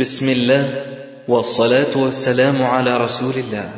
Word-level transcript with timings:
بسم 0.00 0.28
الله 0.28 0.84
والصلاة 1.28 1.98
والسلام 1.98 2.62
على 2.62 2.96
رسول 3.04 3.34
الله 3.34 3.72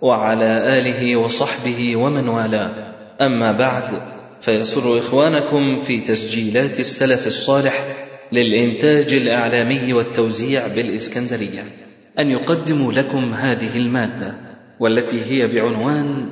وعلى 0.00 0.78
آله 0.78 1.16
وصحبه 1.16 1.96
ومن 1.96 2.28
والاه. 2.28 2.94
أما 3.20 3.52
بعد 3.52 4.00
فيسر 4.40 4.98
إخوانكم 4.98 5.82
في 5.82 6.00
تسجيلات 6.00 6.80
السلف 6.80 7.26
الصالح 7.26 7.96
للإنتاج 8.32 9.14
الإعلامي 9.14 9.92
والتوزيع 9.92 10.66
بالإسكندرية 10.66 11.64
أن 12.18 12.30
يقدموا 12.30 12.92
لكم 12.92 13.34
هذه 13.34 13.76
المادة 13.76 14.34
والتي 14.80 15.20
هي 15.20 15.46
بعنوان 15.46 16.26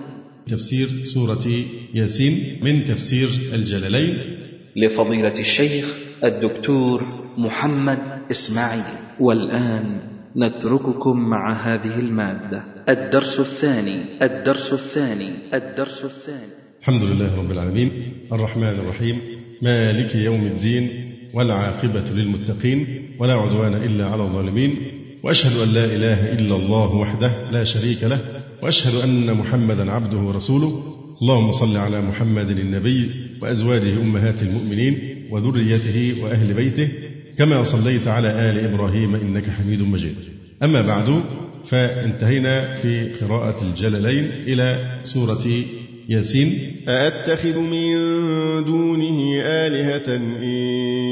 تفسير 0.49 0.89
سورة 1.15 1.47
ياسين 1.95 2.59
من 2.63 2.85
تفسير 2.85 3.29
الجلالين. 3.53 4.19
لفضيلة 4.77 5.39
الشيخ 5.39 5.85
الدكتور 6.25 7.07
محمد 7.39 8.14
إسماعيل. 8.31 8.99
والآن 9.21 9.85
نترككم 10.37 11.17
مع 11.31 11.53
هذه 11.53 11.99
المادة. 11.99 12.63
الدرس 12.89 13.41
الثاني 13.41 13.97
الدرس 14.23 14.73
الثاني 14.73 15.31
الدرس 15.55 16.05
الثاني. 16.05 16.53
الحمد 16.81 17.03
لله 17.03 17.39
رب 17.39 17.51
العالمين. 17.51 17.91
الرحمن 18.33 18.65
الرحيم. 18.65 19.19
مالك 19.63 20.15
يوم 20.15 20.41
الدين 20.41 20.89
والعاقبة 21.35 22.11
للمتقين 22.11 22.87
ولا 23.21 23.35
عدوان 23.35 23.75
إلا 23.75 24.07
على 24.07 24.23
الظالمين. 24.23 24.77
وأشهد 25.23 25.61
أن 25.61 25.69
لا 25.69 25.85
إله 25.85 26.33
إلا 26.33 26.57
الله 26.57 26.95
وحده 26.95 27.51
لا 27.51 27.65
شريك 27.65 28.05
له. 28.05 28.21
وأشهد 28.63 28.95
أن 28.95 29.35
محمدا 29.35 29.93
عبده 29.93 30.19
ورسوله. 30.19 30.83
اللهم 31.23 31.53
صل 31.53 31.77
على 31.77 32.01
محمد 32.01 32.51
النبي 32.51 33.11
وأزواجه 33.43 34.03
أمهات 34.03 34.43
المؤمنين 34.43 34.99
وذريته 35.31 36.25
وأهل 36.25 36.55
بيته. 36.55 36.89
كما 37.39 37.65
صليت 37.65 38.09
على 38.09 38.51
آل 38.51 38.59
إبراهيم 38.59 39.15
إنك 39.15 39.51
حميد 39.51 39.83
مجيد. 39.83 40.17
أما 40.63 40.83
بعد 40.83 41.23
فانتهينا 41.67 42.75
في 42.75 43.09
قراءة 43.21 43.63
الجللين 43.63 44.31
إلى 44.47 45.01
سورة 45.03 45.47
ياسين. 46.09 46.59
أأتخذ 46.89 47.59
من 47.59 47.95
دونه 48.65 49.41
آلهة 49.43 50.17
إن 50.17 50.43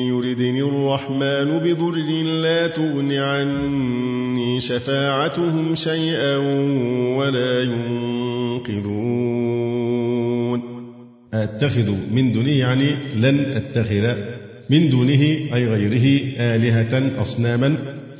يردني 0.09 0.63
الرحمن 0.63 1.59
بضر 1.59 1.97
لا 2.43 2.67
تغن 2.67 3.13
عني 3.13 4.61
شفاعتهم 4.61 5.75
شيئا 5.75 6.37
ولا 7.17 7.63
ينقذون. 7.63 9.03
أتخذ 11.35 11.91
من 12.13 12.33
دونه 12.33 12.59
يعني 12.61 12.97
لن 13.17 13.41
أتخذ 13.41 14.17
من 14.73 14.91
دونه 14.91 15.23
أي 15.55 15.67
غيره 15.67 16.07
آلهة 16.55 17.23
أصناما. 17.23 17.67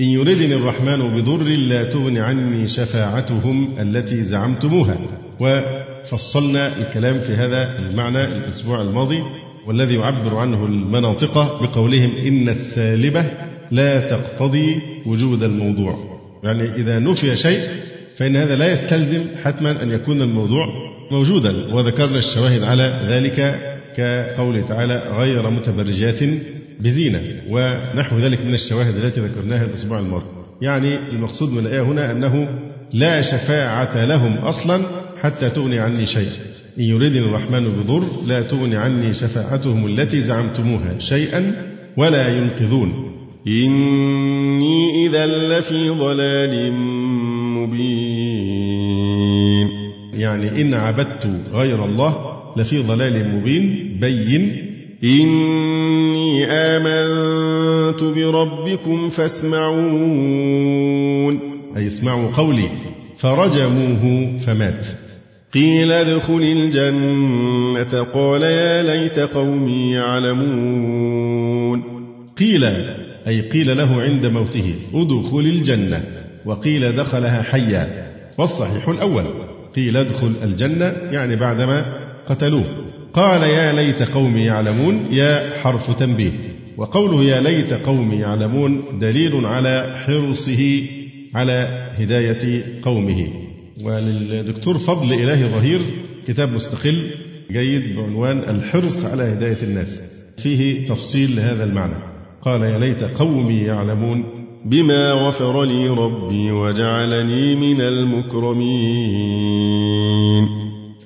إن 0.01 0.05
يردني 0.05 0.55
الرحمن 0.55 1.01
بضر 1.17 1.43
لا 1.43 1.85
تغن 1.85 2.19
عني 2.19 2.69
شفاعتهم 2.69 3.69
التي 3.81 4.23
زعمتموها. 4.23 4.97
وفصلنا 5.41 6.79
الكلام 6.79 7.21
في 7.21 7.33
هذا 7.33 7.79
المعنى 7.79 8.25
الأسبوع 8.25 8.83
الماضي 8.83 9.23
والذي 9.67 9.95
يعبر 9.95 10.37
عنه 10.37 10.67
المناطق 10.67 11.63
بقولهم 11.63 12.11
إن 12.27 12.49
السالبة 12.49 13.25
لا 13.71 14.01
تقتضي 14.11 14.81
وجود 15.07 15.43
الموضوع. 15.43 15.95
يعني 16.45 16.75
إذا 16.75 16.99
نفي 16.99 17.37
شيء 17.37 17.61
فإن 18.17 18.37
هذا 18.37 18.57
لا 18.57 18.73
يستلزم 18.73 19.25
حتما 19.45 19.83
أن 19.83 19.91
يكون 19.91 20.23
الموضوع 20.23 20.67
موجودا. 21.11 21.75
وذكرنا 21.75 22.19
الشواهد 22.19 22.63
على 22.63 23.01
ذلك 23.09 23.39
كقوله 23.97 24.67
تعالى 24.67 25.03
غير 25.19 25.51
متبرجات 25.51 26.21
بزينة 26.81 27.21
ونحو 27.49 28.19
ذلك 28.19 28.45
من 28.45 28.55
الشواهد 28.55 28.97
التي 28.97 29.21
ذكرناها 29.21 29.65
الأسبوع 29.65 29.99
الماضي. 29.99 30.25
يعني 30.63 30.99
المقصود 31.09 31.51
من 31.51 31.59
الآية 31.59 31.83
هنا 31.83 32.11
أنه 32.11 32.49
لا 32.93 33.23
شفاعة 33.23 34.05
لهم 34.05 34.33
أصلا 34.33 34.87
حتى 35.21 35.51
تغني 35.51 35.79
عني 35.79 36.07
شيء. 36.07 36.31
إن 36.79 36.83
يريدني 36.85 37.19
الرحمن 37.19 37.65
بضر 37.65 38.03
لا 38.27 38.43
تغني 38.43 38.77
عني 38.77 39.15
شفاعتهم 39.15 39.87
التي 39.87 40.21
زعمتموها 40.21 40.99
شيئا 40.99 41.55
ولا 41.97 42.29
ينقذون. 42.29 43.13
إني 43.49 45.07
إذا 45.07 45.27
لفي 45.27 45.89
ضلال 45.89 46.73
مبين. 47.57 48.43
يعني 50.15 50.61
إن 50.61 50.75
عبدت 50.75 51.31
غير 51.53 51.85
الله 51.85 52.32
لفي 52.57 52.79
ضلال 52.79 53.37
مبين 53.37 53.97
بين. 54.01 54.73
إني 55.05 56.45
آمنت 56.47 58.05
بربكم 58.05 59.11
فاسمعون. 59.11 59.93
أي 61.77 61.87
اسمعوا 61.87 62.31
قولي. 62.31 62.69
فرجموه 63.19 64.33
فمات. 64.47 64.87
قيل 65.55 65.93
ادخل 65.93 66.43
الجنة. 66.43 68.03
قال 68.03 68.43
يا 68.43 68.83
ليت 68.83 69.19
قومي 69.19 69.93
يعلمون. 69.93 71.83
قيل 72.39 72.65
أي 73.27 73.41
قيل 73.41 73.77
له 73.77 74.03
عند 74.03 74.27
موته 74.27 74.75
ادخل 74.95 75.41
الجنة. 75.41 76.05
وقيل 76.45 76.97
دخلها 76.97 77.43
حيا. 77.43 78.13
والصحيح 78.39 78.89
الأول. 78.89 79.25
قيل 79.77 79.97
ادخل 79.97 80.33
الجنة 80.43 80.85
يعني 80.87 81.37
بعدما 81.37 82.12
قتلوه. 82.29 82.65
قال 83.15 83.43
يا 83.43 83.73
ليت 83.73 84.03
قومي 84.03 84.41
يعلمون 84.41 85.07
يا 85.11 85.59
حرف 85.63 85.91
تنبيه. 85.99 86.33
وقوله 86.77 87.25
يا 87.25 87.41
ليت 87.41 87.73
قومي 87.73 88.17
يعلمون 88.17 88.83
دليل 89.01 89.47
على 89.47 90.03
حرصه 90.07 90.83
على 91.35 91.89
هداية 91.99 92.65
قومه. 92.83 93.27
وللدكتور 93.85 94.79
فضل 94.79 95.13
إلهي 95.13 95.49
ظهير 95.49 95.81
كتاب 96.29 96.53
مستقل 96.53 97.03
جيد 97.53 97.97
بعنوان 97.97 98.39
الحرص 98.39 99.05
على 99.05 99.23
هداية 99.23 99.63
الناس. 99.63 100.01
فيه 100.43 100.87
تفصيل 100.87 101.37
لهذا 101.37 101.65
المعنى. 101.65 101.95
قال 102.43 102.63
يا 102.63 102.79
ليت 102.79 103.03
قومي 103.03 103.61
يعلمون 103.61 104.25
بما 104.65 105.13
غفر 105.13 105.65
لي 105.65 105.89
ربي 105.89 106.53
وجعلني 106.53 107.55
من 107.55 107.81
المكرمين. 107.81 108.63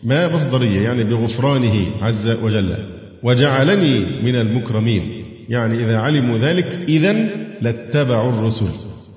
ما 0.04 0.34
مصدرية 0.34 0.80
يعني 0.80 1.04
بغفرانه 1.04 1.86
عز 2.02 2.28
وجل. 2.28 2.76
وجعلني 3.22 4.04
من 4.22 4.34
المكرمين. 4.34 5.02
يعني 5.48 5.84
إذا 5.84 5.98
علموا 5.98 6.38
ذلك 6.38 6.66
إذا 6.88 7.28
لاتبعوا 7.60 8.32
الرسل. 8.32 8.68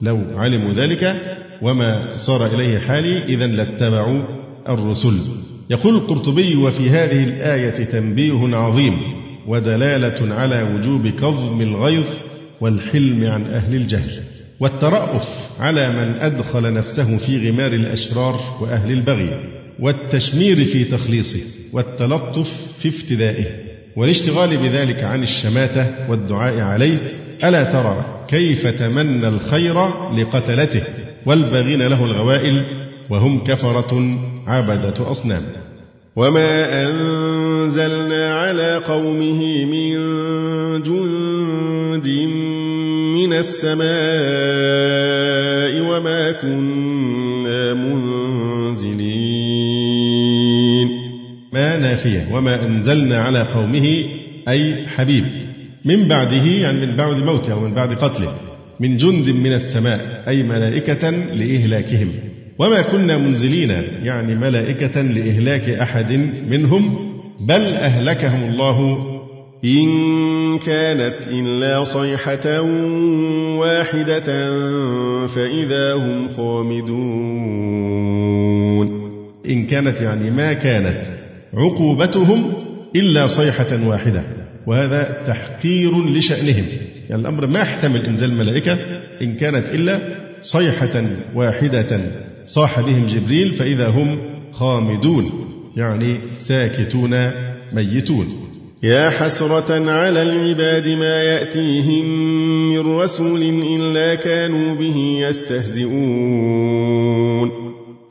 لو 0.01 0.21
علموا 0.35 0.73
ذلك 0.73 1.15
وما 1.61 2.17
صار 2.17 2.45
إليه 2.45 2.79
حالي 2.79 3.23
إذا 3.25 3.47
لاتبعوا 3.47 4.21
الرسل. 4.69 5.19
يقول 5.69 5.95
القرطبي 5.95 6.55
وفي 6.55 6.89
هذه 6.89 7.23
الآية 7.23 7.85
تنبيه 7.85 8.57
عظيم 8.57 8.97
ودلالة 9.47 10.35
على 10.35 10.63
وجوب 10.63 11.07
كظم 11.07 11.61
الغيظ 11.61 12.05
والحلم 12.61 13.25
عن 13.25 13.45
أهل 13.45 13.75
الجهل 13.75 14.11
والترأف 14.59 15.27
على 15.59 15.89
من 15.89 16.15
أدخل 16.19 16.73
نفسه 16.73 17.17
في 17.17 17.49
غمار 17.49 17.73
الأشرار 17.73 18.39
وأهل 18.61 18.91
البغي. 18.91 19.58
والتشمير 19.81 20.65
في 20.65 20.83
تخليصه 20.83 21.41
والتلطف 21.73 22.49
في 22.79 22.89
افتدائه 22.89 23.45
والاشتغال 23.95 24.57
بذلك 24.57 25.03
عن 25.03 25.23
الشماتة 25.23 25.85
والدعاء 26.09 26.59
عليه 26.59 26.97
ألا 27.43 27.63
ترى 27.63 28.25
كيف 28.27 28.67
تمنى 28.67 29.27
الخير 29.27 29.87
لقتلته؟ 30.17 30.83
والباغين 31.25 31.87
له 31.87 32.05
الغوائل 32.05 32.63
وهم 33.09 33.43
كفرة 33.43 34.19
عبدة 34.47 35.11
أصنام. 35.11 35.41
وما 36.15 36.83
أنزلنا 36.83 38.35
على 38.35 38.75
قومه 38.87 39.65
من 39.65 39.93
جند 40.83 42.07
من 43.17 43.33
السماء 43.33 43.89
وما 45.81 46.31
كنا 46.31 46.78
نافية 51.79 52.27
وما 52.31 52.65
أنزلنا 52.65 53.21
على 53.21 53.41
قومه 53.41 54.03
أي 54.47 54.87
حبيب. 54.87 55.25
من 55.85 56.07
بعده 56.07 56.45
يعني 56.45 56.85
من 56.85 56.95
بعد 56.95 57.15
موته 57.15 57.53
أو 57.53 57.59
من 57.59 57.73
بعد 57.73 57.93
قتله 57.93 58.35
من 58.79 58.97
جند 58.97 59.29
من 59.29 59.53
السماء 59.53 60.23
أي 60.27 60.43
ملائكة 60.43 61.09
لإهلاكهم. 61.09 62.11
وما 62.59 62.81
كنا 62.81 63.17
منزلين 63.17 63.71
يعني 64.03 64.35
ملائكة 64.35 65.01
لإهلاك 65.01 65.69
أحد 65.69 66.11
منهم 66.49 67.11
بل 67.39 67.61
أهلكهم 67.61 68.49
الله. 68.49 69.05
إن 69.65 70.59
كانت 70.59 71.15
إلا 71.27 71.83
صيحة 71.83 72.61
واحدة 73.59 74.47
فإذا 75.27 75.93
هم 75.93 76.27
خامدون. 76.37 77.69
إن 79.49 79.65
كانت 79.65 80.01
يعني 80.01 80.31
ما 80.31 80.53
كانت 80.53 81.18
عقوبتهم 81.53 82.53
إلا 82.95 83.27
صيحة 83.27 83.87
واحدة 83.87 84.23
وهذا 84.67 85.23
تحقير 85.27 86.05
لشأنهم. 86.05 86.65
يعني 87.09 87.21
الأمر 87.21 87.47
ما 87.47 87.59
يحتمل 87.59 88.05
إنزال 88.05 88.31
الملائكة 88.31 88.77
إن 89.21 89.35
كانت 89.35 89.69
إلا 89.69 90.01
صيحة 90.41 91.03
واحدة 91.35 92.01
صاح 92.45 92.79
بهم 92.79 93.07
جبريل 93.07 93.51
فإذا 93.51 93.87
هم 93.87 94.17
خامدون 94.51 95.31
يعني 95.77 96.19
ساكتون 96.31 97.31
ميتون. 97.73 98.27
يا 98.83 99.09
حسرة 99.09 99.91
على 99.91 100.21
العباد 100.21 100.87
ما 100.87 101.23
يأتيهم 101.23 102.05
من 102.69 102.79
رسول 102.79 103.41
إلا 103.79 104.15
كانوا 104.15 104.75
به 104.75 104.97
يستهزئون. 105.29 106.69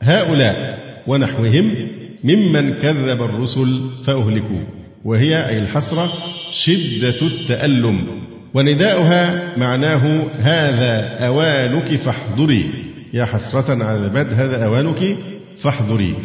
هؤلاء 0.01 0.79
ونحوهم 1.07 1.98
ممن 2.23 2.73
كذب 2.73 3.21
الرسل 3.21 3.81
فأهلكوا. 4.03 4.63
وهي 5.05 5.49
أي 5.49 5.59
الحسرة 5.59 6.13
شدة 6.51 7.21
التألم. 7.21 8.07
ونداؤها 8.53 9.53
معناه 9.57 10.23
هذا 10.39 11.25
أوانك 11.27 11.95
فاحضري. 11.95 12.71
يا 13.13 13.25
حسرة 13.25 13.83
على 13.83 13.97
العباد 13.97 14.33
هذا 14.33 14.65
أوانك 14.65 15.17
فاحضري. 15.57 16.15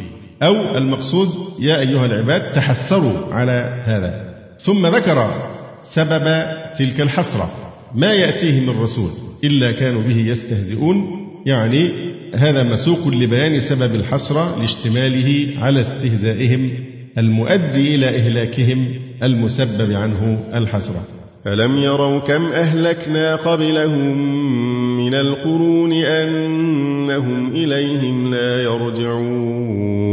أو 0.42 0.78
المقصود 0.78 1.28
يا 1.60 1.80
أيها 1.80 2.06
العباد 2.06 2.52
تحسروا 2.52 3.34
على 3.34 3.82
هذا. 3.84 4.34
ثم 4.60 4.86
ذكر 4.86 5.30
سبب 5.82 6.42
تلك 6.78 7.00
الحسرة. 7.00 7.50
ما 7.94 8.12
يأتيه 8.12 8.60
من 8.60 8.80
رسول 8.80 9.10
إلا 9.44 9.72
كانوا 9.72 10.02
به 10.02 10.16
يستهزئون 10.16 11.26
يعني 11.46 11.90
هذا 12.34 12.62
مسوق 12.62 13.08
لبيان 13.08 13.60
سبب 13.60 13.94
الحسرة 13.94 14.60
لاشتماله 14.60 15.48
على 15.58 15.80
استهزائهم 15.80 16.70
المؤدي 17.18 17.94
إلى 17.94 18.08
إهلاكهم 18.08 18.88
المسبب 19.22 19.92
عنه 19.92 20.44
الحسرة. 20.54 21.04
ألم 21.46 21.76
يروا 21.76 22.18
كم 22.18 22.46
أهلكنا 22.46 23.36
قبلهم 23.36 24.18
من 24.96 25.14
القرون 25.14 25.92
أنهم 25.92 27.52
إليهم 27.52 28.34
لا 28.34 28.62
يرجعون. 28.62 30.04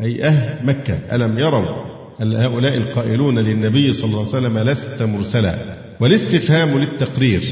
أي 0.00 0.24
أهل 0.24 0.66
مكة 0.66 0.98
ألم 1.12 1.38
يروا 1.38 1.88
هؤلاء 2.20 2.76
القائلون 2.76 3.38
للنبي 3.38 3.92
صلى 3.92 4.10
الله 4.10 4.18
عليه 4.18 4.28
وسلم 4.28 4.58
لست 4.58 5.02
مرسلا؟ 5.02 5.58
والاستفهام 6.00 6.78
للتقرير 6.78 7.42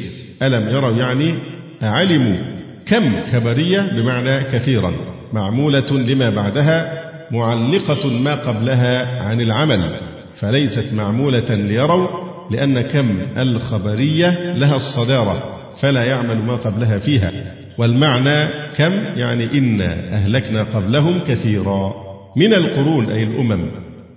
ألم 0.43 0.69
يروا 0.69 0.97
يعني 0.97 1.35
علموا 1.83 2.56
كم 2.87 3.13
خبرية 3.33 3.81
بمعنى 3.81 4.45
كثيرا 4.53 4.93
معمولة 5.33 5.93
لما 5.93 6.31
بعدها 6.31 7.07
معلقة 7.31 8.11
ما 8.11 8.35
قبلها 8.35 9.23
عن 9.23 9.41
العمل 9.41 9.91
فليست 10.35 10.93
معمولة 10.93 11.55
ليروا 11.55 12.09
لأن 12.51 12.81
كم 12.81 13.19
الخبرية 13.39 14.55
لها 14.55 14.77
الصدارة 14.77 15.43
فلا 15.81 16.05
يعمل 16.05 16.37
ما 16.37 16.57
قبلها 16.57 16.99
فيها. 16.99 17.33
والمعنى 17.79 18.49
كم 18.77 18.93
يعني 19.17 19.45
إن 19.45 19.81
أهلكنا 20.13 20.63
قبلهم 20.63 21.19
كثيرا. 21.19 21.93
من 22.37 22.55
القرون 22.55 23.11
أي 23.11 23.23
الأمم 23.23 23.71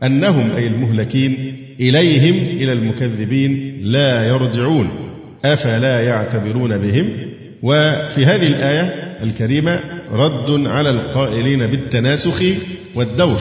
أنهم 0.03 0.51
أي 0.51 0.67
المهلكين 0.67 1.55
إليهم 1.79 2.35
إلى 2.57 2.71
المكذبين 2.71 3.79
لا 3.83 4.27
يرجعون 4.27 4.89
أفلا 5.45 6.03
يعتبرون 6.03 6.77
بهم؟ 6.77 7.28
وفي 7.63 8.25
هذه 8.25 8.47
الآية 8.47 8.83
الكريمة 9.23 9.79
رد 10.11 10.67
على 10.67 10.89
القائلين 10.89 11.67
بالتناسخ 11.67 12.41
والدور. 12.95 13.39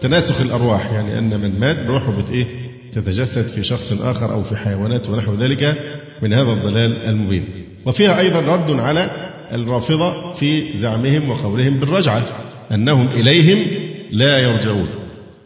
تناسخ 0.00 0.40
الأرواح 0.40 0.92
يعني 0.92 1.18
أن 1.18 1.40
من 1.40 1.60
مات 1.60 1.86
روحه 1.86 2.10
بت 2.10 2.30
إيه؟ 2.30 2.46
تتجسد 2.92 3.46
في 3.46 3.64
شخص 3.64 3.92
آخر 3.92 4.32
أو 4.32 4.42
في 4.42 4.56
حيوانات 4.56 5.08
ونحو 5.08 5.34
ذلك 5.34 5.78
من 6.22 6.32
هذا 6.32 6.52
الضلال 6.52 7.02
المبين. 7.02 7.44
وفيها 7.86 8.20
أيضا 8.20 8.40
رد 8.40 8.70
على 8.70 9.10
الرافضة 9.52 10.32
في 10.32 10.78
زعمهم 10.78 11.30
وقولهم 11.30 11.80
بالرجعة 11.80 12.22
أنهم 12.74 13.08
إليهم 13.08 13.58
لا 14.10 14.38
يرجعون. 14.38 14.88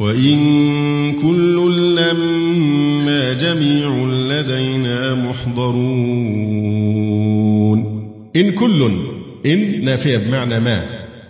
وإن 0.00 1.22
كل 1.22 1.56
لما 1.96 3.32
جميع 3.32 4.06
لدينا 4.06 5.14
محضرون. 5.14 7.13
إن 8.36 8.52
كل 8.52 9.06
إن 9.46 9.84
نافية 9.84 10.16
بمعنى 10.16 10.60
ما 10.60 10.84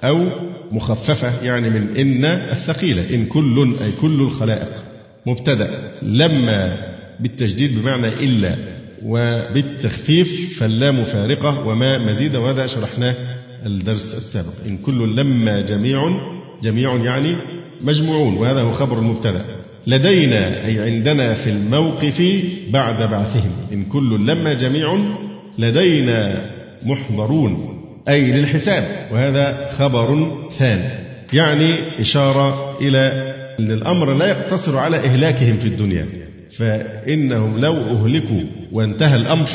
أو 0.04 0.26
مخففة 0.72 1.44
يعني 1.44 1.70
من 1.70 1.96
إن 1.96 2.24
الثقيلة 2.24 3.14
إن 3.14 3.26
كل 3.26 3.74
أي 3.80 3.92
كل 3.92 4.20
الخلائق. 4.20 4.84
مبتدأ 5.26 5.92
لما 6.02 6.76
بالتجديد 7.20 7.78
بمعنى 7.78 8.08
إلا 8.08 8.56
وبالتخفيف 9.04 10.58
فاللام 10.58 11.04
فارقة 11.04 11.66
وما 11.66 11.98
مزيد 11.98 12.36
وهذا 12.36 12.66
شرحناه 12.66 13.14
الدرس 13.66 14.14
السابق. 14.14 14.52
إن 14.66 14.76
كل 14.78 15.16
لما 15.16 15.60
جميع 15.60 16.20
جميع 16.62 16.96
يعني 17.04 17.36
مجموعون 17.80 18.34
وهذا 18.34 18.60
هو 18.60 18.72
خبر 18.72 18.98
المبتدأ. 18.98 19.44
لدينا 19.86 20.66
أي 20.66 20.80
عندنا 20.80 21.34
في 21.34 21.50
الموقف 21.50 22.22
بعد 22.70 23.10
بعثهم. 23.10 23.50
إن 23.72 23.84
كل 23.84 24.26
لما 24.26 24.54
جميع 24.54 24.98
لدينا 25.58 26.50
محضرون 26.84 27.80
أي 28.08 28.32
للحساب. 28.32 29.08
وهذا 29.12 29.70
خبر 29.72 30.32
ثاني 30.58 31.04
يعني 31.32 32.00
إشارة 32.00 32.78
إلى 32.80 33.34
أن 33.60 33.70
الأمر 33.70 34.14
لا 34.14 34.26
يقتصر 34.26 34.78
على 34.78 34.96
إهلاكهم 34.96 35.56
في 35.56 35.68
الدنيا. 35.68 36.06
فإنهم 36.58 37.58
لو 37.58 37.72
أهلكوا 37.72 38.42
وانتهى 38.72 39.16
الأمر 39.16 39.48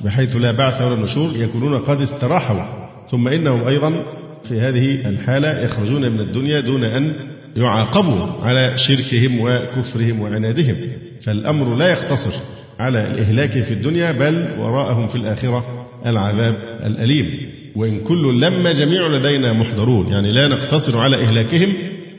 بحيث 0.00 0.36
لا 0.36 0.52
بعث 0.52 0.82
ولا 0.82 1.02
نشور 1.02 1.30
يكونون 1.36 1.78
قد 1.78 2.00
استراحوا. 2.00 2.82
ثم 3.10 3.28
إنهم 3.28 3.68
أيضا 3.68 4.04
في 4.48 4.60
هذه 4.60 5.08
الحالة 5.08 5.58
يخرجون 5.58 6.12
من 6.12 6.20
الدنيا 6.20 6.60
دون 6.60 6.84
أن 6.84 7.12
يعاقبوا 7.56 8.26
على 8.42 8.78
شركهم 8.78 9.40
وكفرهم 9.40 10.20
وعنادهم. 10.20 10.76
فالأمر 11.22 11.76
لا 11.76 11.90
يقتصر 11.90 12.32
على 12.78 13.06
الإهلاك 13.06 13.50
في 13.50 13.74
الدنيا 13.74 14.12
بل 14.12 14.48
وراءهم 14.58 15.08
في 15.08 15.14
الآخرة 15.14 15.81
العذاب 16.06 16.54
الأليم. 16.86 17.30
وإن 17.76 18.00
كل 18.00 18.40
لما 18.40 18.72
جميع 18.72 19.08
لدينا 19.08 19.52
محضرون. 19.52 20.08
يعني 20.08 20.32
لا 20.32 20.48
نقتصر 20.48 20.98
على 20.98 21.16
إهلاكهم 21.16 21.74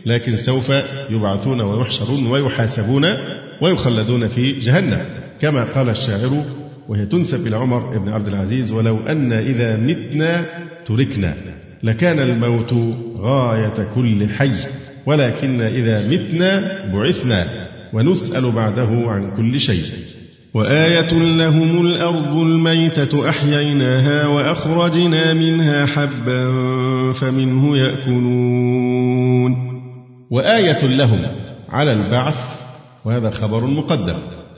لكن 0.05 0.37
سوف 0.37 0.69
يبعثون 1.09 1.61
ويحشرون 1.61 2.27
ويحاسبون 2.27 3.05
ويخلدون 3.61 4.27
في 4.27 4.59
جهنم. 4.59 5.05
كما 5.41 5.63
قال 5.63 5.89
الشاعر 5.89 6.45
وهي 6.87 7.05
تنسب 7.05 7.47
إلى 7.47 7.55
عمر 7.55 7.97
بن 7.97 8.09
عبد 8.09 8.27
العزيز 8.27 8.71
ولو 8.71 8.99
أن 9.07 9.33
إذا 9.33 9.77
متنا 9.77 10.45
تركنا 10.85 11.35
لكان 11.83 12.19
الموت 12.19 12.73
غاية 13.17 13.93
كل 13.95 14.29
حي 14.29 14.55
ولكن 15.05 15.61
إذا 15.61 16.07
متنا 16.07 16.85
بعثنا 16.93 17.67
ونسأل 17.93 18.51
بعده 18.51 19.11
عن 19.11 19.35
كل 19.35 19.59
شيء. 19.59 19.83
وآية 20.53 21.13
لهم 21.13 21.85
الأرض 21.85 22.37
الميتة 22.37 23.29
أحييناها 23.29 24.27
وأخرجنا 24.27 25.33
منها 25.33 25.85
حبا 25.85 26.51
فمنه 27.13 27.77
يأكلون. 27.77 29.55
وآية 30.31 30.85
لهم 30.85 31.19
على 31.69 31.91
البعث 31.91 32.37
وهذا 33.05 33.29
خبر 33.29 33.65
مقدم. 33.65 34.15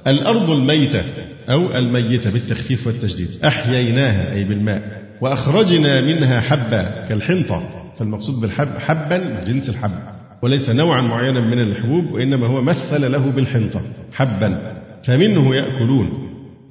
الأرض 0.08 0.50
الميتة 0.50 1.04
أو 1.50 1.75
الميتة 1.75 2.32
بالتخفيف 2.32 2.88
والتجديد 2.88 3.30
أحييناها 3.46 4.34
أي 4.34 4.44
بالماء 4.44 5.02
وأخرجنا 5.22 6.02
منها 6.02 6.42
حبا 6.42 7.06
كالحنطة 7.10 7.70
فالمقصود 8.00 8.42
بالحب 8.42 8.78
حبا 8.78 9.44
جنس 9.48 9.70
الحب 9.70 9.92
وليس 10.42 10.70
نوعا 10.70 11.02
معينا 11.02 11.40
من 11.40 11.62
الحبوب 11.62 12.12
وإنما 12.12 12.48
هو 12.48 12.62
مثل 12.62 13.12
له 13.12 13.32
بالحنطة 13.32 13.82
حبا. 14.14 14.75
فمنه 15.06 15.56
يأكلون. 15.56 16.10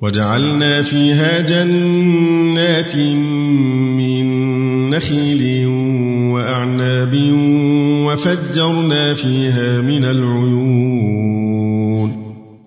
وجعلنا 0.03 0.83
فيها 0.83 1.41
جنات 1.41 2.97
من 3.97 4.25
نخيل 4.91 5.67
وأعناب 6.35 7.13
وفجرنا 8.07 9.15
فيها 9.15 9.81
من 9.81 10.05
العيون. 10.05 11.35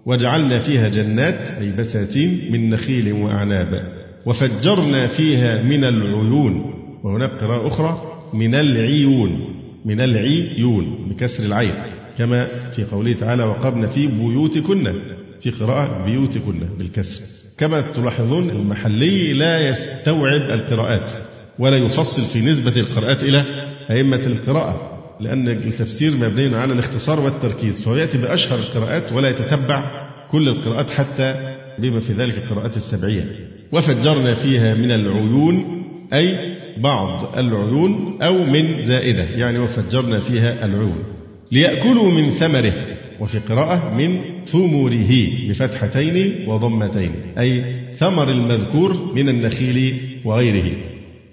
وجعلنا 0.06 0.60
فيها 0.60 0.88
جنات 0.88 1.40
أي 1.62 1.72
بساتين 1.80 2.40
من 2.52 2.70
نخيل 2.70 3.14
وأعناب. 3.14 3.84
وفجرنا 4.26 5.08
فيها 5.08 5.64
من 5.64 5.84
العيون. 5.84 6.74
وهناك 7.04 7.30
قراءة 7.30 7.68
أخرى 7.68 8.02
من 8.34 8.56
العيون. 8.56 9.40
من 9.86 10.02
العيون 10.02 10.86
بكسر 11.10 11.46
العين. 11.46 11.74
كما 12.18 12.48
في 12.76 12.84
قوله 12.84 13.14
تعالى 13.14 13.44
وقرن 13.44 13.88
في 13.88 14.08
بيوتكن. 14.08 14.94
في 15.42 15.50
قراءة 15.50 16.06
بيوتكن 16.06 16.60
بالكسر. 16.80 17.24
كما 17.58 17.82
تلاحظون 17.82 18.50
المحلي 18.50 19.34
لا 19.34 19.70
يستوعب 19.70 20.42
القراءات 20.42 21.12
ولا 21.60 21.78
يفصل 21.78 22.26
في 22.26 22.42
نسبة 22.42 22.82
القراءات 22.82 23.24
إلى 23.24 23.44
أئمة 23.92 24.26
القراءة 24.28 24.98
لأن 25.20 25.48
التفسير 25.48 26.12
مبني 26.12 26.56
على 26.56 26.74
الاختصار 26.74 27.20
والتركيز 27.20 27.82
فهو 27.82 27.96
يأتي 27.96 28.18
بأشهر 28.18 28.60
القراءات 28.60 29.14
ولا 29.14 29.30
يتتبع 29.30 30.08
كل 30.32 30.50
القراءات 30.50 30.90
حتى 30.90 31.56
بما 31.80 32.00
في 32.00 32.14
ذلك 32.14 32.38
القراءات 32.38 32.78
السبعية. 32.78 33.26
وفجرنا 33.72 34.36
فيها 34.36 34.74
من 34.74 34.92
العيون 34.92 35.84
أي 36.14 36.58
بعض 36.78 37.38
العيون 37.38 38.22
أو 38.22 38.44
من 38.44 38.82
زائدة 38.82 39.24
يعني 39.24 39.60
وفجرنا 39.60 40.20
فيها 40.20 40.66
العيون. 40.66 41.04
ليأكلوا 41.52 42.12
من 42.12 42.32
ثمره 42.32 42.74
وفي 43.20 43.40
قراءة 43.40 43.94
من 43.98 44.20
ثمره 44.52 45.28
بفتحتين 45.50 46.36
وضمتين 46.48 47.12
أي 47.40 47.64
ثمر 47.96 48.32
المذكور 48.32 49.14
من 49.16 49.30
النخيل 49.30 49.98
وغيره. 50.26 50.72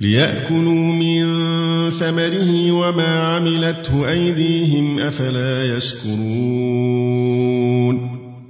ليأكلوا 0.00 0.92
من 0.92 1.24
ثمره 1.90 2.72
وما 2.72 3.06
عملته 3.06 4.10
أيديهم 4.10 4.98
أفلا 4.98 5.76
يشكرون. 5.76 6.14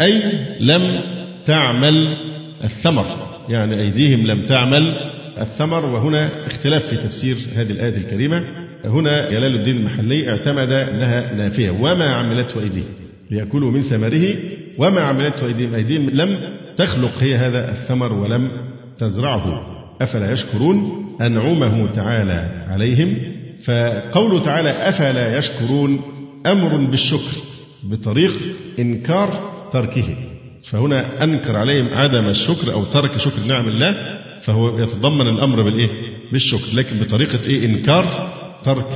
أي 0.00 0.22
لم 0.60 1.00
تعمل 1.46 2.16
الثمر 2.64 3.06
يعني 3.48 3.80
أيديهم 3.80 4.26
لم 4.26 4.42
تعمل 4.42 4.94
الثمر. 5.38 5.86
وهنا 5.86 6.46
اختلاف 6.46 6.86
في 6.86 6.96
تفسير 6.96 7.36
هذه 7.56 7.70
الآية 7.70 7.96
الكريمة. 7.96 8.44
هنا 8.84 9.30
جلال 9.30 9.54
الدين 9.54 9.76
المحلي 9.76 10.30
اعتمد 10.30 10.72
أنها 10.72 11.34
نافية 11.34 11.70
وما 11.70 12.04
عملته 12.04 12.60
أيديهم. 12.60 13.03
ليأكلوا 13.30 13.70
من 13.70 13.82
ثمره 13.82 14.36
وما 14.78 15.00
عملته 15.00 15.46
أيديهم 15.46 15.74
أيديهم 15.74 16.10
لم 16.10 16.38
تخلق. 16.76 17.18
هي 17.18 17.36
هذا 17.36 17.70
الثمر 17.70 18.12
ولم 18.12 18.50
تزرعه. 18.98 19.60
أفلا 20.00 20.32
يشكرون؟ 20.32 21.04
أنعمه 21.20 21.92
تعالى 21.94 22.66
عليهم. 22.68 23.16
فقوله 23.64 24.42
تعالى 24.42 24.70
أفلا 24.70 25.38
يشكرون 25.38 26.00
أمر 26.46 26.76
بالشكر 26.76 27.36
بطريق 27.82 28.32
إنكار 28.78 29.52
تركه. 29.72 30.16
فهنا 30.62 31.24
أنكر 31.24 31.56
عليهم 31.56 31.88
عدم 31.94 32.28
الشكر 32.28 32.72
أو 32.72 32.84
ترك 32.84 33.18
شكر 33.18 33.40
نعم 33.46 33.68
الله 33.68 34.18
فهو 34.42 34.78
يتضمن 34.78 35.28
الأمر 35.28 35.62
بالإيه؟ 35.62 35.88
بالشكر. 36.32 36.76
لكن 36.76 36.96
بطريقة 36.96 37.46
إيه؟ 37.46 37.66
إنكار 37.66 38.32
ترك. 38.64 38.86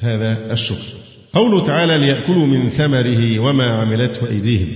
هذا 0.00 0.52
الشكر. 0.52 0.86
قوله 1.34 1.64
تعالى 1.64 1.98
ليأكلوا 1.98 2.46
من 2.46 2.68
ثمره 2.68 3.38
وما 3.38 3.70
عملته 3.70 4.28
أيديهم. 4.28 4.68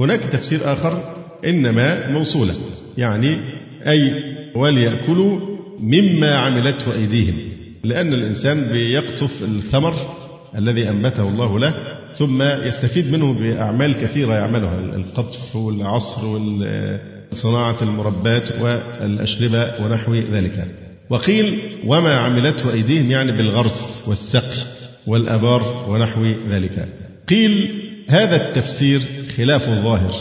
هناك 0.00 0.20
تفسير 0.20 0.72
آخر 0.72 1.14
إنما 1.44 2.10
موصولة 2.10 2.54
يعني 2.98 3.38
أي 3.86 4.22
وليأكلوا 4.54 5.40
مما 5.80 6.34
عملته 6.34 6.94
أيديهم 6.94 7.34
لأن 7.84 8.12
الإنسان 8.12 8.72
بيقطف 8.72 9.42
الثمر 9.42 9.94
الذي 10.58 10.88
أنبته 10.90 11.28
الله 11.28 11.58
له 11.58 11.74
ثم 12.16 12.42
يستفيد 12.42 13.12
منه 13.12 13.32
بأعمال 13.32 13.94
كثيرة 13.94 14.34
يعملها 14.34 14.78
القطف 14.78 15.56
والعصر 15.56 16.20
وصناعة 17.32 17.82
المربات 17.82 18.60
والأشربة 18.60 19.84
ونحو 19.84 20.14
ذلك. 20.14 20.66
وقيل 21.10 21.58
وما 21.86 22.16
عملته 22.16 22.72
أيديهم 22.72 23.10
يعني 23.10 23.32
بالغرس 23.32 24.04
والسقي. 24.08 24.73
والأبار 25.06 25.86
ونحو 25.88 26.24
ذلك. 26.50 26.88
قيل 27.28 27.68
هذا 28.06 28.48
التفسير 28.48 29.00
خلاف 29.36 29.68
الظاهر. 29.68 30.14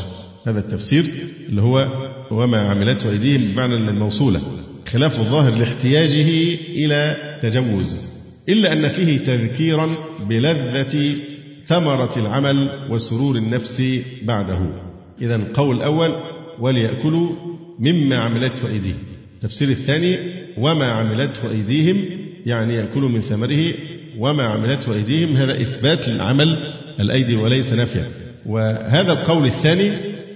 هذا 0.48 0.60
التفسير 0.60 1.06
اللي 1.50 1.62
هو 1.62 1.88
وما 2.32 2.58
عملته 2.58 3.10
أيديهم 3.10 3.42
بمعنى 3.42 3.76
الموصولة. 3.76 4.42
خلاف 4.88 5.20
الظاهر 5.20 5.56
لاحتياجه 5.56 6.58
إلى 6.70 7.18
تجوز. 7.42 8.10
إلا 8.50 8.74
أن 8.74 8.90
فيه 8.90 9.18
تذكيرا 9.18 9.90
بلذة 10.30 11.16
ثمرة 11.66 12.20
العمل 12.20 12.70
وسرور 12.90 13.36
النفس 13.36 13.84
بعده. 14.24 14.60
إذا 15.22 15.36
القول 15.36 15.76
الأول 15.76 16.16
وليأكلوا 16.60 17.30
مما 17.80 18.18
عملته 18.18 18.68
أيديهم. 18.68 18.98
التفسير 19.34 19.70
الثاني 19.70 20.18
وما 20.58 20.86
عملته 20.86 21.52
أيديهم 21.52 22.06
يعني 22.46 22.74
يأكلوا 22.74 23.10
من 23.10 23.22
ثمره 23.22 23.74
وما 24.18 24.44
عملته 24.44 24.94
أيديهم 24.94 25.36
هذا 25.36 25.62
إثبات 25.62 26.08
للعمل 26.10 26.74
الأيدي 27.00 27.36
وليس 27.36 27.74
نفيا. 27.74 28.08
وهذا 28.46 29.12
القول 29.12 29.46
الثاني 29.46 29.92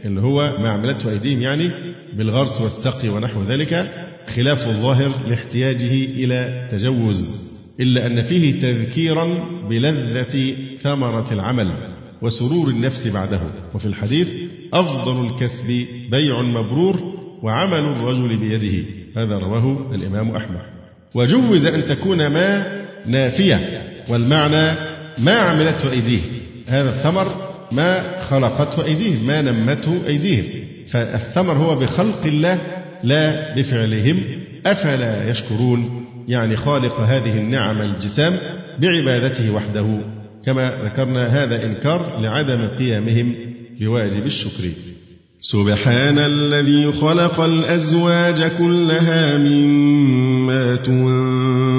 اللي 0.05 0.21
هو 0.21 0.53
ما 0.59 0.69
عملته 0.69 1.09
أيديهم 1.09 1.41
يعني 1.41 1.71
بالغرس 2.13 2.61
والسقي 2.61 3.09
ونحو 3.09 3.43
ذلك 3.43 3.91
خلاف 4.35 4.67
الظاهر 4.67 5.11
لاحتياجه 5.27 5.93
إلى 5.93 6.67
تجوز 6.71 7.37
إلا 7.79 8.05
أن 8.05 8.23
فيه 8.23 8.59
تذكيرا 8.61 9.45
بلذة 9.69 10.55
ثمرة 10.81 11.33
العمل 11.33 11.73
وسرور 12.21 12.67
النفس 12.67 13.07
بعده. 13.07 13.41
وفي 13.73 13.85
الحديث 13.85 14.27
أفضل 14.73 15.27
الكسب 15.27 15.85
بيع 16.11 16.41
مبرور 16.41 17.17
وعمل 17.43 17.79
الرجل 17.79 18.37
بيده. 18.37 18.85
هذا 19.17 19.37
رواه 19.37 19.95
الإمام 19.95 20.35
أحمد. 20.35 20.61
وجوز 21.13 21.65
أن 21.65 21.85
تكون 21.85 22.27
ما 22.27 22.76
نافية 23.07 23.83
والمعنى 24.09 24.77
ما 25.17 25.31
عملته 25.31 25.91
أيديه. 25.91 26.21
هذا 26.67 26.89
الثمر 26.89 27.47
ما 27.71 28.21
خلقته 28.23 28.85
أيديهم 28.85 29.27
ما 29.27 29.41
نمته 29.41 30.07
أيديهم 30.07 30.45
فالثمر 30.87 31.53
هو 31.53 31.75
بخلق 31.75 32.25
الله 32.25 32.61
لا 33.03 33.55
بفعلهم. 33.55 34.23
أفلا 34.65 35.29
يشكرون؟ 35.29 36.05
يعني 36.27 36.55
خالق 36.55 36.99
هذه 36.99 37.37
النعم 37.37 37.81
الجسام 37.81 38.37
بعبادته 38.79 39.51
وحده. 39.51 39.99
كما 40.45 40.73
ذكرنا 40.83 41.43
هذا 41.43 41.65
إنكار 41.65 42.19
لعدم 42.21 42.67
قيامهم 42.67 43.35
بواجب 43.79 44.25
الشكر. 44.25 44.63
سبحان 45.41 46.19
الذي 46.19 46.91
خلق 46.91 47.39
الأزواج 47.39 48.41
كلها 48.41 49.37
مما 49.37 50.75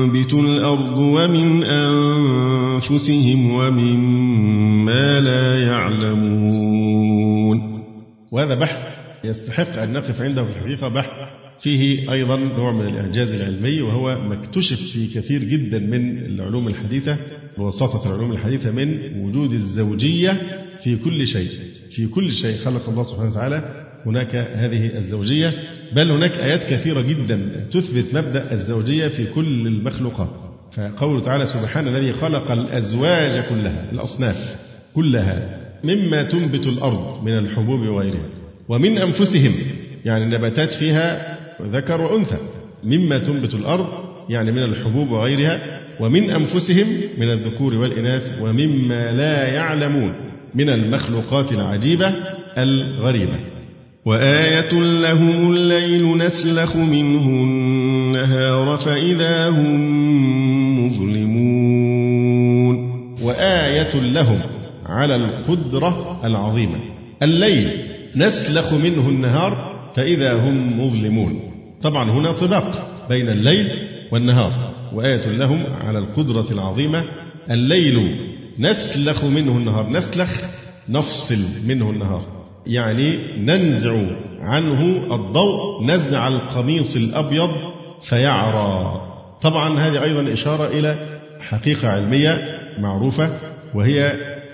تنبت 0.08 0.34
الأرض 0.34 0.98
ومن 0.98 1.62
أنفسهم 1.62 3.50
ومما 3.50 5.20
لا 5.20 5.62
يعلمون. 5.62 7.58
وهذا 8.32 8.54
بحث 8.54 8.86
يستحق 9.24 9.78
أن 9.78 9.92
نقف 9.92 10.22
عنده 10.22 10.44
في 10.44 10.50
الحقيقة. 10.50 10.88
بحث 10.88 11.28
فيه 11.60 12.12
أيضا 12.12 12.36
نوع 12.36 12.72
من 12.72 12.86
الإعجاز 12.86 13.32
العلمي 13.32 13.82
وهو 13.82 14.18
ما 14.28 14.34
اكتشف 14.34 14.80
في 14.92 15.06
كثير 15.06 15.44
جدا 15.44 15.78
من 15.78 16.18
العلوم 16.18 16.68
الحديثة 16.68 17.18
بواسطة 17.58 18.06
العلوم 18.06 18.32
الحديثة 18.32 18.70
من 18.70 18.98
وجود 19.20 19.52
الزوجية 19.52 20.40
في 20.84 20.96
كل 20.96 21.26
شيء. 21.26 21.50
في 21.90 22.06
كل 22.06 22.32
شيء 22.32 22.56
خلق 22.56 22.88
الله 22.88 23.02
سبحانه 23.02 23.30
وتعالى 23.30 23.84
هناك 24.06 24.36
هذه 24.36 24.96
الزوجية. 24.96 25.54
بل 25.92 26.10
هناك 26.10 26.30
آيات 26.32 26.64
كثيرة 26.64 27.00
جدا 27.00 27.66
تثبت 27.72 28.14
مبدأ 28.14 28.52
الزوجية 28.52 29.08
في 29.08 29.26
كل 29.26 29.66
المخلوقات. 29.66 30.28
فقوله 30.72 31.20
تعالى 31.20 31.46
سبحان 31.46 31.88
الذي 31.88 32.12
خلق 32.12 32.50
الأزواج 32.50 33.44
كلها 33.48 33.84
الأصناف 33.92 34.56
كلها 34.94 35.58
مما 35.84 36.22
تنبت 36.22 36.66
الأرض 36.66 37.24
من 37.24 37.38
الحبوب 37.38 37.80
وغيرها 37.80 38.26
ومن 38.68 38.98
أنفسهم 38.98 39.54
يعني 40.04 40.24
النباتات 40.24 40.72
فيها 40.72 41.38
ذكر 41.62 42.00
وأنثى 42.00 42.38
مما 42.84 43.18
تنبت 43.18 43.54
الأرض 43.54 43.86
يعني 44.28 44.52
من 44.52 44.62
الحبوب 44.62 45.10
وغيرها 45.10 45.80
ومن 46.00 46.30
أنفسهم 46.30 46.86
من 47.18 47.30
الذكور 47.30 47.74
والإناث 47.74 48.38
ومما 48.40 49.12
لا 49.12 49.48
يعلمون 49.54 50.14
من 50.54 50.68
المخلوقات 50.70 51.52
العجيبة 51.52 52.14
الغريبة. 52.58 53.34
وآية 54.08 54.72
لهم 54.72 55.52
الليل 55.52 56.18
نسلخ 56.18 56.76
منه 56.76 57.26
النهار 57.26 58.76
فإذا 58.76 59.48
هم 59.48 60.86
مظلمون. 60.86 62.76
وآية 63.22 64.00
لهم 64.00 64.40
على 64.86 65.14
القدرة 65.14 66.20
العظيمة. 66.24 66.78
الليل 67.22 67.70
نسلخ 68.16 68.72
منه 68.72 69.08
النهار 69.08 69.80
فإذا 69.96 70.32
هم 70.32 70.86
مظلمون. 70.86 71.40
طبعا 71.82 72.10
هنا 72.10 72.32
طباق 72.32 72.88
بين 73.08 73.28
الليل 73.28 73.70
والنهار. 74.12 74.52
وآية 74.94 75.26
لهم 75.26 75.62
على 75.86 75.98
القدرة 75.98 76.52
العظيمة. 76.52 77.04
الليل 77.50 78.16
نسلخ 78.58 79.24
منه 79.24 79.56
النهار. 79.56 79.90
نسلخ 79.90 80.44
نفصل 80.88 81.44
منه 81.66 81.90
النهار. 81.90 82.37
يعني 82.68 83.18
ننزع 83.38 83.96
عنه 84.40 85.14
الضوء 85.14 85.84
نزع 85.84 86.28
القميص 86.28 86.96
الأبيض 86.96 87.50
فيعرى. 88.02 89.00
طبعا 89.42 89.78
هذه 89.78 90.02
أيضا 90.02 90.32
إشارة 90.32 90.66
إلى 90.66 91.20
حقيقة 91.40 91.88
علمية 91.88 92.60
معروفة 92.78 93.32
وهي 93.74 94.06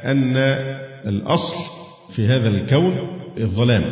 أن 0.05 0.37
الأصل 1.07 1.57
في 2.11 2.27
هذا 2.27 2.49
الكون 2.49 2.97
الظلام. 3.41 3.85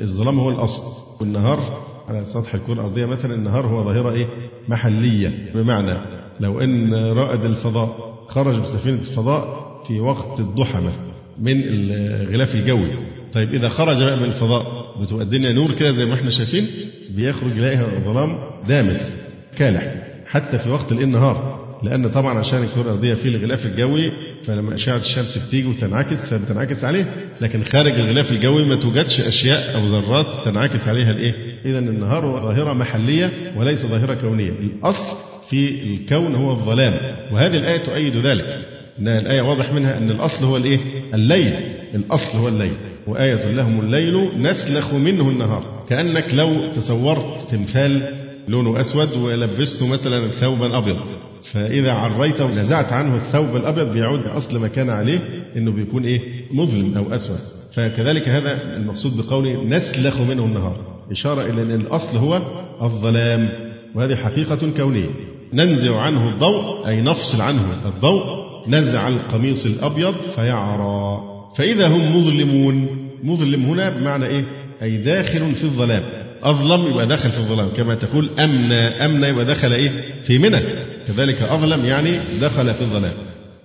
الظلام 0.00 0.40
هو 0.40 0.50
الأصل. 0.50 0.82
والنهار 1.20 1.82
على 2.08 2.24
سطح 2.24 2.54
الكرة 2.54 2.72
الأرضية 2.72 3.06
مثلا 3.06 3.34
النهار 3.34 3.66
هو 3.66 3.84
ظاهرة 3.84 4.12
إيه؟ 4.12 4.26
محلية. 4.68 5.52
بمعنى 5.54 5.98
لو 6.40 6.60
أن 6.60 6.94
رائد 6.94 7.44
الفضاء 7.44 8.14
خرج 8.28 8.60
بسفينة 8.60 8.98
الفضاء 8.98 9.70
في 9.86 10.00
وقت 10.00 10.40
الضحى 10.40 10.80
مثلا 10.80 11.10
من 11.38 11.62
الغلاف 11.64 12.54
الجوي. 12.54 12.90
طيب 13.32 13.54
إذا 13.54 13.68
خرج 13.68 14.02
بقى 14.04 14.16
من 14.16 14.24
الفضاء 14.24 14.94
بتبقى 15.02 15.22
الدنيا 15.22 15.52
نور 15.52 15.72
كده 15.72 15.92
زي 15.92 16.04
ما 16.04 16.14
إحنا 16.14 16.30
شايفين 16.30 16.66
بيخرج 17.10 17.56
يلاقيها 17.56 17.86
ظلام 18.04 18.38
دامس 18.68 19.14
كالح 19.56 19.94
حتى 20.26 20.58
في 20.58 20.70
وقت 20.70 20.92
النهار 20.92 21.60
لأن 21.82 22.08
طبعا 22.10 22.38
عشان 22.38 22.62
الكرة 22.62 22.80
الأرضية 22.82 23.14
في 23.14 23.28
الغلاف 23.28 23.66
الجوي 23.66 24.12
فلما 24.44 24.74
أشعة 24.74 24.96
الشمس 24.96 25.38
بتيجي 25.38 25.68
وتنعكس 25.68 26.26
فبتنعكس 26.26 26.84
عليه. 26.84 27.14
لكن 27.40 27.64
خارج 27.64 27.92
الغلاف 27.92 28.32
الجوي 28.32 28.64
ما 28.64 28.74
توجدش 28.74 29.20
أشياء 29.20 29.74
أو 29.74 29.86
ذرات 29.86 30.44
تنعكس 30.44 30.88
عليها 30.88 31.10
الإيه؟ 31.10 31.34
إذا 31.64 31.78
النهار 31.78 32.22
ظاهرة 32.42 32.72
محلية 32.72 33.32
وليس 33.56 33.86
ظاهرة 33.86 34.14
كونية. 34.14 34.50
الأصل 34.50 35.16
في 35.50 35.68
الكون 35.82 36.34
هو 36.34 36.50
الظلام 36.50 37.16
وهذه 37.32 37.56
الآية 37.56 37.76
تؤيد 37.84 38.16
ذلك. 38.16 38.58
إن 38.98 39.08
الآية 39.08 39.40
واضح 39.42 39.72
منها 39.72 39.98
أن 39.98 40.10
الأصل 40.10 40.44
هو 40.44 40.56
الإيه؟ 40.56 40.78
الليل. 41.14 41.54
الأصل 41.94 42.38
هو 42.38 42.48
الليل. 42.48 42.72
وآية 43.10 43.50
لهم 43.50 43.80
الليل 43.80 44.42
نسلخ 44.42 44.94
منه 44.94 45.28
النهار. 45.28 45.62
كأنك 45.88 46.34
لو 46.34 46.72
تصورت 46.74 47.50
تمثال 47.50 48.14
لونه 48.48 48.80
أسود 48.80 49.16
ولبسته 49.16 49.86
مثلا 49.86 50.28
ثوبا 50.28 50.78
أبيض 50.78 50.96
فإذا 51.52 51.92
عريته 51.92 52.44
ونزعت 52.44 52.92
عنه 52.92 53.16
الثوب 53.16 53.56
الأبيض 53.56 53.92
بيعود 53.92 54.26
أصل 54.26 54.58
ما 54.58 54.68
كان 54.68 54.90
عليه 54.90 55.18
إنه 55.56 55.72
بيكون 55.72 56.04
إيه؟ 56.04 56.20
مظلم 56.52 56.94
أو 56.96 57.14
أسود. 57.14 57.38
فكذلك 57.74 58.28
هذا 58.28 58.76
المقصود 58.76 59.16
بقوله 59.16 59.64
نسلخ 59.64 60.20
منه 60.20 60.44
النهار. 60.44 60.76
إشارة 61.10 61.42
إلى 61.42 61.62
أن 61.62 61.80
الأصل 61.80 62.16
هو 62.18 62.42
الظلام. 62.82 63.48
وهذه 63.94 64.14
حقيقة 64.14 64.70
كونية. 64.76 65.10
ننزع 65.52 65.96
عنه 65.96 66.28
الضوء 66.28 66.88
أي 66.88 67.00
نفصل 67.00 67.40
عنه 67.40 67.62
الضوء 67.86 68.24
نزع 68.68 69.08
القميص 69.08 69.66
الأبيض 69.66 70.14
فيعرى. 70.34 71.20
فإذا 71.56 71.88
هم 71.88 72.16
مظلمون 72.16 72.86
مظلم 73.22 73.64
هنا 73.64 73.90
بمعنى 73.90 74.26
إيه؟ 74.26 74.44
أي 74.82 74.96
داخل 74.96 75.54
في 75.54 75.64
الظلام. 75.64 76.02
أظلم 76.42 76.90
يبقى 76.90 77.06
دخل 77.06 77.30
في 77.30 77.38
الظلام. 77.38 77.68
كما 77.76 77.94
تقول 77.94 78.30
أمنى 78.38 78.74
أمنى 78.74 79.26
يبقى 79.26 79.44
دخل 79.44 79.72
إيه؟ 79.72 79.90
في 80.22 80.38
منى. 80.38 80.60
كذلك 81.08 81.42
أظلم 81.42 81.84
يعني 81.84 82.18
دخل 82.40 82.74
في 82.74 82.80
الظلام. 82.80 83.12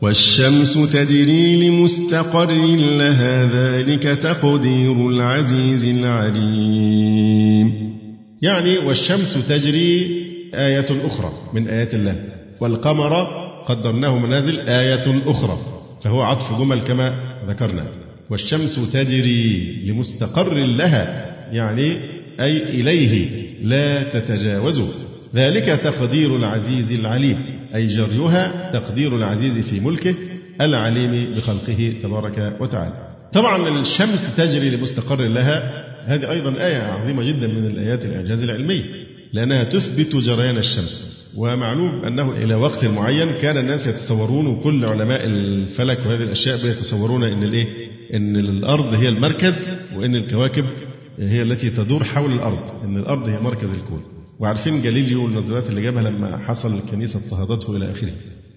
والشمس 0.02 0.74
تجري 0.94 1.68
لمستقر 1.68 2.52
لها 2.76 3.46
ذلك 3.46 4.04
تقدير 4.04 5.10
العزيز 5.10 5.86
العليم. 5.86 7.16
يعني 8.42 8.78
والشمس 8.78 9.38
تجري 9.48 10.26
آية 10.56 10.86
أخرى 11.06 11.34
من 11.54 11.68
آيات 11.68 11.94
الله. 11.94 12.24
والقمر 12.60 13.14
قدرناه 13.68 14.18
منازل 14.20 14.60
آية 14.60 15.22
أخرى. 15.28 15.58
فهو 16.04 16.22
عطف 16.22 16.60
جمل 16.60 16.82
كما 16.82 17.16
ذكرنا. 17.48 17.86
والشمس 18.30 18.80
تجري 18.94 19.74
لمستقر 19.88 20.54
لها 20.54 21.26
يعني 21.52 21.98
أي 22.40 22.64
إليه 22.64 23.32
لا 23.64 24.04
تتجاوزه 24.04 24.88
ذلك 25.36 25.66
تقدير 25.66 26.36
العزيز 26.36 26.92
العليم 26.92 27.38
أي 27.76 27.88
جريها 27.88 28.72
تقدير 28.74 29.18
العزيز 29.18 29.66
في 29.66 29.80
ملكه 29.80 30.16
العليم 30.62 31.36
بخلقه 31.36 31.94
تبارك 32.04 32.62
وتعالى. 32.62 33.08
طبعا 33.34 33.82
الشمس 33.82 34.36
تجري 34.38 34.70
لمستقر 34.70 35.22
لها 35.22 35.86
هذه 36.06 36.32
أيضا 36.32 36.66
آية 36.66 36.78
عظيمة 36.78 37.24
جدا 37.24 37.48
من 37.48 37.66
الآيات 37.68 38.06
الإعجاز 38.06 38.44
العلمي 38.44 38.86
لأنها 39.34 39.64
تثبت 39.64 40.16
جريان 40.16 40.58
الشمس. 40.58 41.16
ومعلوم 41.36 42.06
أنه 42.06 42.32
إلى 42.32 42.56
وقت 42.56 42.86
معين 42.86 43.32
كان 43.32 43.58
الناس 43.58 43.88
يتصورون 43.88 44.48
وكل 44.48 44.86
علماء 44.86 45.26
الفلك 45.26 46.00
وهذه 46.06 46.24
الأشياء 46.24 46.58
بيتصورون 46.64 47.24
أن 47.24 47.44
الإيه؟ 47.44 47.68
أن 48.14 48.36
الأرض 48.36 48.94
هي 48.94 49.10
المركز 49.10 49.54
وأن 49.96 50.16
الكواكب 50.16 50.66
هي 51.20 51.42
التي 51.42 51.70
تدور 51.70 52.04
حول 52.04 52.34
الأرض. 52.34 52.84
أن 52.84 52.98
الأرض 52.98 53.30
هي 53.30 53.40
مركز 53.40 53.70
الكون. 53.70 54.04
وعارفين 54.40 54.82
جاليليو 54.82 55.24
والنظريات 55.26 55.70
اللي 55.70 55.82
جابها 55.82 56.04
لما 56.04 56.38
حصل 56.38 56.78
الكنيسة 56.78 57.20
اضطهدته 57.20 57.76
إلى 57.76 57.92
آخره. 57.92 58.12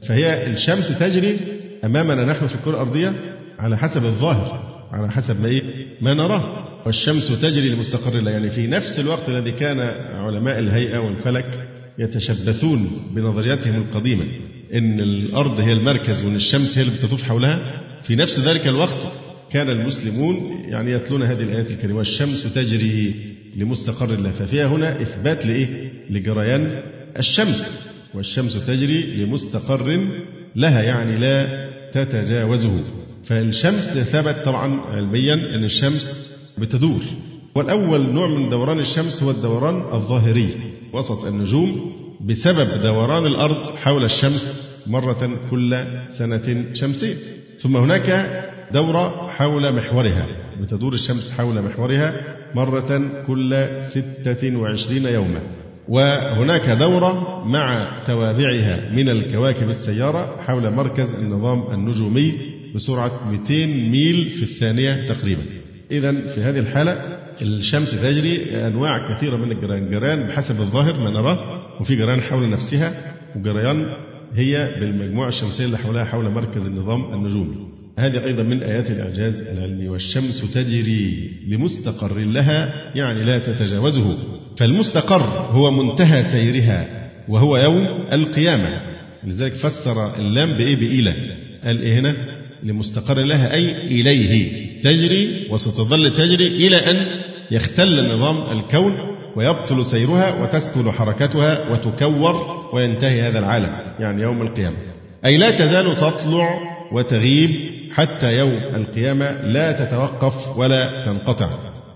فهي 0.08 0.52
الشمس 0.52 0.98
تجري 0.98 1.37
أمامنا 1.84 2.24
نحن 2.24 2.46
في 2.46 2.54
الكرة 2.54 2.70
الأرضية 2.70 3.12
على 3.58 3.78
حسب 3.78 4.04
الظاهر 4.04 4.78
على 4.92 5.11
حسب 5.11 5.40
ما 5.40 5.48
إيه؟ 5.48 5.62
ما 6.00 6.14
نراه. 6.14 6.64
والشمس 6.87 7.28
تجري 7.28 7.68
لمستقر 7.68 8.18
الله 8.18 8.30
يعني 8.30 8.50
في 8.50 8.66
نفس 8.66 8.98
الوقت 8.98 9.28
الذي 9.28 9.52
كان 9.52 9.80
علماء 10.14 10.58
الهيئة 10.58 10.98
والفلك 10.98 11.68
يتشبثون 11.98 12.90
بنظرياتهم 13.14 13.74
القديمة. 13.82 14.24
إن 14.74 15.00
الأرض 15.00 15.61
هي 15.61 15.72
المركز 15.72 16.24
وإن 16.24 16.37
الشمس 16.37 16.78
هي 16.78 16.82
اللي 16.84 16.94
بتطوف 16.98 17.22
حولها. 17.22 17.82
في 18.02 18.16
نفس 18.16 18.40
ذلك 18.40 18.66
الوقت 18.66 19.12
كان 19.52 19.70
المسلمون 19.70 20.64
يعني 20.68 20.92
يتلون 20.92 21.22
هذه 21.22 21.42
الآيات 21.42 21.70
الكريمة 21.70 21.98
والشمس 21.98 22.42
تجري 22.54 23.14
لمستقر 23.56 24.14
الله 24.14 24.30
ففيها 24.30 24.66
هنا 24.66 25.02
إثبات 25.02 25.46
لإيه؟ 25.46 25.92
لجريان 26.11 26.80
الشمس. 27.18 27.72
والشمس 28.14 28.64
تجري 28.66 29.02
لمستقر 29.02 30.08
لها 30.56 30.82
يعني 30.82 31.16
لا 31.18 31.68
تتجاوزه. 31.92 32.80
فالشمس 33.24 33.84
ثبت 33.84 34.37
طبعا 34.44 34.80
علميا 34.80 35.34
أن 35.34 35.64
الشمس 35.64 36.18
بتدور. 36.58 37.02
والأول 37.54 38.00
نوع 38.12 38.28
من 38.28 38.48
دوران 38.48 38.78
الشمس 38.78 39.22
هو 39.22 39.30
الدوران 39.30 39.76
الظاهري 39.92 40.48
وسط 40.92 41.24
النجوم 41.24 41.92
بسبب 42.20 42.82
دوران 42.82 43.26
الأرض 43.26 43.76
حول 43.76 44.04
الشمس 44.04 44.61
مرة 44.87 45.40
كل 45.50 45.84
سنة 46.18 46.64
شمسية. 46.74 47.16
ثم 47.61 47.76
هناك 47.76 48.08
دورة 48.72 49.28
حول 49.28 49.72
محورها. 49.74 50.26
بتدور 50.61 50.94
الشمس 50.94 51.31
حول 51.31 51.62
محورها 51.62 52.37
مرة 52.54 53.11
كل 53.26 53.68
ستة 53.88 54.57
وعشرين 54.57 55.04
يوما. 55.04 55.40
وهناك 55.88 56.68
دورة 56.68 57.44
مع 57.46 57.88
توابعها 58.07 58.90
من 58.96 59.09
الكواكب 59.09 59.70
السيارة 59.70 60.37
حول 60.46 60.70
مركز 60.70 61.14
النظام 61.14 61.64
النجومي 61.72 62.35
بسرعة 62.74 63.31
200 63.31 63.66
ميل 63.66 64.24
في 64.24 64.42
الثانية 64.42 65.12
تقريبا. 65.12 65.42
إذا 65.90 66.12
في 66.12 66.40
هذه 66.40 66.59
الحالة 66.59 67.18
الشمس 67.42 67.90
تجري 67.90 68.66
أنواع 68.66 69.14
كثيرة 69.14 69.37
من 69.37 69.52
الجريان. 69.52 69.90
جريان 69.90 70.22
بحسب 70.22 70.61
الظاهر 70.61 71.00
ما 71.00 71.11
نراه 71.11 71.61
وفي 71.81 71.96
جريان 71.96 72.20
حول 72.20 72.50
نفسها 72.50 73.14
وجريان 73.37 73.87
هي 74.35 74.74
بالمجموعة 74.81 75.28
الشمسية 75.28 75.64
اللي 75.64 75.78
حولها 75.78 76.04
حول 76.04 76.31
مركز 76.31 76.66
النظام 76.66 77.14
النجومي. 77.14 77.67
هذه 77.98 78.24
أيضا 78.24 78.42
من 78.42 78.62
آيات 78.62 78.90
الإعجاز 78.90 79.34
العلمي 79.34 79.88
والشمس 79.88 80.44
تجري 80.54 81.30
لمستقر 81.48 82.18
لها 82.18 82.74
يعني 82.94 83.22
لا 83.22 83.38
تتجاوزه. 83.38 84.16
فالمستقر 84.56 85.22
هو 85.50 85.70
منتهى 85.70 86.22
سيرها 86.22 87.11
وهو 87.28 87.56
يوم 87.56 87.87
القيامة. 88.12 88.80
لذلك 89.26 89.52
فسر 89.52 90.16
اللام 90.16 90.52
بإيه؟ 90.52 90.76
بإله 90.76 91.14
قال 91.64 91.82
إيه 91.82 91.98
هنا؟ 91.98 92.16
لمستقر 92.62 93.18
لها 93.18 93.54
أي 93.54 93.87
إليه. 93.87 94.66
تجري 94.82 95.46
وستظل 95.50 96.14
تجري 96.14 96.46
إلى 96.46 96.76
أن 96.76 97.06
يختل 97.50 98.14
نظام 98.14 98.58
الكون 98.58 98.96
ويبطل 99.37 99.87
سيرها 99.87 100.42
وتسكن 100.42 100.92
حركتها 100.92 101.70
وتكور 101.72 102.68
وينتهي 102.72 103.22
هذا 103.22 103.38
العالم 103.38 103.72
يعني 104.00 104.22
يوم 104.22 104.42
القيامة. 104.42 104.76
أي 105.24 105.37
لا 105.37 105.50
تزال 105.50 105.96
تطلع 105.96 106.58
وتغيب 106.92 107.50
حتى 107.94 108.38
يوم 108.38 108.61
القيامة 108.74 109.31
لا 109.31 109.72
تتوقف 109.72 110.57
ولا 110.57 111.05
تنقطع. 111.05 111.48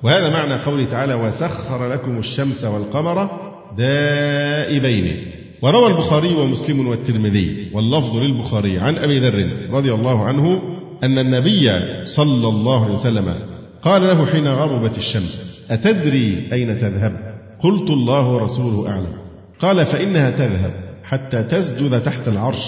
وهذا 0.03 0.31
معنى 0.31 0.55
قوله 0.55 0.85
تعالى 0.85 1.15
وسخر 1.15 1.93
لكم 1.93 2.19
الشمس 2.19 2.65
والقمر 2.65 3.31
دائبين 3.77 5.17
وروى 5.63 5.87
البخاري 5.87 6.35
ومسلم 6.35 6.89
والترمذي 6.89 7.71
واللفظ 7.73 8.17
للبخاري 8.17 8.79
عن 8.79 8.99
أبي 8.99 9.19
ذر 9.19 9.49
رضي 9.71 9.95
الله 9.95 10.25
عنه 10.25 10.63
أن 11.03 11.19
النبي 11.19 11.71
صلى 12.05 12.49
الله 12.49 12.85
عليه 12.85 12.95
وسلم 12.95 13.35
قال 13.83 14.03
له 14.03 14.27
حين 14.27 14.49
غربت 14.49 14.99
الشمس 14.99 15.65
أتدري 15.71 16.49
أين 16.53 16.79
تذهب؟ 16.79 17.33
قلت 17.61 17.91
الله 17.91 18.29
ورسوله 18.29 18.89
أعلم 18.91 19.13
قال 19.59 19.87
فإنها 19.87 20.31
تذهب 20.31 20.73
حتى 21.05 21.43
تسجد 21.43 22.03
تحت 22.03 22.29
العرش 22.29 22.65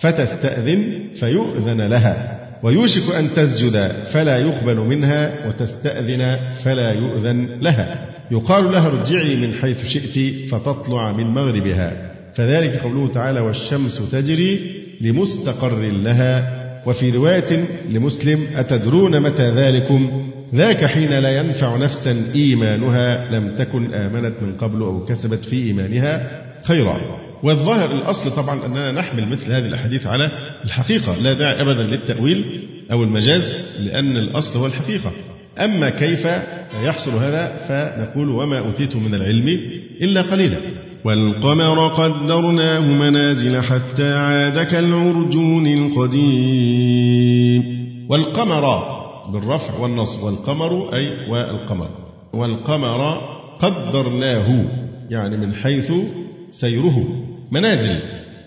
فتستأذن 0.00 1.04
فيؤذن 1.14 1.80
لها 1.80 2.43
ويوشك 2.62 3.14
أن 3.14 3.34
تسجد 3.34 3.92
فلا 4.12 4.38
يقبل 4.38 4.76
منها 4.76 5.48
وتستأذن 5.48 6.36
فلا 6.64 6.92
يؤذن 6.92 7.48
لها. 7.62 8.06
يقال 8.30 8.72
لها 8.72 8.86
ارجعي 8.88 9.36
من 9.36 9.54
حيث 9.54 9.86
شئت 9.86 10.48
فتطلع 10.48 11.12
من 11.12 11.24
مغربها. 11.24 11.92
فذلك 12.34 12.76
قوله 12.76 13.12
تعالى 13.12 13.40
والشمس 13.40 14.00
تجري 14.12 14.60
لمستقر 15.00 15.80
لها. 15.80 16.64
وفي 16.86 17.10
رواية 17.10 17.64
لمسلم 17.90 18.46
أتدرون 18.56 19.20
متى 19.20 19.50
ذلكم؟ 19.50 20.30
ذاك 20.54 20.84
حين 20.84 21.12
لا 21.12 21.38
ينفع 21.38 21.76
نفسا 21.76 22.22
إيمانها 22.34 23.30
لم 23.30 23.56
تكن 23.58 23.94
آمنت 23.94 24.34
من 24.42 24.52
قبل 24.60 24.82
أو 24.82 25.04
كسبت 25.04 25.44
في 25.44 25.56
إيمانها 25.56 26.42
خيرا. 26.62 27.23
والظاهر 27.42 27.90
الأصل 27.90 28.30
طبعا 28.30 28.66
أننا 28.66 28.92
نحمل 28.92 29.28
مثل 29.28 29.52
هذه 29.52 29.68
الأحاديث 29.68 30.06
على 30.06 30.30
الحقيقة 30.64 31.14
لا 31.14 31.32
داعي 31.32 31.62
أبدا 31.62 31.82
للتأويل 31.82 32.44
أو 32.92 33.02
المجاز 33.02 33.54
لأن 33.78 34.16
الأصل 34.16 34.58
هو 34.58 34.66
الحقيقة. 34.66 35.12
أما 35.58 35.90
كيف 35.90 36.26
يحصل 36.84 37.10
هذا 37.10 37.66
فنقول 37.68 38.28
وما 38.28 38.58
أوتيتم 38.58 39.04
من 39.04 39.14
العلم 39.14 39.48
إلا 40.00 40.22
قليلا. 40.22 40.58
والقمر 41.04 41.88
قدرناه 41.88 42.80
منازل 42.80 43.60
حتى 43.60 44.12
عاد 44.12 44.66
كالعرجون 44.66 45.66
القديم. 45.66 47.62
والقمر 48.08 48.94
بالرفع 49.32 49.78
والنصب 49.78 50.22
والقمر 50.22 50.94
أي 50.94 51.30
والقمر. 51.30 51.88
والقمر 52.32 53.20
قدرناه 53.60 54.64
يعني 55.10 55.36
من 55.36 55.54
حيث 55.54 55.92
سيره. 56.50 57.23
منازل. 57.54 57.96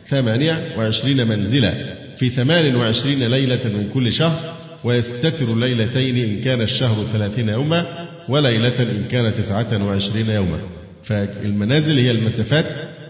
ثمانية 0.09 0.63
وعشرين 0.77 1.27
منزلة. 1.27 1.73
في 2.17 2.29
ثمان 2.29 2.75
وعشرين 2.75 3.23
ليلة 3.23 3.63
من 3.65 3.89
كل 3.93 4.13
شهر 4.13 4.55
ويستتر 4.83 5.55
ليلتين 5.55 6.17
إن 6.17 6.41
كان 6.41 6.61
الشهر 6.61 7.07
ثلاثين 7.07 7.49
يوما 7.49 8.07
وليلة 8.29 8.79
إن 8.79 9.03
كان 9.11 9.33
تسعة 9.33 9.85
وعشرين 9.85 10.29
يوما. 10.29 10.59
فالمنازل 11.03 11.97
هي 11.99 12.11
المسافات. 12.11 12.65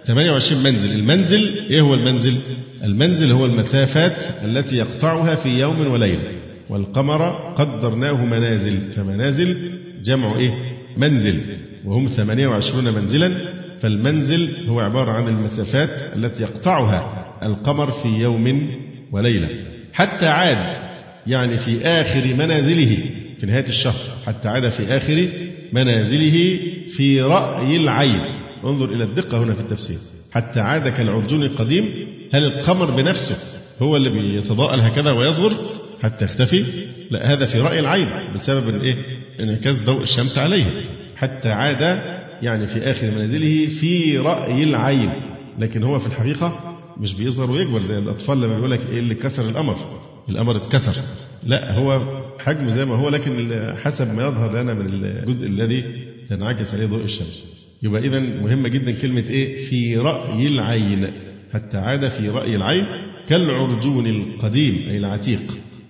28 0.05 0.63
منزل. 0.63 0.95
المنزل 0.95 1.59
إيه 1.69 1.81
هو 1.81 1.93
المنزل؟ 1.93 2.37
المنزل 2.83 3.31
هو 3.31 3.45
المسافات 3.45 4.17
التي 4.45 4.75
يقطعها 4.75 5.35
في 5.35 5.49
يوم 5.49 5.87
وليلة. 5.87 6.31
والقمر 6.69 7.21
قدرناه 7.57 8.25
منازل. 8.25 8.79
فمنازل 8.95 9.71
جمع 10.03 10.37
إيه؟ 10.37 10.53
منزل. 10.97 11.39
وهم 11.85 12.07
28 12.07 12.93
منزلا. 12.93 13.56
فالمنزل 13.81 14.69
هو 14.69 14.79
عبارة 14.79 15.11
عن 15.11 15.27
المسافات 15.27 16.15
التي 16.15 16.43
يقطعها 16.43 17.27
القمر 17.43 17.91
في 17.91 18.07
يوم 18.07 18.71
وليلة. 19.11 19.49
حتى 19.93 20.27
عاد 20.27 20.77
يعني 21.27 21.57
في 21.57 21.85
آخر 21.85 22.33
منازله 22.33 22.97
في 23.39 23.45
نهاية 23.45 23.65
الشهر 23.65 23.99
حتى 24.25 24.49
عاد 24.49 24.69
في 24.69 24.97
آخر 24.97 25.27
منازله 25.73 26.59
في 26.97 27.21
رأي 27.21 27.77
العين. 27.77 28.21
انظر 28.63 28.85
إلى 28.85 29.03
الدقة 29.03 29.43
هنا 29.43 29.53
في 29.53 29.61
التفسير. 29.61 29.97
حتى 30.31 30.59
عاد 30.59 30.87
كالعرجون 30.87 31.43
القديم 31.43 31.91
هل 32.33 32.45
القمر 32.45 32.91
بنفسه 32.91 33.37
هو 33.81 33.97
اللي 33.97 34.09
بيتضاءل 34.09 34.79
هكذا 34.79 35.11
ويصغر؟ 35.11 35.53
حتى 36.03 36.25
يختفي؟ 36.25 36.65
لا 37.11 37.33
هذا 37.33 37.45
في 37.45 37.59
رأي 37.59 37.79
العين 37.79 38.07
بسبب 38.35 38.83
إيه؟ 38.83 38.95
انعكاس 39.39 39.81
ضوء 39.81 40.03
الشمس 40.03 40.37
عليه. 40.37 40.65
حتى 41.15 41.49
عاد 41.51 41.99
يعني 42.41 42.67
في 42.67 42.79
آخر 42.79 43.11
منازله 43.11 43.67
في 43.67 44.17
رأي 44.17 44.63
العين. 44.63 45.11
لكن 45.59 45.83
هو 45.83 45.99
في 45.99 46.07
الحقيقة 46.07 46.77
مش 46.97 47.13
بيصغر 47.13 47.51
ويكبر 47.51 47.81
زي 47.81 47.97
الأطفال 47.97 48.41
لما 48.41 48.57
يقول 48.57 48.71
لك 48.71 48.81
إيه 48.89 48.99
اللي 48.99 49.15
كسر 49.15 49.45
القمر. 49.49 49.75
القمر 50.29 50.55
اتكسر. 50.55 50.95
لا 51.43 51.73
هو 51.79 52.01
حجمه 52.39 52.69
زي 52.69 52.85
ما 52.85 52.95
هو 52.95 53.09
لكن 53.09 53.59
حسب 53.83 54.13
ما 54.13 54.27
يظهر 54.27 54.61
لنا 54.61 54.73
من 54.73 54.85
الجزء 54.85 55.47
الذي 55.47 55.83
تنعكس 56.29 56.73
عليه 56.73 56.85
ضوء 56.85 57.03
الشمس. 57.03 57.45
يبقى 57.83 58.01
إذا 58.01 58.19
مهمة 58.19 58.69
جدا 58.69 58.91
كلمة 58.91 59.23
إيه؟ 59.29 59.65
في 59.65 59.97
رأي 59.97 60.47
العين. 60.47 61.07
حتى 61.53 61.77
عاد 61.77 62.07
في 62.07 62.29
رأي 62.29 62.55
العين 62.55 62.85
كالعرجون 63.29 64.07
القديم 64.07 64.75
أي 64.89 64.97
العتيق. 64.97 65.41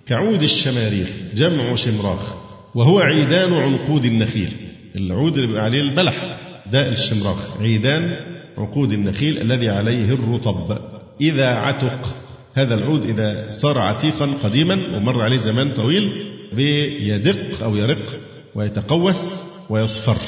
كعود 0.06 0.42
الشماريخ 0.42 1.10
جمع 1.34 1.76
شمراخ. 1.76 2.36
وهو 2.74 2.98
عيدان 2.98 3.52
عنقود 3.52 4.04
النخيل. 4.04 4.52
العود 4.98 5.34
اللي 5.34 5.46
بيبقى 5.46 5.62
عليه 5.64 5.80
البلح 5.80 6.38
ده 6.72 6.88
الشمراخ 6.92 7.56
عيدان 7.60 8.16
عقود 8.58 8.92
النخيل 8.92 9.40
الذي 9.40 9.68
عليه 9.68 10.14
الرطب. 10.14 10.78
إذا 11.20 11.46
عتق 11.46 12.16
هذا 12.54 12.74
العود 12.74 13.04
إذا 13.04 13.50
صار 13.50 13.78
عتيقا 13.78 14.26
قديما 14.42 14.96
ومر 14.96 15.22
عليه 15.22 15.38
زمان 15.38 15.74
طويل 15.74 16.12
بيدق 16.52 17.62
أو 17.62 17.76
يرق 17.76 18.20
ويتقوس 18.54 19.32
ويصفر. 19.70 20.18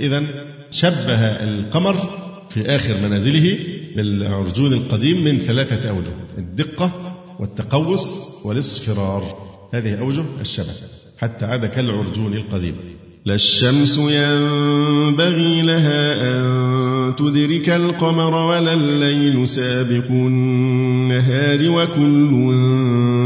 إذا 0.00 0.22
شبه 0.70 1.26
القمر 1.26 1.94
في 2.50 2.76
آخر 2.76 2.94
منازله 2.94 3.58
بالعرجون 3.96 4.72
القديم 4.72 5.24
من 5.24 5.38
ثلاثة 5.38 5.90
أوجه 5.90 6.14
الدقة 6.38 7.16
والتقوس 7.40 8.06
والإصفرار. 8.44 9.52
هذه 9.74 10.00
أوجه 10.00 10.24
الشبه 10.40 10.74
حتى 11.18 11.44
عاد 11.44 11.66
كالعرجون 11.66 12.34
القديم. 12.34 12.76
لا 13.24 13.34
الشمس 13.34 13.98
ينبغي 13.98 15.62
لها 15.62 16.14
أن 16.22 17.14
تدرك 17.16 17.70
القمر 17.70 18.34
ولا 18.34 18.74
الليل 18.74 19.48
سابق 19.48 20.10
النهار 20.10 21.70
وكل 21.70 22.54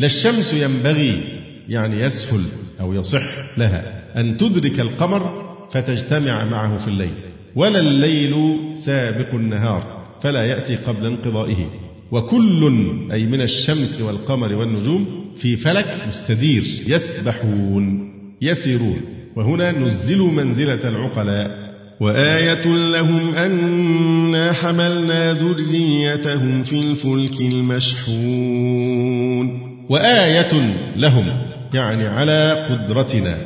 لا 0.01 0.07
الشمس 0.07 0.55
ينبغي 0.55 1.23
يعني 1.69 2.01
يسهل 2.01 2.41
أو 2.81 2.93
يصح 2.93 3.59
لها 3.59 4.03
أن 4.21 4.39
تدرك 4.39 4.81
القمر 4.81 5.47
فتجتمع 5.71 6.45
معه 6.45 6.79
في 6.79 6.89
الليل. 6.89 7.15
ولا 7.57 7.81
الليل 7.81 8.57
سابق 8.75 9.35
النهار 9.35 10.07
فلا 10.23 10.45
يأتي 10.45 10.77
قبل 10.77 11.07
انقضائه. 11.07 11.86
وكل 12.13 12.87
أي 13.13 13.27
من 13.27 13.41
الشمس 13.41 14.01
والقمر 14.01 14.55
والنجوم 14.55 15.07
في 15.37 15.57
فلك 15.57 16.03
مستدير 16.09 16.65
يسبحون 16.87 18.13
يسيرون. 18.43 19.01
وهنا 19.37 19.73
نزلوا 19.73 20.31
منزلة 20.31 20.89
العقلاء. 20.89 21.67
وآية 22.01 22.67
لهم 22.67 23.35
أنا 23.35 24.53
حملنا 24.53 25.33
ذريتهم 25.33 26.63
في 26.63 26.79
الفلك 26.79 27.41
المشحون. 27.41 28.97
وآية 29.91 30.75
لهم 30.97 31.27
يعني 31.75 32.07
على 32.07 32.67
قدرتنا 32.71 33.39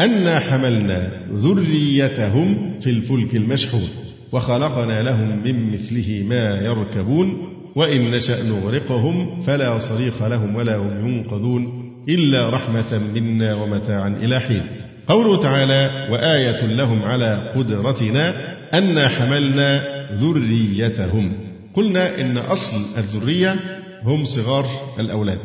أنا 0.00 0.38
حملنا 0.38 1.10
ذريتهم 1.32 2.74
في 2.80 2.90
الفلك 2.90 3.36
المشحون. 3.36 3.88
وخلقنا 4.32 5.02
لهم 5.02 5.42
من 5.44 5.72
مثله 5.72 6.24
ما 6.28 6.60
يركبون. 6.60 7.57
وإن 7.78 8.10
نشأ 8.10 8.42
نغرقهم 8.42 9.42
فلا 9.42 9.78
صريخ 9.78 10.22
لهم 10.22 10.56
ولا 10.56 10.76
هم 10.76 11.06
ينقذون 11.06 11.92
إلا 12.08 12.50
رحمة 12.50 12.98
منا 13.14 13.54
ومتاعا 13.54 14.08
إلى 14.08 14.40
حين. 14.40 14.62
قوله 15.06 15.42
تعالى 15.42 16.08
وآية 16.10 16.66
لهم 16.66 17.02
على 17.02 17.52
قدرتنا 17.54 18.34
أن 18.78 19.08
حملنا 19.08 19.84
ذريتهم. 20.20 21.32
قلنا 21.74 22.20
إن 22.20 22.36
أصل 22.36 22.98
الذرية 22.98 23.56
هم 24.04 24.24
صغار 24.24 24.66
الأولاد 25.00 25.40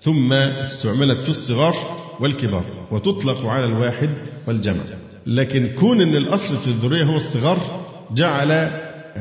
ثم 0.00 0.32
استعملت 0.32 1.18
في 1.18 1.28
الصغار 1.28 1.74
والكبار 2.20 2.64
وتطلق 2.90 3.46
على 3.46 3.64
الواحد 3.64 4.10
والجمع. 4.46 4.84
لكن 5.26 5.68
كون 5.80 6.00
أن 6.00 6.16
الأصل 6.16 6.58
في 6.58 6.66
الذرية 6.66 7.04
هو 7.04 7.16
الصغار 7.16 7.58
جعل 8.14 8.70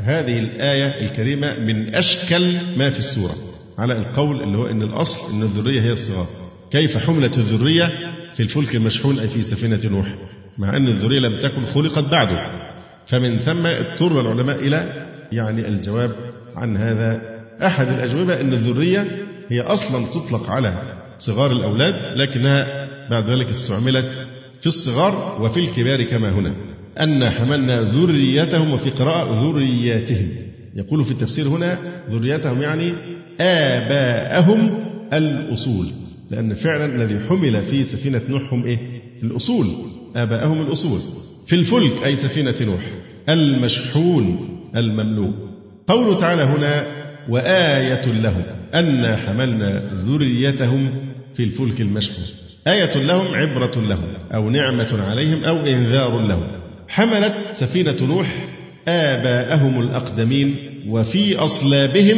هذه 0.03 0.39
الآية 0.39 1.05
الكريمة 1.05 1.59
من 1.59 1.95
أشكل 1.95 2.57
ما 2.77 2.89
في 2.89 2.97
السورة 2.97 3.33
على 3.77 3.93
القول 3.93 4.43
اللي 4.43 4.57
هو 4.57 4.67
أن 4.67 4.81
الأصل 4.81 5.33
أن 5.33 5.41
الذرية 5.41 5.81
هي 5.81 5.91
الصغار. 5.91 6.27
كيف 6.71 6.97
حملت 6.97 7.37
الذرية 7.37 7.91
في 8.33 8.43
الفلك 8.43 8.75
المشحون 8.75 9.19
أي 9.19 9.27
في 9.27 9.43
سفينة 9.43 9.79
نوح؟ 9.85 10.15
مع 10.57 10.77
أن 10.77 10.87
الذرية 10.87 11.19
لم 11.19 11.39
تكن 11.39 11.65
خلقت 11.65 12.03
بعده. 12.11 12.51
فمن 13.07 13.39
ثم 13.39 13.65
اضطر 13.65 14.21
العلماء 14.21 14.59
إلى 14.59 15.07
يعني 15.31 15.67
الجواب 15.67 16.15
عن 16.55 16.77
هذا. 16.77 17.21
أحد 17.63 17.87
الأجوبة 17.87 18.41
أن 18.41 18.53
الذرية 18.53 19.07
هي 19.49 19.61
أصلا 19.61 20.05
تطلق 20.05 20.49
على 20.49 20.97
صغار 21.19 21.51
الأولاد 21.51 22.17
لكنها 22.17 22.87
بعد 23.09 23.29
ذلك 23.29 23.49
استعملت 23.49 24.27
في 24.61 24.67
الصغار 24.67 25.41
وفي 25.41 25.59
الكبار 25.59 26.03
كما 26.03 26.29
هنا. 26.29 26.53
أن 27.03 27.29
حملنا 27.29 27.81
ذريتهم 27.81 28.73
وفي 28.73 28.89
قراءة 28.89 29.51
ذرياتهم. 29.51 30.29
يقول 30.75 31.05
في 31.05 31.11
التفسير 31.11 31.47
هنا 31.47 31.77
ذريتهم 32.11 32.61
يعني 32.61 32.93
آباءهم 33.41 34.79
الأصول. 35.13 35.87
لأن 36.31 36.53
فعلا 36.53 36.85
الذي 36.85 37.19
حمل 37.29 37.61
في 37.61 37.83
سفينة 37.83 38.21
نوح 38.29 38.53
هم 38.53 38.65
إيه؟ 38.65 38.79
الأصول. 39.23 39.67
آباءهم 40.15 40.61
الأصول. 40.61 40.99
في 41.47 41.55
الفلك 41.55 42.03
أي 42.05 42.15
سفينة 42.15 42.55
نوح. 42.61 42.81
المشحون 43.29 44.49
المملوء. 44.75 45.33
قوله 45.87 46.19
تعالى 46.19 46.43
هنا 46.43 46.85
وآية 47.29 48.05
لهم 48.05 48.43
أنا 48.73 49.17
حملنا 49.17 49.81
ذريتهم 50.05 50.89
في 51.33 51.43
الفلك 51.43 51.81
المشحون. 51.81 52.25
آية 52.67 52.97
لهم 52.97 53.35
عبرة 53.35 53.81
لهم 53.81 54.07
أو 54.33 54.49
نعمة 54.49 55.03
عليهم 55.09 55.43
أو 55.43 55.57
إنذار 55.57 56.27
لهم. 56.27 56.47
حملت 56.87 57.33
سفينة 57.53 57.97
نوح 58.01 58.47
آباءهم 58.87 59.81
الأقدمين 59.81 60.55
وفي 60.87 61.35
أصلابهم 61.35 62.17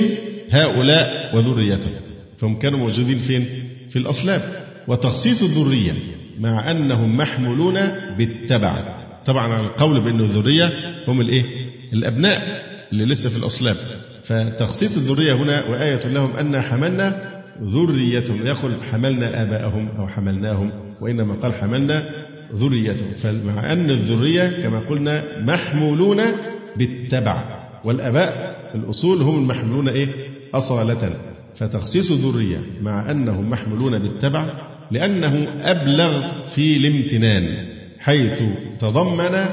هؤلاء 0.49 1.35
وذريتهم. 1.35 1.93
فهم 2.37 2.59
كانوا 2.59 2.79
موجودين 2.79 3.17
فين؟ 3.17 3.45
في 3.89 3.99
الأصلاب. 3.99 4.41
وتخصيص 4.87 5.43
الذرية 5.43 5.93
مع 6.39 6.71
أنهم 6.71 7.17
محمولون 7.17 7.79
بالتبع. 8.17 8.73
طبعا 9.25 9.53
على 9.53 9.63
القول 9.63 10.01
بأن 10.01 10.19
الذرية 10.19 10.71
هم 11.07 11.21
الإيه؟ 11.21 11.43
الأبناء 11.93 12.63
اللي 12.91 13.05
لسه 13.05 13.29
في 13.29 13.37
الأصلاب. 13.37 13.75
فتخصيص 14.23 14.97
الذرية 14.97 15.33
هنا 15.33 15.65
وآية 15.69 16.07
لهم 16.07 16.35
أن 16.35 16.61
حملنا 16.61 17.39
ذريتهم. 17.61 18.45
يقول 18.45 18.71
حملنا 18.91 19.41
آباءهم 19.41 19.89
أو 19.99 20.07
حملناهم 20.07 20.71
وإنما 21.01 21.33
قال 21.33 21.53
حملنا 21.53 22.09
ذريتهم 22.55 23.11
فمع 23.21 23.73
أن 23.73 23.89
الذرية 23.89 24.63
كما 24.63 24.79
قلنا 24.79 25.23
محمولون 25.39 26.21
بالتبع 26.77 27.43
والآباء 27.83 28.59
الأصول 28.75 29.21
هم 29.21 29.37
المحمولون 29.39 29.89
إيه؟ 29.89 30.07
أصالة. 30.53 31.13
فتخصيص 31.55 32.11
ذرية 32.11 32.61
مع 32.81 33.11
أنهم 33.11 33.49
محمولون 33.49 33.99
بالتبع 33.99 34.45
لأنه 34.91 35.47
أبلغ 35.63 36.31
في 36.49 36.77
الامتنان 36.77 37.65
حيث 37.99 38.41
تضمن 38.79 39.45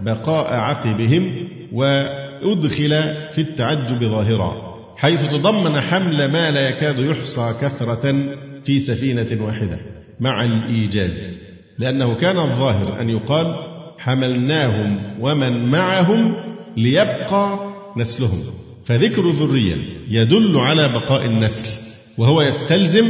بقاء 0.00 0.54
عقبهم 0.54 1.48
وأدخل 1.72 2.90
في 3.32 3.38
التعجب 3.38 4.04
ظاهرا 4.04 4.74
حيث 4.96 5.22
تضمن 5.22 5.80
حمل 5.80 6.32
ما 6.32 6.50
لا 6.50 6.68
يكاد 6.68 6.98
يحصى 6.98 7.54
كثرة 7.60 8.34
في 8.64 8.78
سفينة 8.78 9.44
واحدة 9.44 9.78
مع 10.20 10.44
الإيجاز. 10.44 11.38
لأنه 11.78 12.14
كان 12.14 12.38
الظاهر 12.38 13.00
أن 13.00 13.10
يقال 13.10 13.54
حملناهم 13.98 14.96
ومن 15.20 15.70
معهم 15.70 16.34
ليبقى 16.76 17.58
نسلهم. 17.96 18.40
فذكر 18.86 19.28
الذرية 19.30 19.76
يدل 20.10 20.56
على 20.58 20.88
بقاء 20.88 21.26
النسل 21.26 21.80
وهو 22.18 22.42
يستلزم 22.42 23.04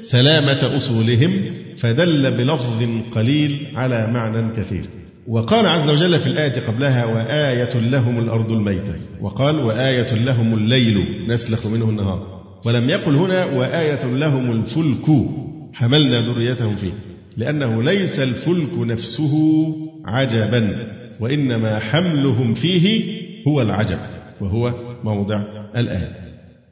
سلامة 0.00 0.76
أصولهم 0.76 1.32
فدل 1.78 2.30
بلفظ 2.30 2.82
قليل 3.12 3.66
على 3.74 4.06
معنى 4.06 4.56
كثير. 4.56 4.84
وقال 5.28 5.66
عز 5.66 5.90
وجل 5.90 6.20
في 6.20 6.26
الآية 6.26 6.66
قبلها 6.66 7.04
وآية 7.04 7.78
لهم 7.78 8.18
الأرض 8.18 8.52
الميتة 8.52 8.94
وقال 9.20 9.56
وآية 9.56 10.14
لهم 10.14 10.54
الليل 10.54 11.24
نسلخ 11.28 11.66
منه 11.66 11.90
النهار 11.90 12.40
ولم 12.64 12.90
يقل 12.90 13.14
هنا 13.16 13.44
وآية 13.44 14.04
لهم 14.04 14.52
الفلك 14.52 15.06
حملنا 15.74 16.20
ذريتهم 16.20 16.76
فيه. 16.76 16.92
لأنه 17.36 17.82
ليس 17.82 18.18
الفلك 18.18 18.78
نفسه 18.78 19.34
عجبا 20.04 20.86
وإنما 21.20 21.78
حملهم 21.78 22.54
فيه 22.54 23.04
هو 23.48 23.62
العجب 23.62 23.98
وهو 24.40 24.74
موضع 25.04 25.42
الآية 25.76 26.20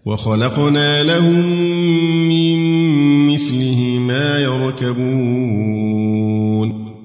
وخلقنا 0.07 1.03
لهم 1.03 1.59
من 2.29 2.59
مثله 3.27 3.81
ما 4.01 4.39
يركبون. 4.39 5.89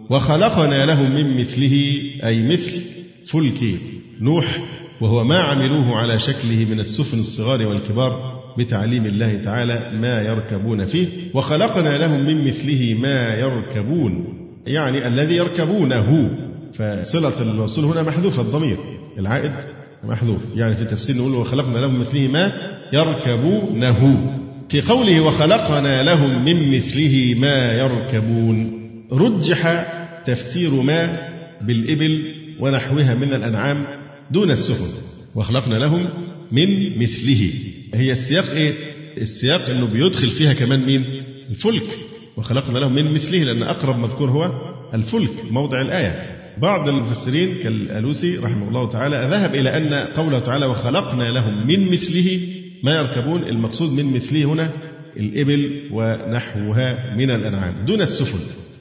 وخلقنا 0.09 0.85
لهم 0.85 1.15
من 1.15 1.41
مثله 1.41 2.01
أي 2.23 2.47
مثل 2.47 2.81
فلك 3.31 3.79
نوح 4.21 4.63
وهو 5.01 5.23
ما 5.23 5.39
عملوه 5.39 5.95
على 5.95 6.19
شكله 6.19 6.65
من 6.71 6.79
السفن 6.79 7.19
الصغار 7.19 7.67
والكبار. 7.67 8.32
بتعليم 8.57 9.05
الله 9.05 9.41
تعالى 9.43 9.91
ما 10.01 10.21
يركبون 10.21 10.85
فيه 10.85 11.07
وخلقنا 11.33 11.97
لهم 11.97 12.25
من 12.25 12.47
مثله 12.47 12.97
ما 13.01 13.35
يركبون 13.35 14.25
يعني 14.67 15.07
الذي 15.07 15.35
يركبونه. 15.35 16.29
فصلة 16.73 17.41
الموصول 17.41 17.85
هنا 17.85 18.03
محذوفة 18.03 18.41
الضمير 18.41 18.77
العائد 19.19 19.51
محذوف. 20.03 20.41
يعني 20.55 20.75
في 20.75 20.81
التفسير 20.81 21.15
نقول 21.15 21.35
وخلقنا 21.35 21.77
لهم 21.77 21.99
مثله 21.99 22.27
ما 22.27 22.51
يركبونه. 22.93 24.29
في 24.69 24.81
قوله 24.81 25.21
وخلقنا 25.21 26.03
لهم 26.03 26.45
من 26.45 26.75
مثله 26.75 27.35
ما 27.39 27.73
يركبون 27.73 28.73
رجح 29.11 29.87
تفسير 30.25 30.71
ما 30.71 31.17
بالإبل 31.61 32.25
ونحوها 32.59 33.15
من 33.15 33.33
الأنعام 33.33 33.85
دون 34.31 34.51
السفن. 34.51 34.93
وخلقنا 35.35 35.75
لهم 35.75 36.05
من 36.51 36.99
مثله. 36.99 37.51
هي 37.93 38.12
السياق 38.12 38.49
إيه؟ 38.49 38.73
السياق 39.17 39.69
إنه 39.69 39.88
بيدخل 39.88 40.32
فيها 40.32 40.53
كمان 40.53 40.86
مين؟ 40.86 41.06
الفلك 41.49 41.99
وخلقنا 42.38 42.79
لهم 42.79 42.93
من 42.93 43.13
مثله 43.13 43.43
لأن 43.43 43.63
أقرب 43.63 43.99
مذكور 43.99 44.29
هو 44.29 44.51
الفلك 44.93 45.32
موضع 45.51 45.82
الآية 45.82 46.34
بعض 46.58 46.89
المفسرين 46.89 47.56
كالألوسي 47.63 48.38
رحمه 48.38 48.67
الله 48.67 48.91
تعالى 48.91 49.27
ذهب 49.32 49.56
إلى 49.56 49.77
أن 49.77 49.93
قوله 49.93 50.39
تعالى 50.39 50.65
وخلقنا 50.65 51.23
لهم 51.23 51.67
من 51.67 51.91
مثله 51.91 52.39
ما 52.84 52.95
يركبون 52.95 53.43
المقصود 53.43 53.91
من 53.91 54.13
مثله 54.13 54.43
هنا 54.43 54.69
الإبل 55.17 55.89
ونحوها 55.91 57.15
من 57.17 57.32
الأنعام 57.32 57.73
دون 57.86 58.01
السفن 58.01 58.39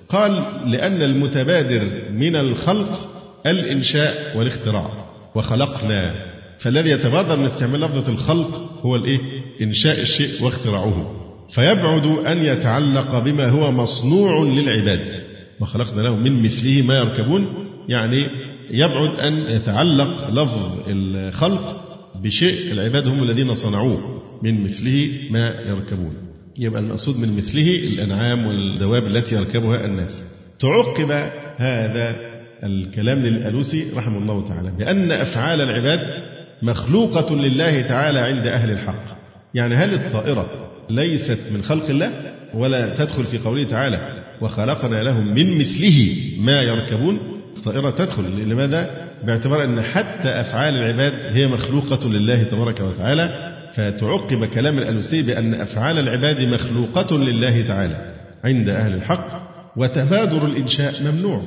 قال 0.09 0.45
لأن 0.67 1.03
المتبادر 1.03 1.89
من 2.13 2.37
الخلق 2.37 3.09
الإنشاء 3.47 4.39
والاختراع 4.39 4.91
وخلقنا 5.35 6.32
فالذي 6.63 6.91
يتبادر 6.91 7.37
من 7.37 7.45
استعمال 7.45 7.81
لفظة 7.81 8.13
الخلق 8.13 8.81
هو 8.83 8.97
الإيه؟ 8.97 9.21
إنشاء 9.63 10.01
الشيء 10.01 10.45
واختراعه. 10.45 11.19
فيبعد 11.51 12.07
أن 12.07 12.45
يتعلق 12.45 13.19
بما 13.19 13.49
هو 13.49 13.73
مصنوع 13.73 14.43
للعباد. 14.43 15.13
وخلقنا 15.61 16.03
لهم 16.03 16.23
من 16.23 16.43
مثله 16.43 16.83
ما 16.83 16.99
يركبون. 16.99 17.47
يعني 17.89 18.27
يبعد 18.71 19.21
أن 19.21 19.35
يتعلق 19.57 20.31
لفظ 20.31 20.79
الخلق 20.89 21.81
بشيء 22.23 22.73
العباد 22.73 23.07
هم 23.07 23.23
الذين 23.23 23.55
صنعوه 23.55 24.23
من 24.43 24.65
مثله 24.65 25.11
ما 25.31 25.55
يركبون. 25.69 26.15
يبقى 26.59 26.81
المقصود 26.81 27.17
من 27.17 27.37
مثله 27.37 27.77
الأنعام 27.77 28.47
والدواب 28.47 29.07
التي 29.07 29.35
يركبها 29.35 29.87
الناس. 29.87 30.23
تعقب 30.61 31.11
هذا 31.57 32.17
الكلام 32.65 33.19
للألوسي 33.19 33.87
رحمه 33.97 34.19
الله 34.19 34.49
تعالى 34.49 34.71
بأن 34.79 35.13
أفعال 35.13 35.61
العباد 35.61 36.33
مخلوقة 36.63 37.35
لله 37.35 37.83
تعالى 37.83 38.19
عند 38.19 38.47
أهل 38.47 38.71
الحق. 38.71 39.19
يعني 39.55 39.75
هل 39.75 39.95
الطائرة 39.95 40.47
ليست 40.91 41.39
من 41.55 41.63
خلق 41.63 41.89
الله 41.89 42.13
ولا 42.55 42.95
تدخل 42.95 43.25
في 43.25 43.39
قوله 43.39 43.65
تعالى 43.65 44.23
وخلقنا 44.41 44.97
لهم 44.97 45.35
من 45.35 45.59
مثله 45.59 46.17
ما 46.39 46.63
يركبون؟ 46.63 47.19
الطائرة 47.57 47.91
تدخل. 47.91 48.49
لماذا؟ 48.49 49.09
باعتبار 49.25 49.65
أن 49.65 49.83
حتى 49.83 50.29
أفعال 50.29 50.75
العباد 50.75 51.37
هي 51.37 51.47
مخلوقة 51.47 52.09
لله 52.09 52.43
تبارك 52.43 52.81
وتعالى 52.81 53.53
فتعقب 53.75 54.45
كلام 54.45 54.79
الألوسي 54.79 55.23
بأن 55.23 55.55
أفعال 55.55 55.99
العباد 55.99 56.41
مخلوقة 56.41 57.19
لله 57.19 57.63
تعالى 57.63 58.15
عند 58.45 58.69
أهل 58.69 58.95
الحق 58.95 59.53
وتبادر 59.77 60.47
الإنشاء 60.47 61.03
ممنوع. 61.03 61.43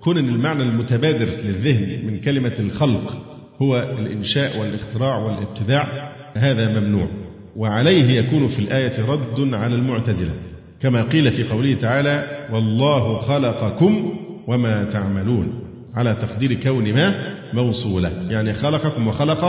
كون 0.00 0.18
المعنى 0.18 0.62
المتبادر 0.62 1.26
للذهن 1.26 2.06
من 2.06 2.20
كلمة 2.20 2.54
الخلق. 2.58 3.37
هو 3.62 3.78
الإنشاء 3.78 4.60
والإختراع 4.60 5.18
والابتداع 5.18 6.12
هذا 6.34 6.80
ممنوع. 6.80 7.08
وعليه 7.56 8.18
يكون 8.20 8.48
في 8.48 8.58
الآية 8.58 9.06
رد 9.06 9.54
على 9.54 9.74
المعتزلة. 9.74 10.32
كما 10.80 11.02
قيل 11.02 11.30
في 11.30 11.44
قوله 11.44 11.74
تعالى 11.74 12.46
والله 12.52 13.18
خلقكم 13.18 14.14
وما 14.46 14.84
تعملون. 14.84 15.60
على 15.94 16.14
تقدير 16.14 16.54
كون 16.54 16.94
ما 16.94 17.34
موصولة. 17.52 18.12
يعني 18.30 18.54
خلقكم 18.54 19.08
وخلق 19.08 19.44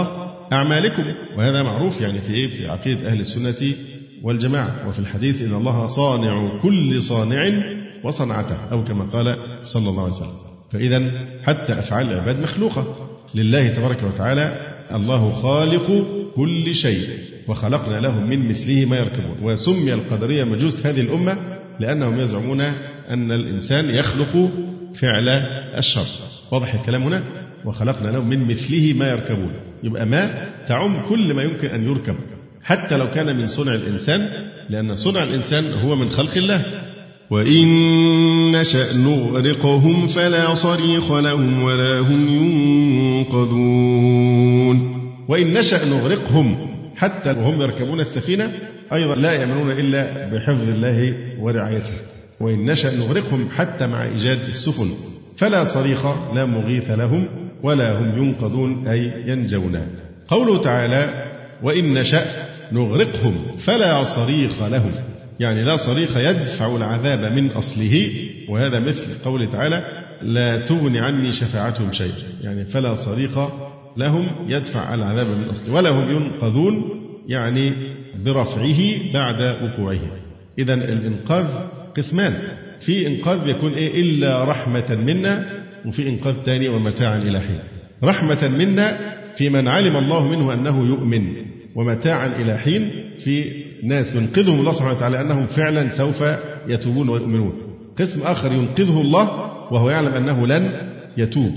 أعمالكم. 0.54 1.04
وهذا 1.38 1.64
معروف 1.64 2.02
يعني 2.02 2.22
في 2.22 2.34
إيه؟ 2.34 2.48
في 2.48 2.70
عقيدة 2.70 3.08
أهل 3.10 3.20
السنة 3.20 3.74
والجماعة. 4.24 4.90
وفي 4.90 5.00
الحديث 5.00 5.42
إن 5.42 5.54
الله 5.54 5.88
صانع 5.88 6.62
كل 6.62 7.04
صانع 7.04 7.64
وصنعته. 8.04 8.58
أو 8.72 8.84
كما 8.84 9.04
قال 9.04 9.38
صلى 9.64 9.90
الله 9.90 10.04
عليه 10.04 10.14
وسلم. 10.14 10.34
فإذا 10.72 11.12
حتى 11.44 11.80
أفعال 11.80 12.12
العباد 12.12 12.40
مخلوقة. 12.40 13.09
لله 13.36 13.68
تبارك 13.68 14.04
وتعالى 14.04 14.76
الله 14.94 15.32
خالق 15.32 16.06
كل 16.36 16.76
شيء 16.76 17.10
وخلقنا 17.48 18.00
لهم 18.00 18.30
من 18.30 18.50
مثله 18.50 18.86
ما 18.86 18.98
يركبون. 18.98 19.38
وسمي 19.42 19.94
القدرية 19.94 20.44
مجوس 20.44 20.86
هذه 20.86 21.02
الأمة 21.02 21.38
لأنهم 21.80 22.20
يزعمون 22.20 22.62
أن 23.10 23.32
الإنسان 23.32 23.90
يخلق 23.90 24.50
فعل 24.96 25.30
الشر. 25.78 26.08
واضح 26.52 26.74
الكلام 26.74 27.04
هنا؟ 27.04 27.24
وخلقنا 27.66 28.12
لهم 28.12 28.30
من 28.30 28.48
مثله 28.48 28.94
ما 28.94 29.10
يركبون. 29.10 29.52
يبقى 29.84 30.06
ما 30.06 30.48
تعم 30.68 31.08
كل 31.10 31.34
ما 31.34 31.44
يمكن 31.44 31.68
أن 31.68 31.84
يركب 31.84 32.16
حتى 32.64 32.98
لو 32.98 33.12
كان 33.12 33.36
من 33.36 33.48
صنع 33.48 33.76
الإنسان 33.76 34.30
لأن 34.70 34.96
صنع 34.96 35.24
الإنسان 35.24 35.74
هو 35.74 35.96
من 35.96 36.10
خلق 36.10 36.38
الله. 36.38 36.89
وإن 37.32 37.68
نشأ 38.52 38.98
نغرقهم 38.98 40.08
فلا 40.08 40.54
صريخ 40.54 41.12
لهم 41.12 41.64
ولا 41.64 42.00
هم 42.00 42.28
ينقذون. 43.20 44.78
وإن 45.28 45.54
نشأ 45.54 45.86
نغرقهم 45.86 46.58
حتى 46.96 47.30
وهم 47.30 47.62
يركبون 47.62 48.00
السفينة 48.00 48.52
أيضا 48.94 49.16
لا 49.16 49.32
يأمنون 49.32 49.72
إلا 49.72 50.30
بحفظ 50.34 50.70
الله 50.70 51.14
ورعايته. 51.40 51.94
وإن 52.40 52.66
نشأ 52.66 52.96
نغرقهم 52.96 53.50
حتى 53.56 53.88
مع 53.88 54.04
إيجاد 54.04 54.40
السفن 54.48 54.92
فلا 55.38 55.64
صريخ 55.64 56.06
لا 56.36 56.46
مغيث 56.46 56.92
لهم 56.92 57.28
ولا 57.64 58.00
هم 58.00 58.24
ينقذون 58.24 58.88
أي 58.88 59.14
ينجون. 59.28 59.88
قوله 60.28 60.62
تعالى 60.62 61.24
وإن 61.64 61.94
نشأ 61.94 62.26
نغرقهم 62.72 63.36
فلا 63.58 64.04
صريخ 64.04 64.64
لهم. 64.64 64.92
يعني 65.40 65.64
لا 65.64 65.76
صريخ 65.76 66.18
يدفع 66.18 66.76
العذاب 66.76 67.34
من 67.34 67.48
أصله 67.48 68.12
وهذا 68.50 68.80
مثل 68.80 69.14
قوله 69.26 69.46
تعالى 69.46 69.84
لا 70.22 70.58
تغني 70.58 71.00
عني 71.00 71.34
شفاعتهم 71.34 71.92
شيئا. 71.92 72.14
يعني 72.42 72.66
فلا 72.66 72.96
صريخ 72.96 73.38
لهم 73.98 74.28
يدفع 74.48 74.94
العذاب 74.94 75.28
من 75.28 75.44
أصله 75.52 75.74
ولا 75.74 75.90
هم 75.90 76.12
ينقذون 76.12 76.90
يعني 77.28 77.72
برفعه 78.26 79.12
بعد 79.14 79.42
وقوعه. 79.64 80.00
إذا 80.60 80.74
الإنقاذ 80.74 81.48
قسمان 81.98 82.34
في 82.80 83.08
إنقاذ 83.08 83.46
بيكون 83.46 83.74
إيه؟ 83.74 84.02
إلا 84.02 84.44
رحمة 84.44 84.96
منا 84.96 85.46
وفي 85.86 86.10
إنقاذ 86.10 86.36
تاني 86.46 86.70
ومتاعا 86.70 87.22
إلى 87.22 87.40
حين. 87.40 87.60
رحمة 88.04 88.48
منا 88.48 88.98
في 89.38 89.50
من 89.50 89.68
علم 89.68 89.98
الله 89.98 90.28
منه 90.28 90.54
أنه 90.54 90.88
يؤمن 90.88 91.34
ومتاعا 91.76 92.28
إلى 92.28 92.58
حين 92.58 92.92
في 93.20 93.69
ناس 93.84 94.16
ينقذهم 94.16 94.60
الله 94.60 94.72
سبحانه 94.72 94.98
وتعالى 94.98 95.22
أنهم 95.22 95.46
فعلا 95.46 95.90
سوف 95.90 96.24
يتوبون 96.68 97.10
ويؤمنون. 97.10 97.54
قسم 98.00 98.22
آخر 98.22 98.52
ينقذه 98.52 99.02
الله 99.02 99.24
وهو 99.72 99.90
يعلم 99.90 100.14
أنه 100.14 100.48
لن 100.48 100.72
يتوب. 101.18 101.54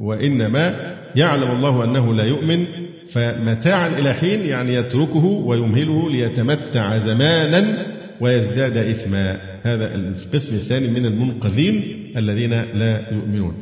وإنما 0.00 0.94
يعلم 1.16 1.50
الله 1.50 1.84
أنه 1.84 2.14
لا 2.14 2.24
يؤمن. 2.24 2.66
فمتاعا 3.12 3.98
إلى 3.98 4.14
حين 4.14 4.40
يعني 4.40 4.74
يتركه 4.74 5.24
ويمهله 5.24 6.10
ليتمتع 6.10 6.98
زمانا 6.98 7.86
ويزداد 8.20 8.76
إثما. 8.76 9.38
هذا 9.62 9.94
القسم 9.94 10.54
الثاني 10.54 10.88
من 10.88 11.06
المنقذين 11.06 11.82
الذين 12.16 12.50
لا 12.50 13.12
يؤمنون. 13.12 13.54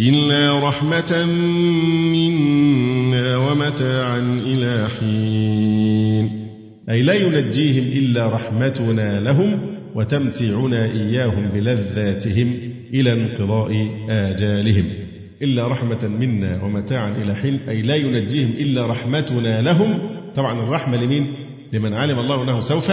إلا 0.00 0.68
رحمة 0.68 1.24
منا 2.12 3.36
ومتاعا 3.36 4.40
إلى 4.46 4.88
حين. 4.88 6.45
أي 6.90 7.02
لا 7.02 7.14
ينجيهم 7.14 7.84
إلا 7.98 8.28
رحمتنا 8.28 9.20
لهم 9.20 9.60
وتمتعنا 9.94 10.84
إياهم 10.84 11.48
بلذاتهم 11.54 12.58
إلى 12.94 13.12
انقضاء 13.12 13.88
آجالهم. 14.08 14.84
إلا 15.42 15.66
رحمة 15.66 16.08
منا 16.08 16.64
ومتاعا 16.64 17.16
إلى 17.22 17.34
حين 17.34 17.60
أي 17.68 17.82
لا 17.82 17.94
ينجيهم 17.96 18.50
إلا 18.50 18.86
رحمتنا 18.86 19.62
لهم. 19.62 19.98
طبعا 20.36 20.62
الرحمة 20.62 20.96
لمين؟ 20.96 21.26
لمن 21.72 21.94
علم 21.94 22.18
الله 22.18 22.42
أنه 22.42 22.60
سوف 22.60 22.92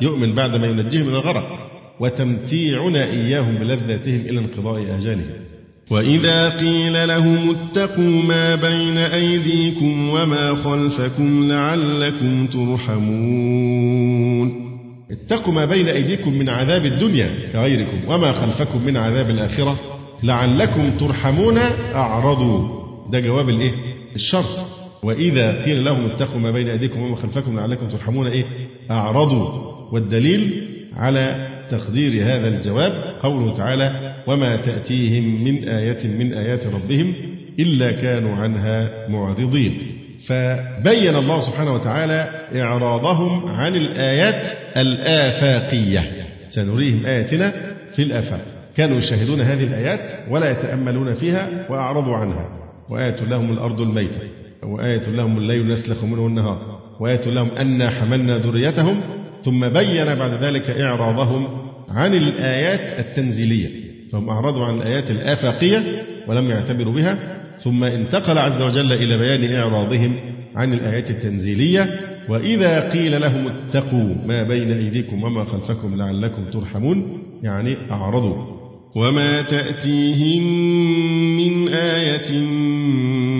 يؤمن 0.00 0.34
بعد 0.34 0.56
ما 0.56 0.66
ينجيهم 0.66 1.06
من 1.06 1.14
الغرق. 1.14 1.70
وتمتيعنا 2.00 3.04
إياهم 3.04 3.54
بلذاتهم 3.54 4.20
إلى 4.20 4.38
انقضاء 4.38 4.82
آجالهم. 4.98 5.43
وإذا 5.90 6.48
قيل 6.56 7.08
لهم 7.08 7.56
اتقوا 7.56 8.22
ما 8.22 8.54
بين 8.54 8.96
أيديكم 8.98 10.08
وما 10.08 10.54
خلفكم 10.54 11.48
لعلكم 11.48 12.46
ترحمون 12.46 14.64
اتقوا 15.10 15.54
ما 15.54 15.64
بين 15.64 15.88
أيديكم 15.88 16.32
من 16.34 16.48
عذاب 16.48 16.86
الدنيا 16.86 17.30
كغيركم 17.52 17.98
وما 18.08 18.32
خلفكم 18.32 18.84
من 18.86 18.96
عذاب 18.96 19.30
الآخرة 19.30 19.76
لعلكم 20.22 20.90
ترحمون 20.98 21.58
أعرضوا 21.94 22.84
ده 23.10 23.20
جواب 23.20 23.48
الإيه؟ 23.48 23.72
الشرط 24.16 24.66
وإذا 25.02 25.64
قيل 25.64 25.84
لهم 25.84 26.04
اتقوا 26.06 26.40
ما 26.40 26.50
بين 26.50 26.68
أيديكم 26.68 27.02
وما 27.02 27.16
خلفكم 27.16 27.56
لعلكم 27.56 27.88
ترحمون 27.88 28.26
إيه؟ 28.26 28.44
أعرضوا 28.90 29.48
والدليل 29.92 30.68
على 30.96 31.48
تقدير 31.70 32.22
هذا 32.22 32.48
الجواب 32.48 33.14
قوله 33.22 33.54
تعالى 33.56 34.13
وما 34.26 34.56
تأتيهم 34.56 35.44
من 35.44 35.68
آية 35.68 36.06
من 36.06 36.32
آيات 36.32 36.66
ربهم 36.66 37.14
إلا 37.60 37.92
كانوا 37.92 38.34
عنها 38.36 39.08
معرضين. 39.08 39.78
فبين 40.26 41.16
الله 41.16 41.40
سبحانه 41.40 41.74
وتعالى 41.74 42.30
إعراضهم 42.54 43.48
عن 43.48 43.74
الآيات 43.74 44.46
الآفاقية. 44.76 46.02
سنريهم 46.46 47.06
آياتنا 47.06 47.52
في 47.92 48.02
الآفاق. 48.02 48.40
كانوا 48.76 48.98
يشاهدون 48.98 49.40
هذه 49.40 49.64
الآيات 49.64 50.00
ولا 50.30 50.50
يتأملون 50.50 51.14
فيها 51.14 51.66
وأعرضوا 51.70 52.16
عنها. 52.16 52.48
وآية 52.90 53.24
لهم 53.24 53.52
الأرض 53.52 53.80
الميتة. 53.80 54.18
وآية 54.62 55.08
لهم 55.08 55.38
الليل 55.38 55.68
نسلخ 55.68 56.04
منه 56.04 56.26
النهار. 56.26 56.80
وآية 57.00 57.26
لهم 57.26 57.48
أنا 57.58 57.90
حملنا 57.90 58.38
ذريتهم. 58.38 59.00
ثم 59.44 59.68
بين 59.68 60.14
بعد 60.14 60.44
ذلك 60.44 60.70
إعراضهم 60.70 61.46
عن 61.88 62.14
الآيات 62.14 62.98
التنزيلية. 63.06 63.83
فهم 64.14 64.30
أعرضوا 64.30 64.64
عن 64.64 64.76
الآيات 64.76 65.10
الآفاقية 65.10 65.82
ولم 66.28 66.50
يعتبروا 66.50 66.92
بها 66.94 67.40
ثم 67.58 67.84
انتقل 67.84 68.38
عز 68.38 68.62
وجل 68.62 68.92
إلى 68.92 69.18
بيان 69.18 69.52
إعراضهم 69.54 70.16
عن 70.56 70.72
الآيات 70.74 71.10
التنزيلية 71.10 72.00
وإذا 72.28 72.90
قيل 72.90 73.20
لهم 73.20 73.46
اتقوا 73.46 74.14
ما 74.26 74.42
بين 74.42 74.70
أيديكم 74.70 75.22
وما 75.22 75.44
خلفكم 75.44 75.96
لعلكم 75.96 76.44
ترحمون 76.44 77.18
يعني 77.42 77.76
أعرضوا. 77.90 78.54
وما 78.96 79.42
تأتيهم 79.42 80.42
من 81.36 81.68
آية 81.68 82.38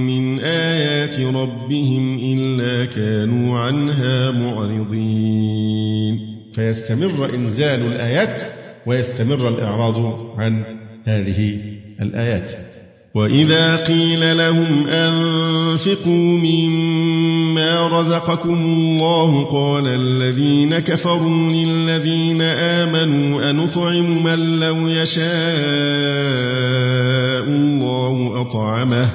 من 0.07 0.41
آيات 0.41 1.21
ربهم 1.21 2.19
إلا 2.19 2.85
كانوا 2.85 3.59
عنها 3.59 4.31
معرضين. 4.31 6.19
فيستمر 6.55 7.35
إنزال 7.35 7.87
الآيات 7.93 8.64
ويستمر 8.87 9.49
الإعراض 9.49 9.97
عن 10.39 10.65
هذه 11.05 11.61
الآيات. 12.03 12.51
وإذا 13.15 13.77
قيل 13.77 14.37
لهم 14.37 14.87
أنفقوا 14.89 16.39
مما 16.39 17.89
رزقكم 18.01 18.55
الله 18.55 19.45
قال 19.45 19.87
الذين 19.87 20.79
كفروا 20.79 21.53
للذين 21.53 22.43
آمنوا 22.43 23.51
أنطعم 23.51 24.25
من 24.25 24.61
لو 24.61 24.89
يشاء 24.89 25.35
الله 27.45 28.41
أطعمه. 28.41 29.11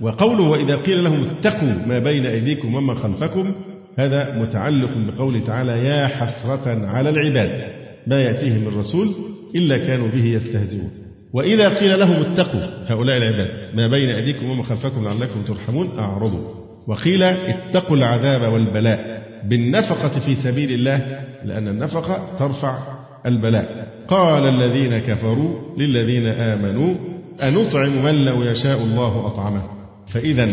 وقوله 0.00 0.48
وإذا 0.48 0.76
قيل 0.76 1.04
لهم 1.04 1.24
اتقوا 1.24 1.86
ما 1.86 1.98
بين 1.98 2.26
أيديكم 2.26 2.74
وما 2.74 2.94
خلفكم 2.94 3.52
هذا 3.98 4.42
متعلق 4.42 4.90
بقوله 4.96 5.40
تعالى 5.40 5.72
يا 5.72 6.06
حسرة 6.06 6.86
على 6.86 7.10
العباد. 7.10 7.81
ما 8.06 8.20
يأتيهم 8.20 8.60
من 8.60 8.78
رسول 8.78 9.14
إلا 9.54 9.78
كانوا 9.78 10.08
به 10.08 10.24
يستهزئون. 10.24 10.90
وإذا 11.32 11.68
قيل 11.78 12.00
لهم 12.00 12.22
اتقوا 12.22 12.60
هؤلاء 12.86 13.16
العباد 13.16 13.48
ما 13.74 13.86
بين 13.86 14.10
أيديكم 14.10 14.50
وما 14.50 14.62
خلفكم 14.62 15.04
لعلكم 15.04 15.42
ترحمون 15.46 15.98
أعرضوا. 15.98 16.48
وقيل 16.86 17.22
اتقوا 17.22 17.96
العذاب 17.96 18.52
والبلاء 18.52 19.22
بالنفقة 19.44 20.20
في 20.20 20.34
سبيل 20.34 20.72
الله 20.72 21.20
لأن 21.44 21.68
النفقة 21.68 22.36
ترفع 22.38 22.78
البلاء. 23.26 23.88
قال 24.08 24.42
الذين 24.48 24.98
كفروا 24.98 25.78
للذين 25.78 26.26
آمنوا 26.26 26.94
أنطعم 27.42 28.04
من 28.04 28.24
لو 28.24 28.42
يشاء 28.42 28.78
الله 28.78 29.26
أطعمه. 29.26 29.62
فإذا 30.08 30.48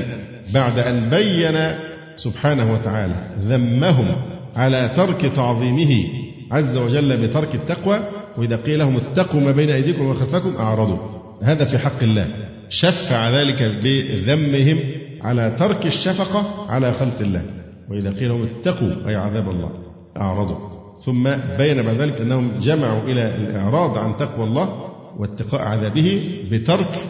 بعد 0.54 0.80
أن 0.80 1.10
بين 1.10 1.76
سبحانه 2.16 2.74
وتعالى 2.74 3.16
ذمهم 3.40 4.16
على 4.56 4.92
ترك 4.96 5.32
تعظيمه 5.36 6.04
عز 6.52 6.78
وجل 6.78 7.28
بترك 7.28 7.56
التقوى 7.56 8.00
وإذا 8.38 8.56
قيل 8.56 8.80
لهم 8.80 8.98
اتقوا 8.98 9.42
ما 9.42 9.52
بين 9.52 9.70
أيديكم 9.70 10.06
وما 10.06 10.20
خلفكم 10.20 10.56
أعرضوا. 10.56 10.98
هذا 11.44 11.66
في 11.66 11.78
حق 11.78 12.04
الله. 12.04 12.28
شفع 12.70 13.30
ذلك 13.30 13.64
بذمهم 13.84 14.80
على 15.22 15.56
ترك 15.60 15.86
الشفقة 15.86 16.66
على 16.70 16.94
خلق 16.94 17.20
الله. 17.22 17.46
وإذا 17.92 18.10
قيل 18.10 18.30
لهم 18.30 18.44
اتقوا 18.44 19.10
أي 19.10 19.16
عذاب 19.16 19.50
الله 19.50 19.72
أعرضوا. 20.18 20.58
ثم 21.06 21.24
بين 21.58 21.82
بعد 21.82 21.96
ذلك 21.96 22.22
أنهم 22.22 22.52
جمعوا 22.62 23.04
إلى 23.04 23.36
الإعراض 23.36 23.98
عن 23.98 24.18
تقوى 24.18 24.44
الله 24.48 24.70
واتقاء 25.18 25.62
عذابه 25.62 26.22
بترك 26.52 27.04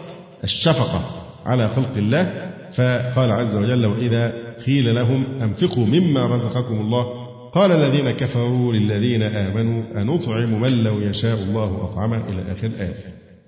الشفقة 0.44 1.04
على 1.46 1.68
خلق 1.68 1.96
الله. 1.96 2.50
فقال 2.74 3.30
عز 3.30 3.56
وجل 3.56 3.86
وإذا 3.86 4.32
قيل 4.66 4.94
لهم 4.94 5.24
أنفقوا 5.42 5.86
مما 5.86 6.26
رزقكم 6.26 6.80
الله 6.80 7.19
قال 7.54 7.72
الذين 7.72 8.10
كفروا 8.10 8.72
للذين 8.72 9.22
آمنوا 9.22 9.82
أنطعم 10.02 10.60
من 10.60 10.84
لو 10.84 11.00
يشاء 11.00 11.42
الله 11.42 11.84
أطعمه؟ 11.84 12.28
إلى 12.28 12.52
آخر 12.52 12.66
الآية 12.66 12.94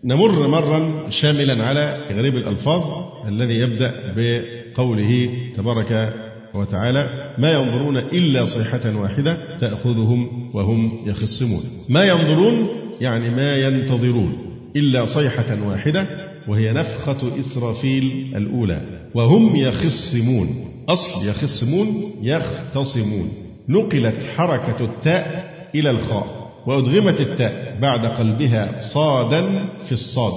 نمر 0.05 0.49
مرا 0.49 1.11
شاملا 1.11 1.65
على 1.65 1.99
غريب 2.11 2.37
الألفاظ 2.37 2.83
الذي 3.29 3.55
يبدأ 3.55 4.15
بقوله 4.17 5.31
تبارك 5.57 6.15
وتعالى 6.55 7.35
ما 7.39 7.53
ينظرون 7.53 7.97
إلا 7.97 8.45
صيحة 8.45 9.01
واحدة 9.01 9.59
تأخذهم 9.59 10.51
وهم 10.55 10.99
يخصمون. 11.07 11.63
ما 11.89 12.05
ينظرون 12.05 12.67
يعني 13.01 13.31
ما 13.31 13.57
ينتظرون 13.57 14.33
إلا 14.77 15.05
صيحة 15.05 15.69
واحدة 15.69 16.07
وهي 16.49 16.73
نفخة 16.73 17.39
إسرافيل 17.39 18.33
الأولى. 18.37 19.09
وهم 19.15 19.57
يخصمون 19.57 20.49
أصل 20.89 21.29
يخصمون 21.29 21.87
يختصمون. 22.23 23.29
نقلت 23.69 24.25
حركة 24.37 24.85
التاء 24.85 25.53
إلى 25.75 25.91
الخاء 25.91 26.53
وأدغمت 26.67 27.21
التاء 27.21 27.79
بعد 27.83 28.07
قلبها 28.07 28.81
صادا 28.81 29.65
في 29.85 29.93
الصاد 29.93 30.33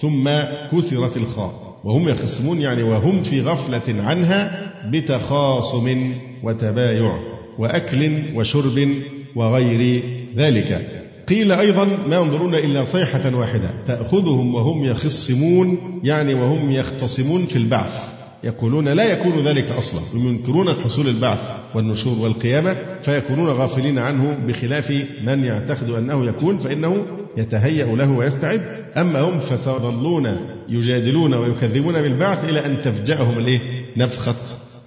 ثم 0.00 0.28
كسرت 0.72 1.16
الخاء 1.16 1.68
وهم 1.84 2.08
يخصمون 2.08 2.60
يعني 2.60 2.82
وهم 2.82 3.22
في 3.22 3.40
غفلة 3.40 4.02
عنها 4.02 4.72
بتخاصم 4.90 6.14
وتبايع 6.42 7.18
وأكل 7.58 8.22
وشرب 8.34 8.88
وغير 9.36 10.02
ذلك. 10.36 10.98
قيل 11.28 11.52
أيضا 11.52 11.84
ما 11.84 12.16
ينظرون 12.16 12.54
إلا 12.54 12.84
صيحة 12.84 13.36
واحدة 13.36 13.70
تأخذهم 13.86 14.54
وهم 14.54 14.84
يخصمون 14.84 15.78
يعني 16.04 16.34
وهم 16.34 16.70
يختصمون 16.72 17.46
في 17.46 17.56
البعث. 17.56 18.17
يقولون 18.44 18.88
لا 18.88 19.04
يكون 19.04 19.48
ذلك 19.48 19.70
أصلا 19.70 20.00
ينكرون 20.14 20.68
حصول 20.68 21.08
البعث 21.08 21.40
والنشور 21.74 22.18
والقيامة 22.18 22.76
فيكونون 23.02 23.48
غافلين 23.48 23.98
عنه 23.98 24.38
بخلاف 24.46 24.90
من 25.24 25.44
يعتقد 25.44 25.90
أنه 25.90 26.26
يكون 26.26 26.58
فإنه 26.58 27.06
يتهيأ 27.36 27.96
له 27.96 28.10
ويستعد 28.10 28.60
أما 28.96 29.20
هم 29.20 29.40
فسيظلون 29.40 30.36
يجادلون 30.68 31.34
ويكذبون 31.34 32.02
بالبعث 32.02 32.44
إلى 32.44 32.66
أن 32.66 32.82
تفجأهم 32.82 33.38
الإيه؟ 33.38 33.60
نفخة 33.96 34.36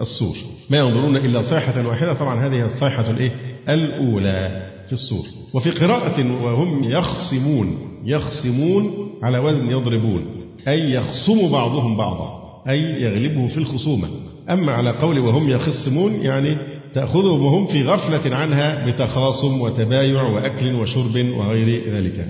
الصور 0.00 0.36
ما 0.70 0.78
ينظرون 0.78 1.16
إلا 1.16 1.42
صيحة 1.42 1.88
واحدة 1.88 2.12
طبعا 2.12 2.46
هذه 2.46 2.66
الصيحة 2.66 3.10
الإيه؟ 3.10 3.32
الأولى 3.68 4.70
في 4.86 4.92
الصور 4.92 5.26
وفي 5.54 5.70
قراءة 5.70 6.44
وهم 6.44 6.84
يخصمون 6.84 7.78
يخصمون 8.04 9.10
على 9.22 9.38
وزن 9.38 9.70
يضربون 9.70 10.26
أي 10.68 10.92
يخصم 10.92 11.52
بعضهم 11.52 11.96
بعضا 11.96 12.41
أي 12.68 13.02
يغلبه 13.02 13.48
في 13.48 13.58
الخصومة. 13.58 14.08
أما 14.50 14.72
على 14.72 14.90
قول 14.90 15.18
وهم 15.18 15.50
يخصمون 15.50 16.12
يعني 16.14 16.56
تأخذهم 16.94 17.44
وهم 17.44 17.66
في 17.66 17.82
غفلة 17.82 18.36
عنها 18.36 18.86
بتخاصم 18.86 19.60
وتبايع 19.60 20.22
وأكل 20.22 20.74
وشرب 20.74 21.16
وغير 21.16 21.94
ذلك. 21.94 22.26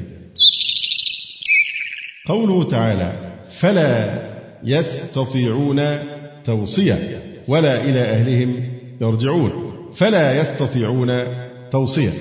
قوله 2.27 2.69
تعالى 2.69 3.39
فلا 3.61 4.23
يستطيعون 4.65 5.99
توصية 6.45 7.23
ولا 7.49 7.85
إلى 7.85 8.01
أهلهم 8.01 8.65
يرجعون. 9.01 9.51
فلا 9.95 10.41
يستطيعون 10.41 11.25
توصية. 11.71 12.13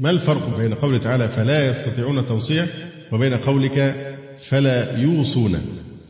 ما 0.00 0.10
الفرق 0.10 0.58
بين 0.58 0.74
قوله 0.74 0.98
تعالى 0.98 1.28
فلا 1.28 1.70
يستطيعون 1.70 2.26
توصية 2.26 2.66
وبين 3.12 3.34
قولك 3.34 3.94
فلا 4.48 4.98
يوصون 4.98 5.60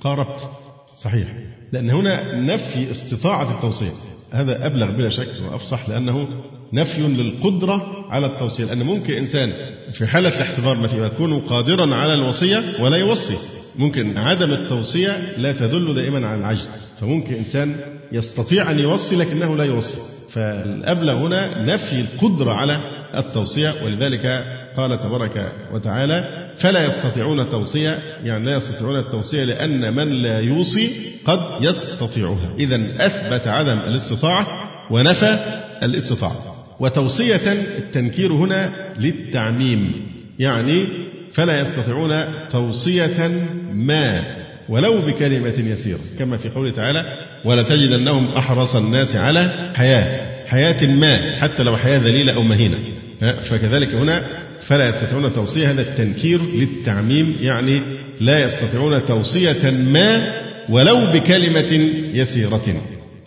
قاربت. 0.01 0.60
صحيح. 1.05 1.29
لأن 1.73 1.91
هنا 1.91 2.41
نفي 2.41 2.91
استطاعة 2.91 3.51
التوصية 3.57 3.93
هذا 4.33 4.67
أبلغ 4.67 4.91
بلا 4.91 5.11
شك 5.11 5.29
وأفصح 5.43 5.89
لأنه 5.89 6.29
نفي 6.73 7.03
للقدرة 7.03 8.07
على 8.11 8.27
التوصية 8.27 8.65
لأن 8.65 8.83
ممكن 8.83 9.15
إنسان 9.15 9.53
في 9.93 10.07
حالة 10.07 10.29
الاحتضار 10.29 10.79
مثلا 10.79 11.07
يكون 11.07 11.41
قادرا 11.41 11.95
على 11.95 12.15
الوصية 12.15 12.65
ولا 12.81 12.97
يوصي. 12.97 13.37
ممكن 13.77 14.19
عدم 14.19 14.53
التوصية 14.53 15.37
لا 15.37 15.53
تدل 15.53 15.95
دائما 15.95 16.27
على 16.27 16.41
العجز. 16.41 16.71
فممكن 17.01 17.35
إنسان 17.35 17.77
يستطيع 18.13 18.71
أن 18.71 18.79
يوصي 18.79 19.17
لكنه 19.17 19.57
لا 19.57 19.65
يوصي. 19.65 19.99
فالأبلغ 20.31 21.27
هنا 21.27 21.65
نفي 21.75 22.01
القدرة 22.01 22.53
على 22.53 22.81
التوصية 23.17 23.75
ولذلك 23.85 24.45
قال 24.77 24.99
تبارك 24.99 25.53
وتعالى 25.73 26.49
فلا 26.59 26.87
يستطيعون 26.87 27.51
توصية 27.51 27.99
يعني 28.25 28.47
لا 28.47 28.57
يستطيعون 28.57 28.99
التوصية 28.99 29.45
لأن 29.45 29.95
من 29.95 30.23
لا 30.23 30.41
يوصي 30.41 30.91
قد 31.25 31.41
يستطيعها. 31.61 32.55
إذا 32.59 32.81
أثبت 32.99 33.49
عدم 33.49 33.79
الاستطاعة 33.79 34.47
ونفى 34.91 35.39
الاستطاعة. 35.83 36.67
وتوصية 36.81 37.53
التنكير 37.79 38.33
هنا 38.33 38.71
للتعميم 38.99 39.93
يعني 40.39 40.87
فلا 41.33 41.61
يستطيعون 41.61 42.25
توصية 42.51 43.47
ما 43.75 44.23
ولو 44.69 45.01
بكلمة 45.01 45.55
يسيرة 45.59 46.01
كما 46.19 46.37
في 46.37 46.49
قوله 46.49 46.71
تعالى 46.71 47.05
ولتجدنهم 47.45 48.29
أحرص 48.37 48.77
الناس 48.77 49.17
على 49.17 49.71
حياة 49.75 50.31
حياة 50.47 50.87
ما 50.87 51.33
حتى 51.41 51.63
لو 51.63 51.77
حياة 51.77 51.99
ذليلة 51.99 52.35
أو 52.35 52.43
مهينة. 52.43 52.79
فكذلك 53.21 53.95
هنا 53.95 54.25
فلا 54.63 54.89
يستطيعون 54.89 55.33
توصية 55.33 55.71
هذا 55.71 55.83
التنكير 55.83 56.43
للتعميم 56.43 57.37
يعني 57.41 57.81
لا 58.21 58.45
يستطيعون 58.45 59.07
توصية 59.07 59.71
ما 59.71 60.33
ولو 60.69 61.01
بكلمة 61.13 61.91
يسيرة. 62.15 62.63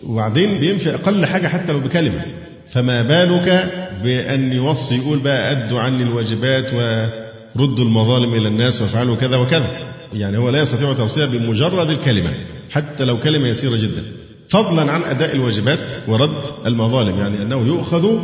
وبعدين 0.02 0.60
بينفي 0.60 0.94
أقل 0.94 1.26
حاجة 1.26 1.48
حتى 1.48 1.72
لو 1.72 1.80
بكلمة. 1.80 2.24
فما 2.70 3.02
بالك 3.02 3.72
بأن 4.04 4.52
يوصي 4.52 4.96
يقول 4.96 5.18
بقى 5.18 5.52
أدوا 5.52 5.80
عني 5.80 6.02
الواجبات 6.02 6.72
وردوا 6.74 7.84
المظالم 7.84 8.34
إلى 8.34 8.48
الناس 8.48 8.82
وافعلوا 8.82 9.16
كذا 9.16 9.36
وكذا. 9.36 9.94
يعني 10.12 10.38
هو 10.38 10.50
لا 10.50 10.60
يستطيع 10.60 10.92
توصية 10.92 11.24
بمجرد 11.24 11.90
الكلمة 11.90 12.30
حتى 12.70 13.04
لو 13.04 13.18
كلمة 13.18 13.48
يسيرة 13.48 13.76
جدا. 13.76 14.02
فضلا 14.48 14.92
عن 14.92 15.02
أداء 15.02 15.34
الواجبات 15.34 15.90
ورد 16.08 16.42
المظالم 16.66 17.18
يعني 17.18 17.42
أنه 17.42 17.66
يؤخذ 17.66 18.18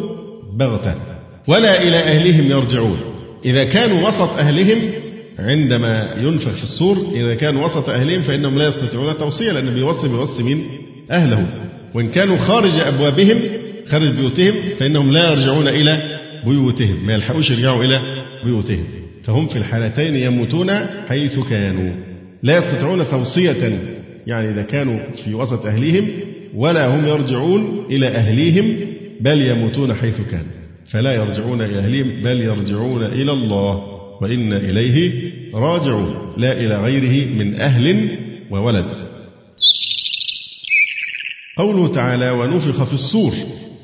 بغتة 0.56 0.94
ولا 1.50 1.82
إلى 1.82 1.96
أهلهم 1.96 2.50
يرجعون. 2.50 2.98
إذا 3.44 3.64
كانوا 3.64 4.08
وسط 4.08 4.38
أهلهم 4.38 4.78
عندما 5.38 6.14
ينفخ 6.20 6.50
في 6.50 6.62
الصور 6.62 6.96
إذا 7.14 7.34
كانوا 7.34 7.64
وسط 7.64 7.88
أهلهم 7.88 8.22
فإنهم 8.22 8.58
لا 8.58 8.68
يستطيعون 8.68 9.18
توصية 9.18 9.52
لأن 9.52 9.74
بيوصي 9.74 10.08
بيوصي 10.08 10.42
من 10.42 10.62
أهله 11.10 11.46
وإن 11.94 12.08
كانوا 12.08 12.36
خارج 12.38 12.78
أبوابهم 12.78 13.40
خارج 13.86 14.08
بيوتهم 14.08 14.54
فإنهم 14.78 15.12
لا 15.12 15.30
يرجعون 15.30 15.68
إلى 15.68 16.02
بيوتهم. 16.46 17.06
ما 17.06 17.12
يلحقوش 17.12 17.50
يرجعوا 17.50 17.84
إلى 17.84 18.00
بيوتهم. 18.44 18.84
فهم 19.24 19.46
في 19.46 19.56
الحالتين 19.56 20.16
يموتون 20.16 20.70
حيث 21.08 21.38
كانوا. 21.38 21.90
لا 22.42 22.56
يستطيعون 22.56 23.08
توصية 23.08 23.78
يعني 24.26 24.50
إذا 24.50 24.62
كانوا 24.62 24.98
في 25.24 25.34
وسط 25.34 25.66
أهليهم 25.66 26.08
ولا 26.54 26.94
هم 26.94 27.08
يرجعون 27.08 27.86
إلى 27.90 28.08
أهليهم 28.08 28.76
بل 29.20 29.42
يموتون 29.42 29.94
حيث 29.94 30.20
كانوا. 30.30 30.59
فلا 30.90 31.14
يرجعون 31.14 31.60
إلى 31.60 31.78
أهلهم 31.78 32.22
بل 32.22 32.40
يرجعون 32.40 33.02
إلى 33.02 33.32
الله 33.32 33.74
وإن 34.22 34.52
إليه 34.52 35.30
راجعون. 35.54 36.34
لا 36.36 36.52
إلى 36.52 36.76
غيره 36.76 37.28
من 37.34 37.60
أهل 37.60 38.10
وولد. 38.50 38.86
قوله 41.56 41.92
تعالى 41.92 42.30
ونفخ 42.30 42.84
في 42.84 42.92
الصور 42.92 43.32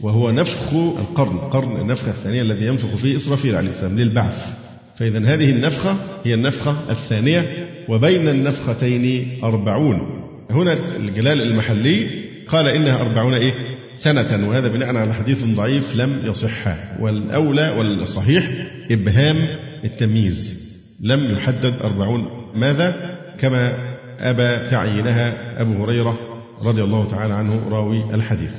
وهو 0.02 0.30
نفخ 0.30 0.72
القرن 0.72 1.38
قرن 1.38 1.80
النفخة 1.80 2.10
الثانية 2.10 2.42
الذي 2.42 2.66
ينفخ 2.66 2.94
فيه 2.94 3.16
إسرافيل 3.16 3.56
عليه 3.56 3.70
السلام 3.70 3.98
للبعث 3.98 4.56
فإذا 4.96 5.18
هذه 5.18 5.50
النفخة 5.50 5.96
هي 6.24 6.34
النفخة 6.34 6.76
الثانية 6.90 7.68
وبين 7.88 8.28
النفختين 8.28 9.28
أربعون. 9.44 10.22
هنا 10.50 10.96
الجلال 10.96 11.42
المحلي 11.42 12.06
قال 12.48 12.68
إنها 12.68 13.00
أربعون 13.00 13.34
إيه؟ 13.34 13.54
سنة 13.96 14.48
وهذا 14.48 14.68
بناء 14.68 14.96
على 14.96 15.14
حديث 15.14 15.44
ضعيف 15.44 15.96
لم 15.96 16.20
يصح. 16.24 16.68
والأولى 17.00 17.70
والصحيح 17.70 18.66
إبهام 18.90 19.36
التمييز. 19.84 20.66
لم 21.00 21.32
يحدد 21.34 21.74
أربعون. 21.84 22.26
ماذا؟ 22.54 23.16
كما 23.38 23.72
أبى 24.20 24.70
تعيينها 24.70 25.60
أبو 25.62 25.84
هريرة 25.84 26.18
رضي 26.62 26.82
الله 26.82 27.08
تعالى 27.08 27.34
عنه 27.34 27.68
راوي 27.68 28.14
الحديث. 28.14 28.52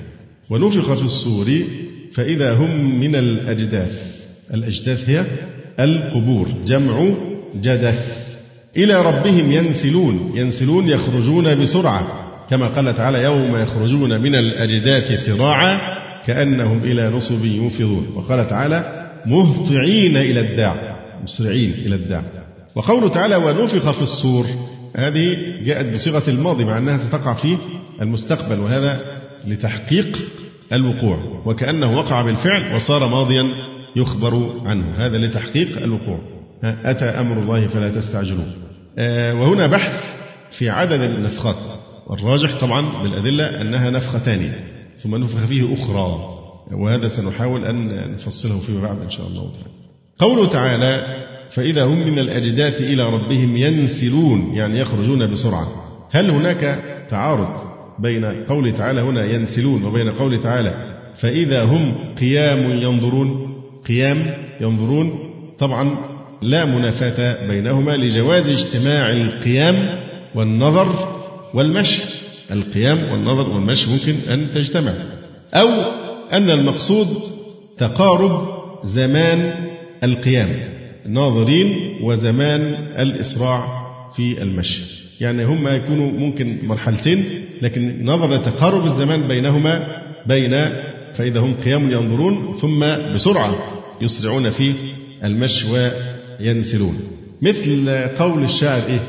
ونفخ 0.50 0.94
في 0.94 1.04
الصور 1.04 1.60
فإذا 2.14 2.54
هم 2.54 3.00
من 3.00 3.16
الأجداث. 3.16 4.26
الأجداث 4.54 5.10
هي 5.10 5.26
القبور 5.80 6.52
جمع 6.66 7.14
جدث. 7.56 8.28
إلى 8.78 8.94
ربهم 8.94 9.52
ينسلون. 9.52 10.32
ينسلون 10.36 10.90
يخرجون 10.90 11.62
بسرعة. 11.62 12.27
كما 12.50 12.68
قال 12.68 12.96
تعالى 12.96 13.24
يوم 13.24 13.56
يخرجون 13.56 14.22
من 14.22 14.36
الأجداث 14.36 15.26
سراعا 15.26 15.80
كأنهم 16.28 16.84
إلى 16.84 17.10
نصب 17.10 17.46
يوفضون 17.46 18.08
وقال 18.16 18.48
تعالى 18.48 19.10
مهطعين 19.26 20.18
إلى 20.18 20.40
الداع 20.40 20.98
مسرعين 21.24 21.72
إلى 21.72 21.96
الداع. 21.96 22.24
وقوله 22.76 23.10
تعالى 23.10 23.36
ونفخ 23.36 23.92
في 23.92 24.02
الصور 24.02 24.46
هذه 24.96 25.38
جاءت 25.66 25.94
بصيغة 25.94 26.30
الماضي 26.30 26.66
مع 26.66 26.78
أنها 26.78 26.98
ستقع 26.98 27.34
في 27.34 27.58
المستقبل 28.02 28.60
وهذا 28.60 29.22
لتحقيق 29.48 30.18
الوقوع. 30.74 31.42
وكأنه 31.46 31.98
وقع 31.98 32.22
بالفعل 32.22 32.76
وصار 32.76 33.08
ماضيا 33.08 33.48
يخبر 33.96 34.62
عنه 34.66 34.86
هذا 34.98 35.18
لتحقيق 35.18 35.78
الوقوع. 35.78 36.20
أتى 36.64 37.06
أمر 37.06 37.40
الله 37.40 37.68
فلا 37.68 37.90
تستعجلوه 37.90 38.48
آه، 39.00 39.34
وهنا 39.34 39.68
بحث 39.68 40.04
في 40.52 40.70
عدد 40.70 41.02
النفخات. 41.02 41.87
والراجح 42.10 42.60
طبعا 42.60 43.04
بالأدلة 43.04 43.62
أنها 43.62 43.90
نفختان 43.90 44.52
ثم 45.04 45.16
نفخ 45.16 45.46
فيه 45.46 45.74
أخرى 45.74 46.38
وهذا 46.72 47.08
سنحاول 47.08 47.66
أن 47.66 48.12
نفصله 48.16 48.60
فيما 48.60 48.82
بعد 48.82 49.02
إن 49.02 49.10
شاء 49.10 49.28
الله 49.28 49.52
تعالى. 49.52 49.72
قوله 50.20 50.50
تعالى 50.50 51.06
فإذا 51.52 51.86
هم 51.86 52.08
من 52.08 52.20
الأجداث 52.20 52.82
إلى 52.82 53.04
ربهم 53.04 53.58
ينسلون 53.58 54.56
يعني 54.56 54.80
يخرجون 54.80 55.32
بسرعة. 55.32 55.68
هل 56.12 56.30
هناك 56.30 56.80
تعارض 57.10 57.48
بين 58.00 58.26
قوله 58.26 58.72
تعالى 58.72 59.02
هنا 59.02 59.26
ينسلون 59.26 59.84
وبين 59.84 60.10
قوله 60.10 60.42
تعالى 60.42 60.98
فإذا 61.16 61.64
هم 61.64 61.96
قيام 62.20 62.82
ينظرون 62.82 63.54
قيام 63.88 64.34
ينظرون. 64.62 65.20
طبعا 65.60 65.98
لا 66.42 66.66
منافاة 66.66 67.48
بينهما 67.48 67.92
لجواز 67.92 68.50
اجتماع 68.50 69.12
القيام 69.12 70.00
والنظر 70.36 71.17
والمشي 71.58 72.04
القيام 72.52 73.12
والنظر 73.12 73.50
والمشي 73.50 73.90
ممكن 73.90 74.16
أن 74.30 74.52
تجتمع. 74.54 74.94
أو 75.54 75.68
أن 76.32 76.50
المقصود 76.50 77.08
تقارب 77.78 78.48
زمان 78.86 79.52
القيام 80.04 80.50
ناظرين 81.06 81.98
وزمان 82.02 82.62
الإسراع 82.98 83.88
في 84.16 84.42
المشي. 84.42 84.82
يعني 85.20 85.46
هم 85.46 85.68
يكونوا 85.68 86.12
ممكن 86.12 86.58
مرحلتين 86.64 87.46
لكن 87.62 88.06
نظرا 88.06 88.38
لتقارب 88.38 88.86
الزمان 88.86 89.28
بينهما 89.28 90.02
بين 90.26 90.52
فإذا 91.14 91.40
هم 91.40 91.54
قيام 91.66 91.92
ينظرون 91.92 92.58
ثم 92.62 92.86
بسرعة 93.14 93.56
يسرعون 94.02 94.50
في 94.50 94.74
المشي 95.24 95.66
وينسلون. 95.72 97.00
مثل 97.42 97.90
قول 98.20 98.44
الشاعر 98.44 98.88
إيه؟ 98.88 99.00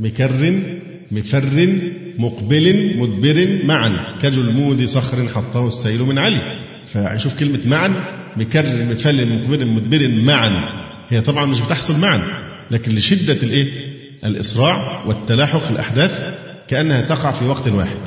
مكر 0.00 0.79
مفر 1.10 1.80
مقبل 2.18 2.96
مدبر 2.98 3.58
معا 3.64 4.18
كجلمود 4.22 4.84
صخر 4.84 5.28
حطه 5.28 5.68
السيل 5.68 6.02
من 6.02 6.18
علي. 6.18 6.40
فشوف 6.86 7.34
كلمة 7.34 7.60
معا 7.66 7.94
مكر 8.36 8.66
متفل 8.84 9.38
مقبل 9.38 9.66
مدبر 9.66 10.08
معا 10.08 10.50
هي 11.08 11.20
طبعا 11.20 11.46
مش 11.46 11.60
بتحصل 11.60 11.98
معا 11.98 12.22
لكن 12.70 12.94
لشدة 12.94 13.42
الإيه؟ 13.42 13.68
الإسراع 14.24 15.04
والتلاحق 15.06 15.70
الأحداث 15.70 16.34
كأنها 16.68 17.00
تقع 17.00 17.30
في 17.30 17.44
وقت 17.46 17.68
واحد. 17.68 17.98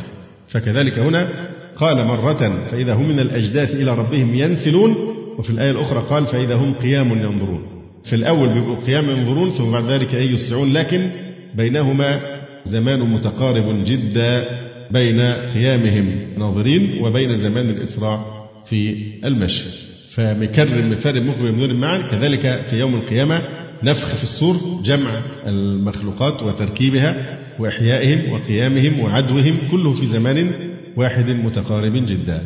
فكذلك 0.50 1.00
هنا 1.00 1.28
قال 1.76 2.06
مرة 2.06 2.68
فإذا 2.72 2.94
هم 2.94 3.10
من 3.10 3.20
الأجداث 3.20 3.76
إلى 3.76 3.96
ربهم 3.96 4.36
ينسلون 4.36 4.96
وفي 5.38 5.50
الآية 5.50 5.72
الأخرى 5.72 6.06
قال 6.10 6.26
فإذا 6.26 6.56
هم 6.56 6.74
قيام 6.74 7.12
ينظرون. 7.12 7.62
في 8.06 8.16
الأول 8.16 8.50
بيبقوا 8.50 8.86
قيام 8.86 9.10
ينظرون 9.10 9.52
ثم 9.52 9.72
بعد 9.72 9.86
ذلك 9.92 10.16
أي 10.16 10.34
يسرعون 10.34 10.74
لكن 10.74 11.10
بينهما 11.56 12.20
زمان 12.66 13.00
متقارب 13.00 13.86
جدا 13.86 14.46
بين 14.92 15.20
قيامهم 15.54 16.16
ناظرين 16.38 17.04
وبين 17.04 17.42
زمان 17.42 17.70
الإسراع 17.70 18.26
في 18.66 18.96
المشي. 19.26 19.70
فمكرم 20.14 20.92
مفرد 20.92 21.22
مقبل 21.22 21.52
من 21.52 21.76
معا 21.76 22.12
كذلك 22.12 22.66
في 22.70 22.76
يوم 22.76 22.96
القيامة 22.96 23.42
نفخ 23.84 24.16
في 24.16 24.24
الصور 24.24 24.56
جمع 24.84 25.22
المخلوقات 25.48 26.44
وتركيبها 26.44 27.40
وإحيائهم 27.60 28.34
وقيامهم 28.34 29.00
وعدوهم 29.00 29.58
كله 29.72 29.94
في 29.94 30.06
زمان 30.06 30.52
واحد 30.98 31.30
متقارب 31.30 31.94
جدا. 32.06 32.42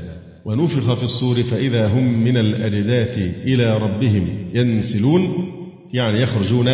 ونفخ 0.46 0.94
في 0.94 1.04
الصور 1.04 1.44
فإذا 1.44 1.88
هم 1.88 2.24
من 2.24 2.38
الأجداث 2.38 3.18
إلى 3.44 3.78
ربهم 3.78 4.30
ينسلون 4.54 5.52
يعني 5.94 6.22
يخرجون 6.22 6.70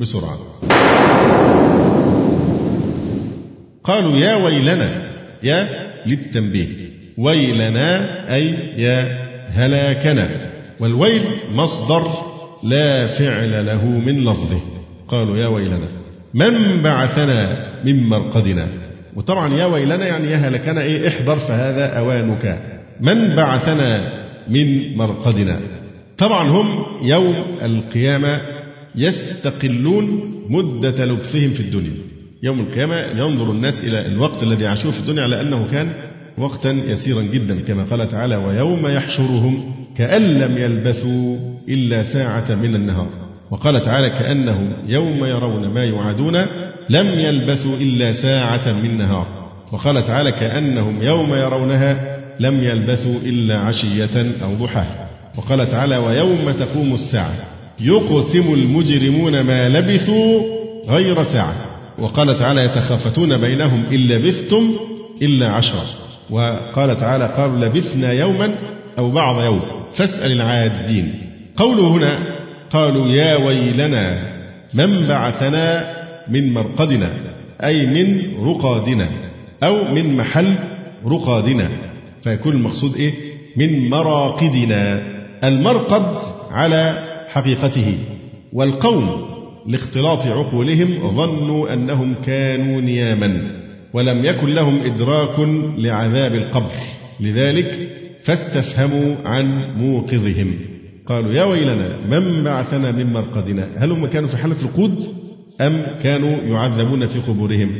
بسرعة. 0.00 0.38
قالوا 3.84 4.16
يا 4.16 4.34
ويلنا 4.34 5.10
يا 5.42 5.68
للتنبيه. 6.06 6.68
ويلنا 7.18 8.34
أي 8.34 8.54
يا 8.76 9.26
هلاكنا. 9.48 10.28
والويل 10.80 11.22
مصدر 11.54 12.10
لا 12.62 13.06
فعل 13.06 13.66
له 13.66 13.84
من 13.84 14.24
لفظه. 14.24 14.60
قالوا 15.08 15.36
يا 15.36 15.46
ويلنا 15.46 15.88
من 16.34 16.82
بعثنا 16.82 17.66
من 17.84 18.02
مرقدنا؟ 18.08 18.66
وطبعا 19.16 19.54
يا 19.54 19.66
ويلنا 19.66 20.06
يعني 20.06 20.28
يا 20.28 20.36
هلكنا 20.36 20.82
إيه 20.82 21.08
احضر 21.08 21.38
فهذا 21.38 21.98
أوانك. 21.98 22.62
من 23.00 23.36
بعثنا 23.36 24.12
من 24.48 24.96
مرقدنا؟ 24.96 25.60
طبعا 26.18 26.48
هم 26.48 26.84
يوم 27.02 27.34
القيامة 27.62 28.40
يستقلون 28.94 30.34
مدة 30.48 31.04
لبثهم 31.04 31.50
في 31.50 31.60
الدنيا. 31.60 32.01
يوم 32.42 32.60
القيامة 32.60 32.96
ينظر 32.96 33.50
الناس 33.50 33.84
إلى 33.84 34.06
الوقت 34.06 34.42
الذي 34.42 34.66
عاشوه 34.66 34.92
في 34.92 35.00
الدنيا 35.00 35.22
على 35.22 35.40
أنه 35.40 35.66
كان 35.70 35.92
وقتا 36.38 36.70
يسيرا 36.70 37.22
جدا 37.22 37.60
كما 37.60 37.82
قال 37.82 38.08
تعالى 38.08 38.36
ويوم 38.36 38.86
يحشرهم 38.86 39.74
كأن 39.96 40.22
لم 40.22 40.58
يلبثوا 40.58 41.36
إلا 41.68 42.02
ساعة 42.02 42.54
من 42.54 42.74
النهار 42.74 43.08
وقال 43.50 43.82
تعالى 43.82 44.10
كأنهم 44.10 44.72
يوم 44.86 45.24
يرون 45.24 45.68
ما 45.68 45.84
يوعدون 45.84 46.36
لم 46.90 47.06
يلبثوا 47.06 47.76
إلا 47.76 48.12
ساعة 48.12 48.72
من 48.72 48.98
نهار 48.98 49.26
وقال 49.72 50.06
تعالى 50.06 50.32
كأنهم 50.32 51.02
يوم 51.02 51.34
يرونها 51.34 52.18
لم 52.40 52.64
يلبثوا 52.64 53.16
إلا 53.24 53.58
عشية 53.58 54.42
أو 54.42 54.54
ضحاها 54.54 55.08
وقال 55.36 55.70
تعالى 55.70 55.96
ويوم 55.96 56.50
تقوم 56.50 56.94
الساعة 56.94 57.34
يقسم 57.80 58.54
المجرمون 58.54 59.40
ما 59.40 59.68
لبثوا 59.68 60.42
غير 60.88 61.24
ساعة 61.24 61.56
وقال 62.02 62.38
تعالى 62.38 62.64
يتخافتون 62.64 63.36
بينهم 63.36 63.84
إن 63.90 63.96
لبثتم 63.96 64.70
إلا 65.22 65.50
عشرة. 65.50 65.84
وقال 66.30 66.98
تعالى 66.98 67.34
قالوا 67.36 67.56
لبثنا 67.56 68.12
يوما 68.12 68.54
أو 68.98 69.10
بعض 69.10 69.44
يوم. 69.44 69.60
فاسأل 69.94 70.32
العادين. 70.32 71.14
قوله 71.56 71.88
هنا 71.88 72.18
قالوا 72.70 73.08
يا 73.08 73.36
ويلنا 73.36 74.32
من 74.74 75.06
بعثنا 75.06 75.94
من 76.28 76.52
مرقدنا؟ 76.52 77.10
أي 77.64 77.86
من 77.86 78.22
رقادنا. 78.46 79.08
أو 79.62 79.94
من 79.94 80.16
محل 80.16 80.54
رقادنا. 81.06 81.68
فيكون 82.22 82.52
المقصود 82.52 82.96
إيه؟ 82.96 83.12
من 83.56 83.90
مراقدنا. 83.90 85.02
المرقد 85.44 86.16
على 86.50 87.04
حقيقته. 87.28 87.98
والقوم 88.52 89.31
لاختلاط 89.66 90.26
عقولهم 90.26 91.16
ظنوا 91.16 91.72
أنهم 91.72 92.14
كانوا 92.26 92.80
نياما 92.80 93.42
ولم 93.92 94.24
يكن 94.24 94.48
لهم 94.48 94.80
إدراك 94.84 95.38
لعذاب 95.78 96.34
القبر. 96.34 96.72
لذلك 97.20 97.88
فاستفهموا 98.22 99.16
عن 99.24 99.64
موقظهم. 99.78 100.54
قالوا 101.06 101.32
يا 101.32 101.44
ويلنا 101.44 101.96
من 102.10 102.44
بعثنا 102.44 102.92
من 102.92 103.12
مرقدنا؟ 103.12 103.68
هل 103.76 103.92
هم 103.92 104.06
كانوا 104.06 104.28
في 104.28 104.36
حالة 104.36 104.56
رقود 104.64 105.04
أم 105.60 105.86
كانوا 106.02 106.36
يعذبون 106.36 107.06
في 107.06 107.18
قبورهم؟ 107.18 107.70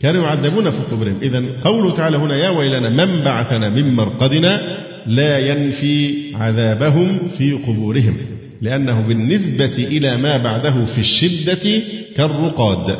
كانوا 0.00 0.22
يعذبون 0.22 0.70
في 0.70 0.82
قبورهم. 0.90 1.16
إذا 1.22 1.42
قوله 1.64 1.94
تعالى 1.94 2.16
هنا 2.16 2.36
يا 2.36 2.48
ويلنا 2.48 3.06
من 3.06 3.24
بعثنا 3.24 3.68
من 3.68 3.94
مرقدنا 3.94 4.60
لا 5.06 5.38
ينفي 5.38 6.14
عذابهم 6.34 7.18
في 7.38 7.52
قبورهم. 7.52 8.16
لأنه 8.62 9.00
بالنسبة 9.00 9.76
إلى 9.78 10.16
ما 10.16 10.36
بعده 10.36 10.84
في 10.84 10.98
الشدة 10.98 11.82
كالرقاد. 12.16 12.96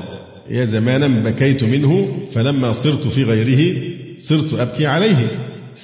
يا 0.51 0.65
زمانا 0.65 1.31
بكيت 1.31 1.65
منه 1.65 2.09
فلما 2.35 2.73
صرت 2.73 3.07
في 3.09 3.23
غيره 3.23 3.83
صرت 4.19 4.55
أبكي 4.55 4.87
عليه. 4.87 5.29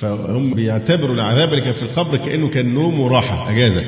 فهم 0.00 0.54
بيعتبروا 0.54 1.14
العذاب 1.14 1.48
اللي 1.48 1.60
كان 1.64 1.72
في 1.74 1.82
القبر 1.82 2.16
كأنه 2.16 2.48
كان 2.48 2.74
نوم 2.74 3.00
وراحة 3.00 3.50
أجازة. 3.50 3.82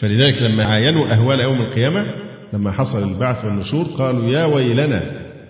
فلذلك 0.00 0.42
لما 0.42 0.64
عاينوا 0.64 1.12
أهوال 1.12 1.40
يوم 1.40 1.60
القيامة 1.60 2.06
لما 2.52 2.72
حصل 2.72 3.08
البعث 3.08 3.44
والنشور 3.44 3.84
قالوا 3.84 4.30
يا 4.30 4.44
ويلنا 4.44 5.02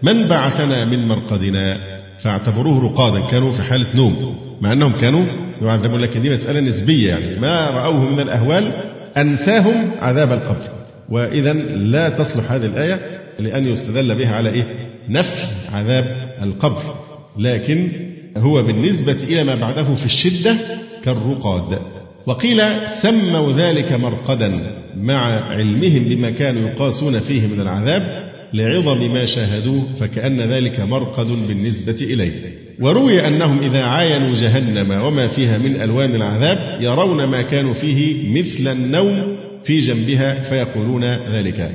من 0.03 0.29
بعثنا 0.29 0.85
من 0.85 1.09
مرقدنا؟ 1.09 1.77
فاعتبروه 2.21 2.85
رقادا 2.85 3.21
كانوا 3.31 3.53
في 3.53 3.63
حالة 3.63 3.97
نوم 3.97 4.37
مع 4.61 4.73
أنهم 4.73 4.93
كانوا 4.93 5.25
يعذبون 5.63 6.01
لكن 6.01 6.23
دي 6.23 6.31
مسألة 6.35 6.61
نسبية 6.61 7.09
يعني. 7.09 7.41
ما 7.41 7.71
رأوه 7.71 8.13
من 8.13 8.21
الأهوال 8.21 8.73
أنساهم 9.17 9.91
عذاب 10.01 10.33
القبر. 10.33 10.69
وإذا 11.09 11.53
لا 11.77 12.09
تصلح 12.09 12.53
هذه 12.53 12.67
الآية 12.67 13.01
لأن 13.39 13.67
يستدل 13.69 14.15
بها 14.15 14.35
على 14.35 14.51
إيه؟ 14.51 14.65
نفي 15.09 15.47
عذاب 15.73 16.35
القبر. 16.43 16.95
لكن 17.39 17.89
هو 18.37 18.63
بالنسبة 18.63 19.13
إلى 19.13 19.45
ما 19.45 19.55
بعده 19.55 19.95
في 19.95 20.07
الشدة 20.07 20.57
كالرقاد. 21.05 21.79
وقيل 22.27 22.63
سموا 23.03 23.53
ذلك 23.53 23.93
مرقدا 23.93 24.61
مع 24.97 25.49
علمهم 25.49 26.05
بما 26.05 26.31
كانوا 26.31 26.69
يقاسون 26.71 27.21
فيه 27.21 27.47
من 27.47 27.61
العذاب 27.61 28.33
لعظم 28.55 29.15
ما 29.15 29.27
شاهدوه 29.27 29.87
فكأن 30.01 30.41
ذلك 30.41 30.81
مرقد 30.81 31.27
بالنسبة 31.27 31.97
إليه. 32.01 32.62
وروي 32.81 33.27
أنهم 33.29 33.59
إذا 33.59 33.83
عاينوا 33.83 34.35
جهنم 34.35 34.91
وما 34.91 35.29
فيها 35.29 35.59
من 35.59 35.81
ألوان 35.83 36.15
العذاب 36.15 36.83
يرون 36.83 37.25
ما 37.25 37.43
كانوا 37.43 37.75
فيه 37.75 38.31
مثل 38.41 38.73
النوم 38.73 39.37
في 39.65 39.79
جنبها 39.79 40.41
فيقولون 40.41 41.05
ذلك. 41.05 41.71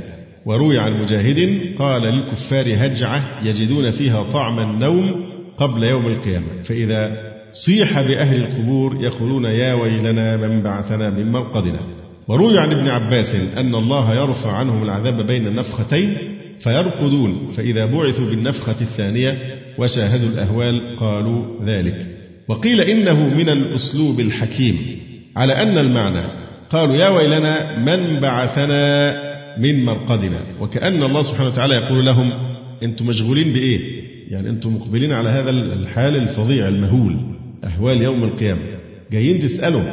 وروي 0.46 0.80
عن 0.80 1.02
مجاهد 1.02 1.60
قال 1.80 2.02
للكفار 2.02 2.66
هجعة 2.86 3.48
يجدون 3.48 3.92
فيها 3.92 4.24
طعم 4.24 4.60
النوم 4.60 5.26
قبل 5.58 5.84
يوم 5.84 6.08
القيامة 6.08 6.64
فإذا 6.64 7.18
صيح 7.52 8.02
بأهل 8.02 8.38
القبور 8.38 8.98
يقولون 9.02 9.46
يا 9.46 9.74
ويلنا 9.74 10.38
من 10.38 10.62
بعثنا 10.62 11.10
من 11.10 11.32
مرقدنا. 11.32 11.80
وروي 12.28 12.60
عن 12.60 12.72
ابن 12.72 12.88
عباس 12.88 13.36
أن 13.58 13.76
الله 13.76 14.16
يرفع 14.16 14.52
عنهم 14.52 14.84
العذاب 14.84 15.28
بين 15.28 15.48
النفختين 15.48 16.18
فيرقدون 16.60 17.48
فإذا 17.58 17.86
بعثوا 17.86 18.26
بالنفخة 18.26 18.76
الثانية 18.82 19.57
وشاهدوا 19.78 20.30
الأهوال 20.30 20.98
قالوا 21.00 21.66
ذلك. 21.66 22.08
وقيل 22.48 22.82
إنه 22.82 23.36
من 23.36 23.50
الأسلوب 23.50 24.20
الحكيم. 24.20 24.78
على 25.36 25.54
أن 25.54 25.78
المعنى. 25.78 26.24
قالوا 26.70 26.96
يا 26.96 27.10
ويلنا 27.10 27.80
من 27.80 28.20
بعثنا 28.20 29.14
من 29.58 29.86
مرقدنا. 29.86 30.40
وكأن 30.62 31.04
الله 31.04 31.24
سبحانه 31.24 31.50
وتعالى 31.50 31.76
يقول 31.76 32.06
لهم 32.06 32.32
أنتم 32.84 33.08
مشغولين 33.08 33.54
بإيه؟ 33.54 33.80
يعني 34.30 34.50
أنتم 34.50 34.76
مقبلين 34.76 35.12
على 35.12 35.30
هذا 35.30 35.50
الحال 35.50 36.16
الفظيع 36.16 36.68
المهول. 36.68 37.18
أهوال 37.64 38.02
يوم 38.02 38.24
القيامة. 38.24 38.62
جايين 39.12 39.40
تسألوا. 39.40 39.84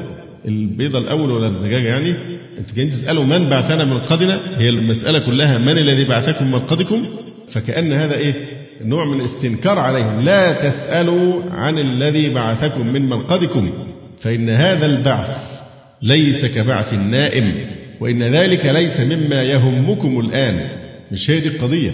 البيضة 0.48 0.98
الأول 0.98 1.30
ولا 1.30 1.48
الدجاجة 1.48 1.86
يعني؟ 1.86 2.14
أنت 2.58 2.74
جايين 2.76 2.90
تسألوا 2.90 3.24
من 3.24 3.48
بعثنا 3.50 3.84
من 3.84 3.90
مرقدنا 3.90 4.58
هي 4.58 4.68
المسألة 4.68 5.18
كلها 5.18 5.58
من 5.58 5.78
الذي 5.78 6.04
بعثكم 6.04 6.44
من 6.44 6.50
مرقدكم 6.50 7.06
فكأن 7.48 7.92
هذا 7.92 8.14
إيه؟ 8.14 8.34
نوع 8.82 9.04
من 9.14 9.20
استنكار 9.24 9.78
عليهم. 9.78 10.20
لا 10.20 10.52
تسألوا 10.52 11.42
عن 11.50 11.78
الذي 11.78 12.34
بعثكم 12.34 12.86
من 12.86 13.08
مرقدكم 13.08 13.70
فإن 14.20 14.50
هذا 14.50 14.86
البعث 14.86 15.36
ليس 16.02 16.46
كبعث 16.46 16.92
النائم 16.92 17.54
وإن 18.00 18.22
ذلك 18.22 18.66
ليس 18.66 19.00
مما 19.00 19.42
يهمكم 19.42 20.20
الآن. 20.20 20.68
مش 21.12 21.30
هي 21.30 21.40
دي 21.40 21.48
القضية؟ 21.48 21.90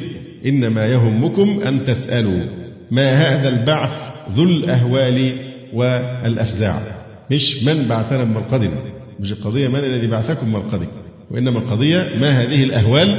إنما 0.46 0.86
يهمكم 0.86 1.60
أن 1.66 1.84
تسألوا 1.84 2.42
ما 2.90 3.10
هذا 3.12 3.48
البعث 3.48 3.92
ذو 4.36 4.44
الأهوال 4.44 5.32
والأفزاع. 5.72 6.82
مش 7.30 7.62
من 7.62 7.88
بعثنا 7.88 8.24
من 8.24 8.34
مرقدنا 8.34 8.82
مش 9.20 9.32
القضية 9.32 9.68
من 9.68 9.78
الذي 9.78 10.06
بعثكم 10.06 10.46
من 10.46 10.52
مرقدكم 10.52 11.00
وإنما 11.30 11.58
القضية 11.58 12.08
ما 12.20 12.30
هذه 12.42 12.64
الأهوال 12.64 13.18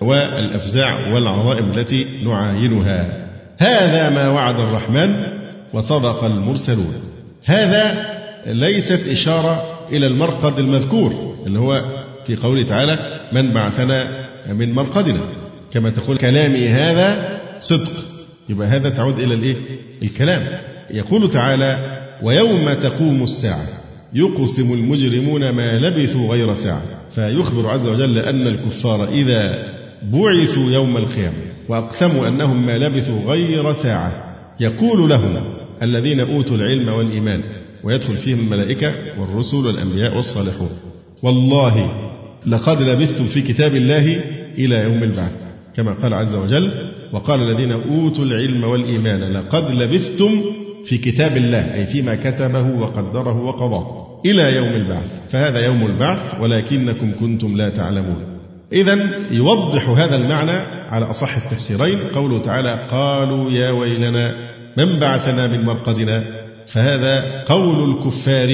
والأفزاع 0.00 1.12
والعظائم 1.14 1.70
التي 1.70 2.06
نعاينها. 2.24 3.26
هذا 3.58 4.10
ما 4.10 4.28
وعد 4.28 4.60
الرحمن 4.60 5.22
وصدق 5.72 6.24
المرسلون. 6.24 6.94
هذا 7.44 8.06
ليست 8.46 9.08
إشارة 9.08 9.62
إلى 9.92 10.06
المرقد 10.06 10.58
المذكور 10.58 11.36
اللي 11.46 11.58
هو 11.58 11.82
في 12.26 12.36
قوله 12.36 12.62
تعالى 12.62 13.20
من 13.32 13.50
بعثنا 13.50 14.08
من 14.52 14.72
مرقدنا 14.72 15.20
كما 15.72 15.90
تقول 15.90 16.18
كلامي 16.18 16.68
هذا 16.68 17.40
صدق. 17.58 17.92
يبقى 18.48 18.68
هذا 18.68 18.88
تعود 18.88 19.18
إلى 19.18 19.34
الإيه؟ 19.34 19.56
الكلام. 20.02 20.42
يقول 20.90 21.30
تعالى 21.30 22.00
ويوم 22.22 22.72
تقوم 22.72 23.22
الساعة 23.22 23.68
يقسم 24.14 24.72
المجرمون 24.72 25.50
ما 25.50 25.78
لبثوا 25.78 26.32
غير 26.32 26.54
ساعة 26.54 26.82
فيخبر 27.14 27.70
عز 27.70 27.86
وجل 27.86 28.18
أن 28.18 28.46
الكفار 28.46 29.08
إذا 29.08 29.73
بعثوا 30.12 30.70
يوم 30.70 30.96
القيامة 30.96 31.36
وأقسموا 31.68 32.28
أنهم 32.28 32.66
ما 32.66 32.78
لبثوا 32.78 33.20
غير 33.20 33.72
ساعة. 33.72 34.34
يقول 34.60 35.10
لهم 35.10 35.44
الذين 35.82 36.20
أوتوا 36.20 36.56
العلم 36.56 36.88
والإيمان 36.88 37.42
ويدخل 37.84 38.16
فيهم 38.16 38.38
الملائكة 38.40 38.92
والرسل 39.20 39.66
والأنبياء 39.66 40.16
والصالحون. 40.16 40.70
والله 41.22 41.90
لقد 42.46 42.82
لبثتم 42.82 43.24
في 43.26 43.42
كتاب 43.42 43.74
الله 43.74 44.20
إلى 44.58 44.76
يوم 44.82 45.02
البعث 45.02 45.36
كما 45.76 45.92
قال 45.92 46.14
عز 46.14 46.34
وجل 46.34 46.72
وقال 47.12 47.40
الذين 47.40 47.72
أوتوا 47.72 48.24
العلم 48.24 48.64
والإيمان 48.64 49.32
لقد 49.32 49.70
لبثتم 49.70 50.30
في 50.84 50.98
كتاب 50.98 51.36
الله 51.36 51.74
أي 51.74 51.86
فيما 51.86 52.14
كتبه 52.14 52.80
وقدره 52.80 53.42
وقضاه 53.42 54.20
إلى 54.26 54.56
يوم 54.56 54.68
البعث. 54.68 55.30
فهذا 55.30 55.66
يوم 55.66 55.86
البعث 55.86 56.40
ولكنكم 56.40 57.12
كنتم 57.20 57.56
لا 57.56 57.68
تعلمون. 57.68 58.33
إذا 58.74 59.10
يوضح 59.30 59.88
هذا 59.88 60.16
المعنى 60.16 60.62
على 60.90 61.10
أصح 61.10 61.36
التفسيرين. 61.36 61.98
قوله 62.14 62.42
تعالى 62.42 62.88
قالوا 62.90 63.50
يا 63.50 63.70
ويلنا 63.70 64.34
من 64.76 65.00
بعثنا 65.00 65.46
من 65.46 65.64
مرقدنا؟ 65.64 66.24
فهذا 66.66 67.44
قول 67.46 67.90
الكفار 67.90 68.50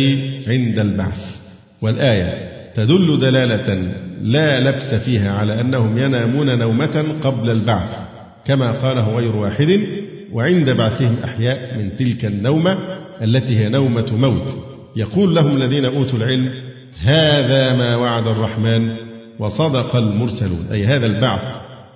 عند 0.49 0.79
البعث. 0.79 1.37
والآية 1.83 2.51
تدل 2.75 3.18
دلالة 3.18 3.93
لا 4.23 4.61
لبس 4.61 4.95
فيها 4.95 5.33
على 5.33 5.61
أنهم 5.61 5.99
ينامون 5.99 6.59
نومة 6.59 7.05
قبل 7.25 7.51
البعث 7.51 7.91
كما 8.45 8.73
قاله 8.73 9.16
غير 9.16 9.37
واحد 9.37 9.81
وعند 10.33 10.71
بعثهم 10.71 11.16
أحياء 11.25 11.79
من 11.79 11.97
تلك 11.97 12.25
النومة 12.25 12.79
التي 13.23 13.59
هي 13.59 13.68
نومة 13.68 14.07
موت. 14.12 14.59
يقول 14.97 15.35
لهم 15.35 15.57
الذين 15.57 15.85
أوتوا 15.85 16.18
العلم 16.18 16.51
هذا 17.03 17.77
ما 17.77 17.97
وعد 17.97 18.27
الرحمن 18.27 18.91
وصدق 19.41 19.97
المرسلون. 19.97 20.66
أي 20.72 20.86
هذا 20.86 21.07
البعث 21.07 21.43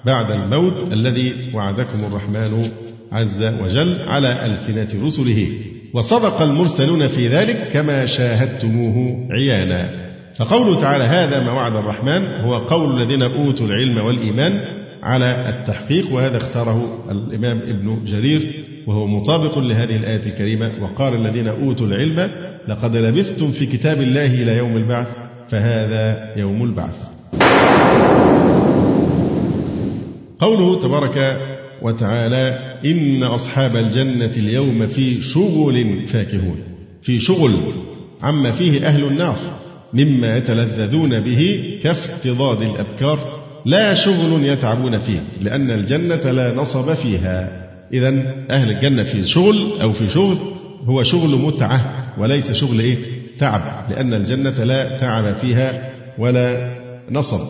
بعد 0.07 0.31
الموت 0.31 0.93
الذي 0.93 1.35
وعدكم 1.55 2.05
الرحمن 2.05 2.69
عز 3.13 3.45
وجل 3.45 4.03
على 4.09 4.47
ألسنة 4.47 5.07
رسله. 5.07 5.49
وصدق 5.95 6.43
المرسلون 6.43 7.09
في 7.09 7.29
ذلك 7.29 7.71
كما 7.73 8.07
شاهدتموه 8.07 9.29
عيانا. 9.31 9.89
فقوله 10.37 10.81
تعالى 10.81 11.05
هذا 11.05 11.45
ما 11.45 11.53
وعد 11.53 11.77
الرحمن 11.77 12.23
هو 12.41 12.57
قول 12.57 13.01
الذين 13.01 13.23
أوتوا 13.23 13.67
العلم 13.67 13.99
والإيمان 13.99 14.61
على 15.03 15.49
التحقيق 15.49 16.13
وهذا 16.13 16.37
اختاره 16.37 17.05
الإمام 17.11 17.59
ابن 17.59 18.05
جرير 18.07 18.65
وهو 18.87 19.07
مطابق 19.07 19.59
لهذه 19.59 19.97
الآية 19.97 20.27
الكريمة. 20.27 20.71
وقال 20.81 21.15
الذين 21.15 21.49
أوتوا 21.49 21.87
العلم 21.87 22.31
لقد 22.69 22.97
لبثتم 22.97 23.53
في 23.53 23.67
كتاب 23.67 24.01
الله 24.01 24.27
إلى 24.27 24.57
يوم 24.57 24.77
البعث 24.77 25.07
فهذا 25.51 26.33
يوم 26.37 26.65
البعث. 26.65 27.14
قوله 30.39 30.81
تبارك 30.83 31.41
وتعالى 31.83 32.59
إن 32.85 33.23
أصحاب 33.23 33.77
الجنة 33.77 34.33
اليوم 34.37 34.87
في 34.87 35.23
شغل 35.23 36.07
فاكهون 36.07 36.59
في 37.03 37.21
شغل 37.21 37.61
عما 38.23 38.51
فيه 38.51 38.87
أهل 38.87 39.05
النار 39.05 39.37
مما 39.95 40.37
يتلذذون 40.37 41.21
به 41.21 41.71
كافتضاد 41.83 42.63
الأبكار 42.63 43.45
لا 43.67 43.95
شغل 43.95 44.45
يتعبون 44.45 44.99
فيه 44.99 45.23
لأن 45.41 45.71
الجنة 45.71 46.31
لا 46.31 46.55
نصب 46.55 46.95
فيها. 46.95 47.65
إذا 47.93 48.35
أهل 48.51 48.71
الجنة 48.71 49.03
في 49.03 49.23
شغل 49.23 49.81
أو 49.83 49.93
في 49.93 50.09
شغل 50.09 50.39
هو 50.85 51.03
شغل 51.03 51.37
متعة 51.37 52.05
وليس 52.19 52.53
شغل 52.53 52.81
إيه؟ 52.81 52.99
تعب 53.39 53.91
لأن 53.91 54.15
الجنة 54.15 54.65
لا 54.65 54.99
تعب 54.99 55.37
فيها 55.37 55.91
ولا 56.19 56.75
نصب 57.11 57.41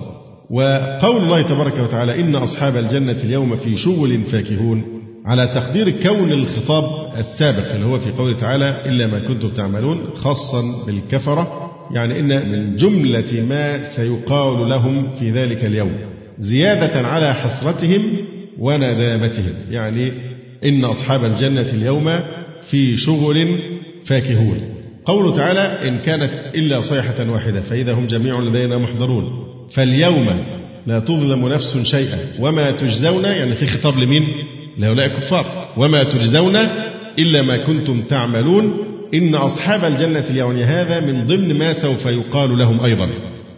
وقول 0.50 1.22
الله 1.22 1.42
تبارك 1.42 1.78
وتعالى 1.78 2.20
إن 2.20 2.34
أصحاب 2.34 2.76
الجنة 2.76 3.12
اليوم 3.12 3.56
في 3.56 3.76
شغل 3.76 4.26
فاكهون. 4.26 4.84
على 5.26 5.46
تقدير 5.46 5.90
كون 5.90 6.32
الخطاب 6.32 7.18
السابق 7.18 7.72
اللي 7.74 7.86
هو 7.86 7.98
في 7.98 8.10
قوله 8.10 8.36
تعالى 8.36 8.82
إلا 8.86 9.06
ما 9.06 9.18
كنتم 9.18 9.48
تعملون 9.48 9.98
خاصا 10.16 10.62
بالكفرة. 10.86 11.70
يعني 11.92 12.20
إن 12.20 12.50
من 12.52 12.76
جملة 12.76 13.44
ما 13.48 13.94
سيقال 13.96 14.68
لهم 14.68 15.06
في 15.18 15.30
ذلك 15.30 15.64
اليوم. 15.64 15.92
زيادة 16.38 17.08
على 17.08 17.34
حسرتهم 17.34 18.02
وندامتهم 18.58 19.54
يعني 19.70 20.12
إن 20.64 20.84
أصحاب 20.84 21.24
الجنة 21.24 21.60
اليوم 21.60 22.20
في 22.70 22.96
شغل 22.96 23.58
فاكهون. 24.04 24.58
قوله 25.04 25.36
تعالى 25.36 25.88
إن 25.88 25.98
كانت 25.98 26.32
إلا 26.54 26.80
صيحة 26.80 27.30
واحدة 27.30 27.60
فإذا 27.60 27.94
هم 27.94 28.06
جميع 28.06 28.40
لدينا 28.40 28.78
محضرون. 28.78 29.43
فاليوم 29.70 30.44
لا 30.86 31.00
تظلم 31.00 31.48
نفس 31.48 31.78
شيئا. 31.82 32.18
وما 32.38 32.70
تجزون 32.70 33.24
يعني 33.24 33.54
في 33.54 33.66
خطاب 33.66 33.98
لمين؟ 33.98 34.28
لهؤلاء 34.78 35.06
الكفار. 35.06 35.68
وما 35.76 36.02
تجزون 36.02 36.56
إلا 37.18 37.42
ما 37.42 37.56
كنتم 37.56 38.00
تعملون. 38.00 38.76
إن 39.14 39.34
أصحاب 39.34 39.84
الجنة 39.84 40.24
اليوم 40.30 40.56
هذا 40.56 41.00
من 41.00 41.26
ضمن 41.26 41.58
ما 41.58 41.72
سوف 41.72 42.06
يقال 42.06 42.58
لهم 42.58 42.84
أيضا. 42.84 43.08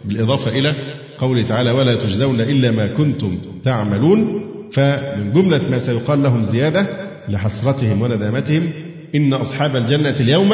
بالإضافة 0.05 0.51
إلى 0.51 0.73
قوله 1.17 1.43
تعالى 1.43 1.71
ولا 1.71 1.95
تجزون 1.95 2.41
إلا 2.41 2.71
ما 2.71 2.87
كنتم 2.87 3.37
تعملون 3.63 4.47
فمن 4.71 5.33
جملة 5.33 5.69
ما 5.69 5.79
سيقال 5.79 6.23
لهم 6.23 6.45
زيادة 6.45 6.87
لحسرتهم 7.29 8.01
وندامتهم 8.01 8.69
إن 9.15 9.33
أصحاب 9.33 9.75
الجنة 9.75 10.15
اليوم 10.19 10.53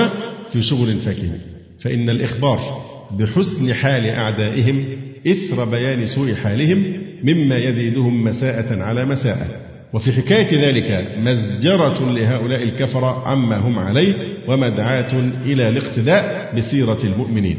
في 0.53 0.61
شغل 0.61 1.01
فاكهون 1.01 1.39
فإن 1.79 2.09
الإخبار 2.09 2.81
بحسن 3.11 3.73
حال 3.73 4.05
أعدائهم 4.05 4.85
إثر 5.27 5.65
بيان 5.65 6.07
سوء 6.07 6.33
حالهم 6.33 6.83
مما 7.23 7.57
يزيدهم 7.57 8.23
مساءة 8.23 8.83
على 8.83 9.05
مساءة. 9.05 9.47
وفي 9.93 10.11
حكاية 10.11 10.67
ذلك 10.67 11.07
مزجرة 11.19 12.11
لهؤلاء 12.11 12.63
الكفرة 12.63 13.27
عما 13.27 13.57
هم 13.57 13.79
عليه 13.79 14.13
ومدعاة 14.47 15.19
إلى 15.45 15.69
الاقتداء 15.69 16.53
بسيرة 16.57 16.99
المؤمنين. 17.03 17.57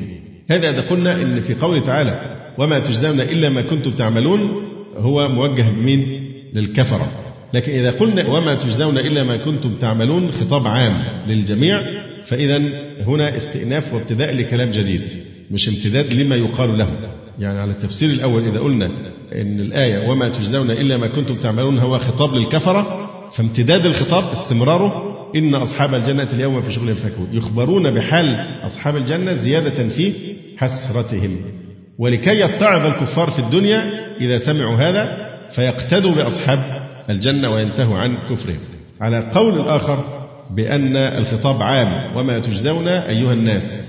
هذا 0.51 0.71
إذا 0.71 0.81
قلنا 0.81 1.23
إن 1.23 1.41
في 1.41 1.55
قوله 1.55 1.81
تعالى 1.81 2.37
وما 2.59 2.79
تجزون 2.79 3.21
إلا 3.21 3.49
ما 3.49 3.63
كنتم 3.63 3.91
تعملون 3.91 4.41
هو 4.97 5.29
موجه 5.29 5.71
بمين 5.71 6.31
للكفرة. 6.55 7.11
لكن 7.55 7.73
إذا 7.73 7.91
قلنا 7.91 8.29
وما 8.29 8.55
تجزون 8.55 8.99
إلا 8.99 9.25
ما 9.25 9.37
كنتم 9.37 9.75
تعملون 9.75 10.33
خطاب 10.33 10.69
عام 10.69 11.05
للجميع 11.29 11.83
فإذا 12.27 12.63
هنا 13.07 13.37
استئناف 13.37 13.95
وابتداء 13.95 14.37
لكلام 14.37 14.71
جديد 14.71 15.03
مش 15.51 15.69
امتداد 15.69 16.15
لما 16.15 16.37
يقال 16.37 16.79
له. 16.79 16.89
يعني 17.39 17.61
على 17.61 17.71
التفسير 17.71 18.11
الأول 18.11 18.43
إذا 18.43 18.61
قلنا 18.61 18.91
إن 19.35 19.61
الآية 19.61 20.09
وما 20.09 20.29
تجزون 20.29 20.71
إلا 20.71 20.97
ما 20.97 21.07
كنتم 21.07 21.35
تعملون 21.37 21.79
هو 21.79 21.99
خطاب 21.99 22.35
للكفرة 22.35 23.11
فامتداد 23.33 23.87
الخطاب 23.87 24.25
استمراره 24.33 25.15
إن 25.37 25.55
أصحاب 25.55 25.95
الجنة 25.95 26.29
اليوم 26.33 26.63
في 26.63 26.73
شغل 26.73 26.95
فاكهون 26.95 27.29
يخبرون 27.33 27.91
بحال 27.91 28.47
أصحاب 28.67 28.97
الجنة 28.97 29.35
زيادة 29.35 29.89
في 29.89 30.13
حسرتهم. 30.57 31.37
ولكي 31.99 32.41
يتعظ 32.41 32.87
الكفار 32.87 33.31
في 33.31 33.39
الدنيا 33.39 33.91
إذا 34.21 34.39
سمعوا 34.39 34.77
هذا 34.77 35.31
فيقتدوا 35.51 36.15
بأصحاب 36.15 36.59
الجنة 37.11 37.51
وينتهوا 37.51 37.99
عن 37.99 38.17
كفرهم. 38.31 38.59
على 39.01 39.31
قول 39.35 39.61
الآخر 39.61 40.05
بأن 40.51 40.97
الخطاب 40.97 41.63
عام 41.63 42.17
وما 42.17 42.39
تجزون 42.39 42.89
أيها 42.89 43.33
الناس. 43.33 43.84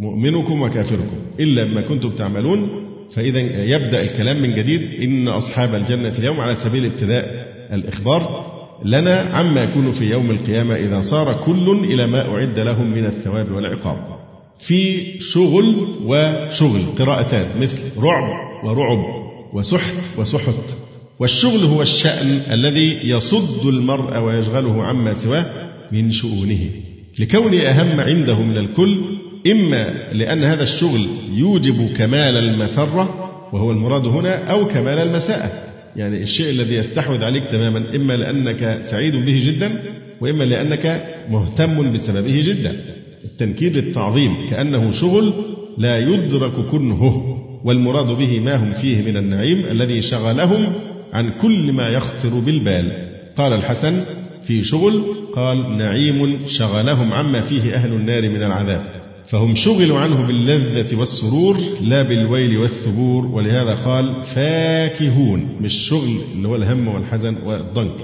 مؤمنكم 0.00 0.62
وكافركم. 0.62 1.16
إلا 1.40 1.64
ما 1.64 1.80
كنتم 1.80 2.10
تعملون 2.10 2.68
فإذا 3.14 3.40
يبدأ 3.64 4.00
الكلام 4.00 4.42
من 4.42 4.54
جديد. 4.54 5.00
إن 5.02 5.28
أصحاب 5.28 5.74
الجنة 5.74 6.14
اليوم 6.18 6.40
على 6.40 6.54
سبيل 6.54 6.84
الابتداء 6.84 7.48
الإخبار. 7.72 8.52
لنا 8.84 9.16
عما 9.32 9.62
يكون 9.62 9.92
في 9.92 10.04
يوم 10.10 10.30
القيامة 10.30 10.74
إذا 10.74 11.00
صار 11.00 11.42
كل 11.46 11.84
إلى 11.84 12.06
ما 12.06 12.34
أعد 12.34 12.58
لهم 12.58 12.90
من 12.90 13.04
الثواب 13.04 13.52
والعقاب. 13.52 14.18
في 14.58 15.02
شغل 15.20 15.88
وشغل 16.04 16.80
قراءتان 16.98 17.60
مثل 17.60 17.78
رعب 17.98 18.64
ورعب 18.64 19.04
وسحت 19.52 20.18
وسحت. 20.18 20.76
والشغل 21.20 21.64
هو 21.64 21.82
الشأن 21.82 22.42
الذي 22.52 23.10
يصد 23.10 23.66
المرء 23.66 24.18
ويشغله 24.18 24.82
عما 24.82 25.14
سواه 25.14 25.46
من 25.92 26.12
شؤونه. 26.12 26.70
لكونه 27.18 27.62
أهم 27.62 28.00
عنده 28.00 28.42
من 28.42 28.58
الكل 28.58 29.18
إما 29.46 30.12
لأن 30.12 30.44
هذا 30.44 30.62
الشغل 30.62 31.08
يوجب 31.32 31.88
كمال 31.96 32.36
المسرة 32.36 33.30
وهو 33.52 33.70
المراد 33.70 34.06
هنا 34.06 34.50
أو 34.50 34.66
كمال 34.66 34.98
المساءة. 34.98 35.52
يعني 35.96 36.22
الشيء 36.22 36.50
الذي 36.50 36.74
يستحوذ 36.74 37.24
عليك 37.24 37.44
تماما 37.44 37.96
إما 37.96 38.12
لأنك 38.12 38.78
سعيد 38.82 39.16
به 39.16 39.38
جدا 39.46 39.82
وإما 40.20 40.44
لأنك 40.44 41.04
مهتم 41.30 41.92
بسببه 41.92 42.40
جدا. 42.40 42.80
التنكير 43.24 43.72
للتعظيم 43.72 44.36
كأنه 44.50 44.92
شغل 44.92 45.34
لا 45.78 45.98
يدرك 45.98 46.52
كنهه 46.52 47.38
والمراد 47.64 48.06
به 48.06 48.40
ما 48.40 48.56
هم 48.56 48.72
فيه 48.72 49.02
من 49.02 49.16
النعيم 49.16 49.64
الذي 49.70 50.02
شغلهم 50.02 50.72
عن 51.12 51.30
كل 51.30 51.72
ما 51.72 51.88
يخطر 51.88 52.28
بالبال. 52.28 53.08
قال 53.36 53.52
الحسن 53.52 54.04
في 54.44 54.62
شغل 54.62 55.02
قال 55.34 55.78
نعيم 55.78 56.38
شغلهم 56.46 57.12
عما 57.12 57.40
فيه 57.40 57.74
أهل 57.74 57.92
النار 57.92 58.28
من 58.28 58.42
العذاب. 58.42 58.97
فهم 59.30 59.54
شغلوا 59.54 59.98
عنه 59.98 60.26
باللذة 60.26 60.96
والسرور 60.96 61.58
لا 61.82 62.02
بالويل 62.02 62.58
والثبور 62.58 63.26
ولهذا 63.26 63.74
قال 63.74 64.14
فاكهون 64.34 65.56
مش 65.60 65.88
شغل 65.88 66.18
اللي 66.34 66.48
هو 66.48 66.56
الهم 66.56 66.88
والحزن 66.88 67.36
والضنك. 67.44 67.94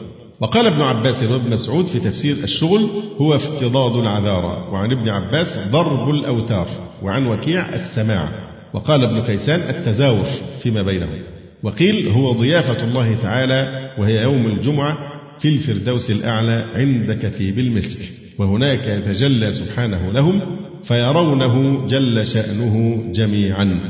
وقال 0.40 0.66
ابن 0.66 0.80
عباس 0.80 1.22
وابن 1.22 1.50
مسعود 1.50 1.84
في 1.84 2.00
تفسير 2.00 2.36
الشغل 2.36 2.88
هو 3.18 3.34
افتضاض 3.34 3.96
العذارى 3.96 4.68
وعن 4.72 4.90
ابن 4.98 5.08
عباس 5.08 5.58
ضرب 5.70 6.10
الأوتار 6.10 6.68
وعن 7.02 7.26
وكيع 7.26 7.74
السماع. 7.74 8.28
وقال 8.72 9.04
ابن 9.04 9.20
كيسان 9.20 9.60
التزاور 9.60 10.26
فيما 10.62 10.82
بينهم. 10.82 11.22
وقيل 11.62 12.08
هو 12.08 12.32
ضيافة 12.32 12.84
الله 12.84 13.14
تعالى 13.14 13.90
وهي 13.98 14.22
يوم 14.22 14.46
الجمعة 14.46 14.98
في 15.40 15.48
الفردوس 15.48 16.10
الأعلى 16.10 16.64
عند 16.74 17.18
كثيب 17.22 17.58
المسك. 17.58 17.98
وهناك 18.38 18.86
يتجلى 18.86 19.52
سبحانه 19.52 20.12
لهم 20.12 20.40
فيرونه 20.84 21.86
جل 21.88 22.26
شأنه 22.26 23.04
جميعا. 23.12 23.80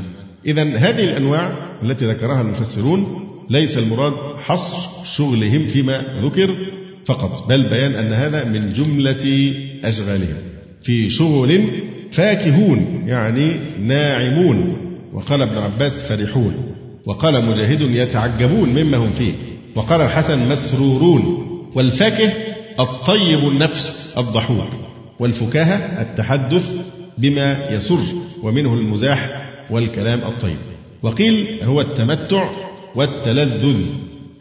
إذا 0.45 0.63
هذه 0.63 1.03
الأنواع 1.03 1.55
التي 1.83 2.05
ذكرها 2.05 2.41
المفسرون 2.41 3.07
ليس 3.49 3.77
المراد 3.77 4.13
حصر 4.37 4.77
شغلهم 5.15 5.67
فيما 5.67 6.03
ذكر 6.23 6.55
فقط 7.05 7.47
بل 7.49 7.69
بيان 7.69 7.95
أن 7.95 8.13
هذا 8.13 8.43
من 8.43 8.69
جملة 8.69 9.53
أشغالهم. 9.83 10.37
في 10.83 11.09
شغل 11.09 11.67
فاكهون 12.11 13.03
يعني 13.07 13.55
ناعمون. 13.79 14.77
وقال 15.13 15.41
ابن 15.41 15.57
عباس 15.57 16.07
فرحون. 16.09 16.53
وقال 17.05 17.45
مجاهد 17.45 17.81
يتعجبون 17.81 18.69
مما 18.69 18.97
هم 18.97 19.09
فيه. 19.09 19.33
وقال 19.75 20.01
الحسن 20.01 20.49
مسرورون. 20.49 21.45
والفاكه 21.75 22.33
الطيب 22.79 23.39
النفس 23.39 24.13
الضحوك. 24.17 24.84
والفكاهة 25.19 26.01
التحدث 26.01 26.71
بما 27.17 27.69
يسر 27.69 28.03
ومنه 28.43 28.73
المزاح 28.73 29.49
والكلام 29.69 30.19
الطيب. 30.19 30.57
وقيل 31.03 31.47
هو 31.63 31.81
التمتع 31.81 32.49
والتلذذ 32.95 33.85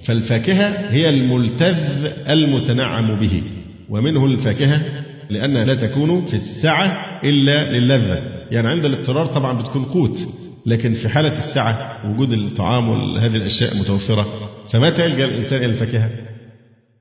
فالفاكهة 0.04 0.90
هي 0.90 1.08
الملتذ 1.08 2.06
المتنعم 2.28 3.20
به 3.20 3.42
ومنه 3.88 4.26
الفاكهة 4.26 4.82
لأنها 5.30 5.64
لا 5.64 5.74
تكون 5.74 6.24
في 6.26 6.34
السعة 6.34 7.20
إلا 7.24 7.72
للذة. 7.78 8.22
يعني 8.50 8.68
عند 8.68 8.84
الاضطرار 8.84 9.26
طبعا 9.26 9.62
بتكون 9.62 9.84
قوت 9.84 10.28
لكن 10.66 10.94
في 10.94 11.08
حالة 11.08 11.38
السعة 11.38 12.00
وجود 12.10 12.32
الطعام 12.32 12.88
وهذه 12.88 13.36
الأشياء 13.36 13.76
متوفرة 13.76 14.50
فمتى 14.68 15.04
يلجأ 15.04 15.24
الإنسان 15.24 15.58
إلى 15.58 15.66
الفاكهة؟ 15.66 16.10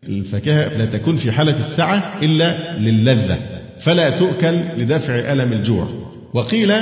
الفاكهة 0.04 0.78
لا 0.78 0.86
تكون 0.86 1.16
في 1.16 1.32
حالة 1.32 1.60
السعة 1.60 2.20
إلا 2.22 2.78
للذة. 2.80 3.53
فلا 3.82 4.10
تؤكل 4.10 4.60
لدفع 4.78 5.14
ألم 5.34 5.54
الجوع. 5.54 5.88
وقيل 6.34 6.74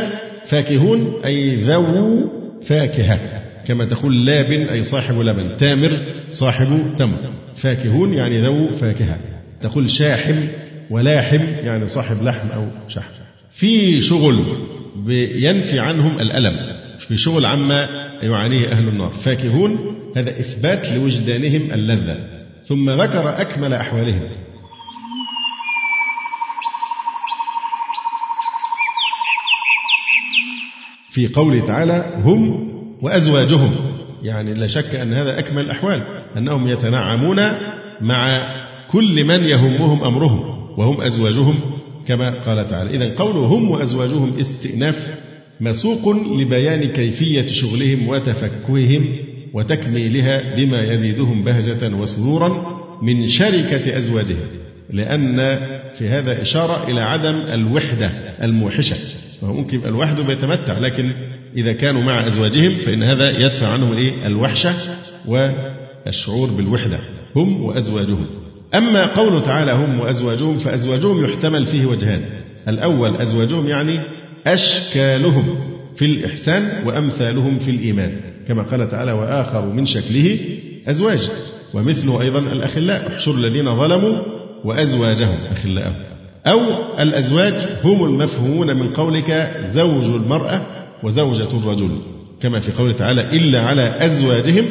فاكهون 0.45 1.13
أي 1.25 1.55
ذو 1.55 2.29
فاكهة 2.63 3.19
كما 3.67 3.85
تقول 3.85 4.25
لاب 4.25 4.51
أي 4.51 4.83
صاحب 4.83 5.19
لبن. 5.19 5.57
تامر 5.57 5.91
صاحب 6.31 6.95
تمر. 6.97 7.19
فاكهون 7.55 8.13
يعني 8.13 8.41
ذو 8.41 8.67
فاكهة. 8.75 9.17
تقول 9.61 9.91
شاحم 9.91 10.47
ولاحم 10.89 11.41
يعني 11.63 11.87
صاحب 11.87 12.23
لحم 12.23 12.47
أو 12.47 12.67
شحم. 12.87 13.11
في 13.51 14.01
شغل 14.01 14.45
ينفي 15.35 15.79
عنهم 15.79 16.19
الألم. 16.19 16.57
في 16.99 17.17
شغل 17.17 17.45
عما 17.45 17.89
يعانيه 18.23 18.67
أهل 18.67 18.87
النار. 18.87 19.09
فاكهون 19.09 19.97
هذا 20.15 20.29
إثبات 20.29 20.91
لوجدانهم 20.91 21.73
اللذة. 21.73 22.17
ثم 22.65 22.89
ذكر 22.89 23.41
أكمل 23.41 23.73
أحوالهم. 23.73 24.21
في 31.21 31.27
قوله 31.27 31.65
تعالى 31.65 32.05
هم 32.23 32.69
وأزواجهم. 33.01 33.75
يعني 34.23 34.53
لا 34.53 34.67
شك 34.67 34.95
أن 34.95 35.13
هذا 35.13 35.39
أكمل 35.39 35.61
الأحوال 35.61 36.01
أنهم 36.37 36.67
يتنعمون 36.67 37.37
مع 38.01 38.41
كل 38.91 39.23
من 39.23 39.43
يهمهم 39.43 40.03
أمرهم 40.03 40.39
وهم 40.77 41.01
أزواجهم 41.01 41.59
كما 42.07 42.29
قال 42.29 42.67
تعالى. 42.67 42.89
إذا 42.89 43.15
قوله 43.15 43.39
هم 43.39 43.71
وأزواجهم 43.71 44.39
استئناف 44.39 45.17
مسوق 45.61 46.09
لبيان 46.09 46.83
كيفية 46.83 47.45
شغلهم 47.45 48.07
وتفكههم 48.07 49.15
وتكميلها 49.53 50.55
بما 50.55 50.93
يزيدهم 50.93 51.43
بهجة 51.43 51.95
وسرورا 51.95 52.81
من 53.01 53.29
شركة 53.29 53.97
أزواجهم 53.97 54.47
لأن 54.89 55.59
في 55.95 56.07
هذا 56.07 56.41
إشارة 56.41 56.91
إلى 56.91 57.01
عدم 57.01 57.35
الوحدة 57.35 58.11
الموحشة. 58.43 58.95
فهو 59.41 59.53
ممكن 59.53 59.77
يبقى 59.77 59.91
لوحده 59.91 60.23
بيتمتع 60.23 60.79
لكن 60.79 61.11
إذا 61.57 61.73
كانوا 61.73 62.03
مع 62.03 62.27
أزواجهم 62.27 62.75
فإن 62.75 63.03
هذا 63.03 63.45
يدفع 63.45 63.67
عنهم 63.67 63.91
الإيه؟ 63.91 64.27
الوحشة 64.27 64.73
والشعور 65.27 66.49
بالوحدة. 66.49 66.99
هم 67.35 67.63
وأزواجهم. 67.63 68.25
أما 68.75 69.05
قوله 69.15 69.39
تعالى 69.39 69.71
هم 69.71 69.99
وأزواجهم 69.99 70.59
فأزواجهم 70.59 71.25
يحتمل 71.25 71.65
فيه 71.65 71.85
وجهان. 71.85 72.21
الأول 72.67 73.15
أزواجهم 73.15 73.67
يعني 73.67 73.99
أشكالهم 74.47 75.55
في 75.95 76.05
الإحسان 76.05 76.87
وأمثالهم 76.87 77.59
في 77.59 77.71
الإيمان. 77.71 78.11
كما 78.47 78.63
قال 78.63 78.87
تعالى 78.87 79.11
وآخر 79.11 79.65
من 79.65 79.85
شكله 79.85 80.39
أزواج. 80.87 81.29
ومثله 81.73 82.21
أيضا 82.21 82.39
الأخلاء. 82.39 83.07
احشر 83.07 83.35
الذين 83.35 83.75
ظلموا 83.75 84.17
وأزواجهم 84.63 85.37
أخلاءهم. 85.51 86.20
أو 86.47 86.59
الأزواج 86.99 87.53
هم 87.83 88.03
المفهومون 88.03 88.75
من 88.75 88.93
قولك 88.93 89.51
زوج 89.67 90.03
المرأة 90.03 90.61
وزوجة 91.03 91.57
الرجل 91.57 92.01
كما 92.41 92.59
في 92.59 92.71
قوله 92.71 92.93
تعالى 92.93 93.21
إلا 93.21 93.61
على 93.61 93.95
أزواجهم 93.99 94.65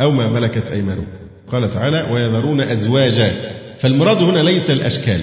أو 0.00 0.10
ما 0.10 0.28
ملكت 0.28 0.66
أيمانهم. 0.72 1.06
قال 1.52 1.70
تعالى 1.70 2.06
ويذرون 2.12 2.60
أزواجا. 2.60 3.32
فالمراد 3.78 4.16
هنا 4.16 4.42
ليس 4.42 4.70
الأشكال 4.70 5.20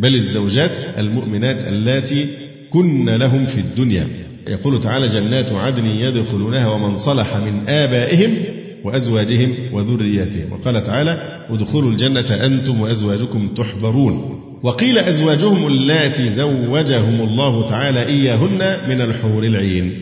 بل 0.00 0.14
الزوجات 0.14 0.98
المؤمنات 0.98 1.56
اللاتي 1.68 2.28
كن 2.70 3.08
لهم 3.08 3.46
في 3.46 3.60
الدنيا. 3.60 4.08
يقول 4.48 4.80
تعالى 4.80 5.06
جنات 5.06 5.52
عدن 5.52 5.86
يدخلونها 5.86 6.68
ومن 6.68 6.96
صلح 6.96 7.36
من 7.36 7.68
آبائهم 7.68 8.36
وأزواجهم 8.84 9.54
وذرياتهم. 9.72 10.52
وقال 10.52 10.84
تعالى 10.84 11.42
ادخلوا 11.50 11.90
الجنة 11.90 12.46
أنتم 12.46 12.80
وأزواجكم 12.80 13.48
تحبرون. 13.48 14.40
وقيل 14.62 14.98
أزواجهم 14.98 15.66
اللاتي 15.66 16.30
زوجهم 16.30 17.20
الله 17.20 17.68
تعالى 17.68 18.06
إياهن 18.06 18.88
من 18.88 19.00
الحور 19.00 19.44
العين. 19.44 19.92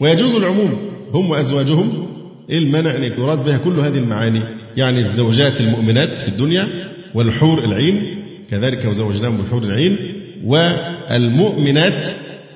ويجوز 0.00 0.34
العموم 0.34 0.78
هم 1.12 1.30
وأزواجهم 1.30 2.06
المانع 2.50 2.96
أن 2.96 3.02
يراد 3.02 3.44
بها 3.44 3.58
كل 3.58 3.80
هذه 3.80 3.98
المعاني 3.98 4.40
يعني 4.76 4.98
الزوجات 4.98 5.60
المؤمنات 5.60 6.18
في 6.18 6.28
الدنيا 6.28 6.68
والحور 7.14 7.64
العين 7.64 8.02
كذلك 8.50 8.84
وزوجناهم 8.84 9.36
بالحور 9.36 9.62
العين 9.62 9.96
والمؤمنات 10.44 12.04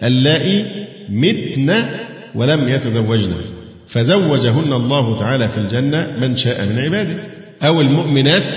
اللائي 0.02 0.64
متن 1.08 1.84
ولم 2.34 2.68
يتزوجن. 2.68 3.32
فزوجهن 3.88 4.72
الله 4.72 5.18
تعالى 5.18 5.48
في 5.48 5.58
الجنة 5.58 6.16
من 6.20 6.36
شاء 6.36 6.66
من 6.66 6.78
عباده. 6.78 7.16
أو 7.62 7.80
المؤمنات 7.80 8.54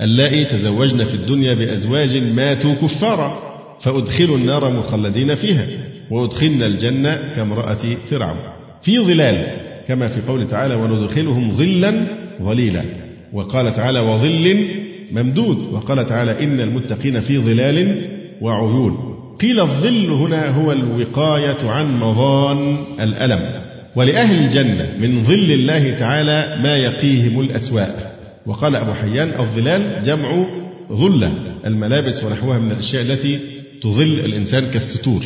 اللائي 0.00 0.44
تزوجن 0.44 1.04
في 1.04 1.14
الدنيا 1.14 1.54
بأزواج 1.54 2.16
ماتوا 2.16 2.74
كفارا 2.74 3.52
فأدخلوا 3.80 4.36
النار 4.36 4.70
مخلدين 4.70 5.34
فيها 5.34 5.66
وأدخلنا 6.10 6.66
الجنة 6.66 7.18
كامرأة 7.36 7.78
فرعون. 8.10 8.38
في 8.82 8.98
ظلال 8.98 9.46
كما 9.88 10.06
في 10.08 10.20
قوله 10.20 10.44
تعالى 10.44 10.74
وندخلهم 10.74 11.50
ظلا 11.50 12.06
ظليلا. 12.42 12.84
وقال 13.32 13.74
تعالى 13.74 14.00
وظل 14.00 14.68
ممدود. 15.12 15.58
وقال 15.72 16.06
تعالى 16.06 16.44
إن 16.44 16.60
المتقين 16.60 17.20
في 17.20 17.38
ظلال 17.38 18.08
وعيون. 18.40 19.18
قيل 19.40 19.60
الظل 19.60 20.10
هنا 20.10 20.48
هو 20.50 20.72
الوقاية 20.72 21.70
عن 21.70 22.00
مضان 22.00 22.76
الألم. 23.00 23.62
ولأهل 23.96 24.44
الجنة 24.44 24.88
من 25.00 25.24
ظل 25.24 25.52
الله 25.52 25.98
تعالى 25.98 26.58
ما 26.62 26.76
يقيهم 26.76 27.40
الأسواء 27.40 28.11
وقال 28.46 28.76
أبو 28.76 28.92
حيان 28.92 29.40
الظلال 29.40 30.02
جمع 30.02 30.46
ظلة 30.92 31.32
الملابس 31.66 32.24
ونحوها 32.24 32.58
من 32.58 32.72
الأشياء 32.72 33.02
التي 33.02 33.40
تظل 33.82 34.20
الإنسان 34.24 34.70
كالستور. 34.70 35.22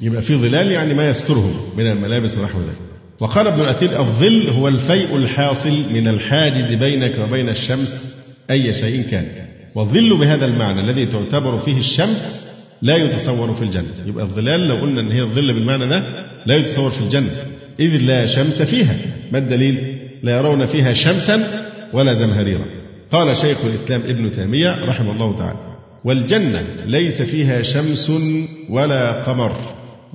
يبقى 0.00 0.22
في 0.22 0.36
ظلال 0.36 0.72
يعني 0.72 0.94
ما 0.94 1.08
يستره 1.08 1.72
من 1.76 1.86
الملابس 1.86 2.38
ونحو 2.38 2.60
ذلك. 2.60 2.78
وقال 3.20 3.46
ابن 3.46 3.60
الأثير 3.60 4.00
الظل 4.00 4.50
هو 4.50 4.68
الفيء 4.68 5.16
الحاصل 5.16 5.92
من 5.92 6.08
الحاجز 6.08 6.74
بينك 6.74 7.18
وبين 7.18 7.48
الشمس 7.48 8.08
أي 8.50 8.72
شيء 8.72 9.02
كان. 9.02 9.28
والظل 9.74 10.16
بهذا 10.16 10.46
المعنى 10.46 10.80
الذي 10.80 11.06
تعتبر 11.06 11.58
فيه 11.58 11.76
الشمس 11.78 12.40
لا 12.82 12.96
يتصور 12.96 13.54
في 13.54 13.62
الجنة. 13.62 13.94
يبقى 14.06 14.24
الظلال 14.24 14.68
لو 14.68 14.76
قلنا 14.76 15.00
أن 15.00 15.12
هي 15.12 15.22
الظل 15.22 15.54
بالمعنى 15.54 15.86
ده 15.86 16.02
لا 16.46 16.56
يتصور 16.56 16.90
في 16.90 17.00
الجنة. 17.00 17.30
إذ 17.80 17.96
لا 17.96 18.26
شمس 18.26 18.62
فيها. 18.62 18.96
ما 19.32 19.38
الدليل؟ 19.38 19.96
لا 20.22 20.36
يرون 20.36 20.66
فيها 20.66 20.92
شمسا 20.92 21.65
ولا 21.96 22.14
زمهريرا 22.14 22.64
قال 23.12 23.36
شيخ 23.36 23.64
الإسلام 23.64 24.00
ابن 24.00 24.32
تيمية 24.32 24.84
رحمه 24.84 25.12
الله 25.12 25.38
تعالى 25.38 25.58
والجنة 26.04 26.62
ليس 26.86 27.22
فيها 27.22 27.62
شمس 27.62 28.12
ولا 28.70 29.22
قمر 29.22 29.52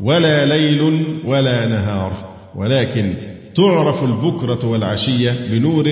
ولا 0.01 0.45
ليل 0.45 1.05
ولا 1.25 1.65
نهار 1.65 2.11
ولكن 2.55 3.13
تعرف 3.55 4.03
البكرة 4.03 4.65
والعشية 4.67 5.35
بنور 5.51 5.85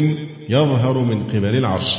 يظهر 0.50 0.98
من 0.98 1.24
قبل 1.24 1.56
العرش. 1.58 1.96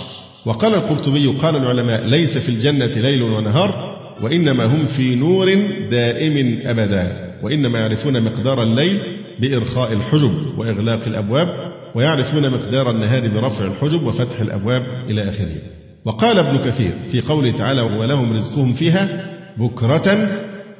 وقال 0.46 0.74
القرطبي 0.74 1.26
قال 1.26 1.56
العلماء 1.56 2.06
ليس 2.06 2.38
في 2.38 2.48
الجنة 2.48 2.86
ليل 2.86 3.22
ونهار 3.22 3.96
وإنما 4.22 4.64
هم 4.64 4.86
في 4.86 5.14
نور 5.14 5.54
دائم 5.90 6.58
أبدا 6.64 7.30
وإنما 7.42 7.78
يعرفون 7.78 8.22
مقدار 8.22 8.62
الليل 8.62 8.98
بإرخاء 9.40 9.92
الحجب 9.92 10.58
وإغلاق 10.58 11.00
الأبواب 11.06 11.69
ويعرفون 11.94 12.50
مقدار 12.50 12.90
النهار 12.90 13.28
برفع 13.28 13.64
الحجب 13.64 14.02
وفتح 14.02 14.40
الأبواب 14.40 14.82
إلى 15.08 15.30
آخره. 15.30 15.56
وقال 16.04 16.38
ابن 16.38 16.70
كثير 16.70 16.92
في 17.12 17.20
قوله 17.20 17.50
تعالى 17.50 17.82
ولهم 17.82 18.36
رزقهم 18.36 18.72
فيها 18.74 19.30
بكرة 19.56 20.30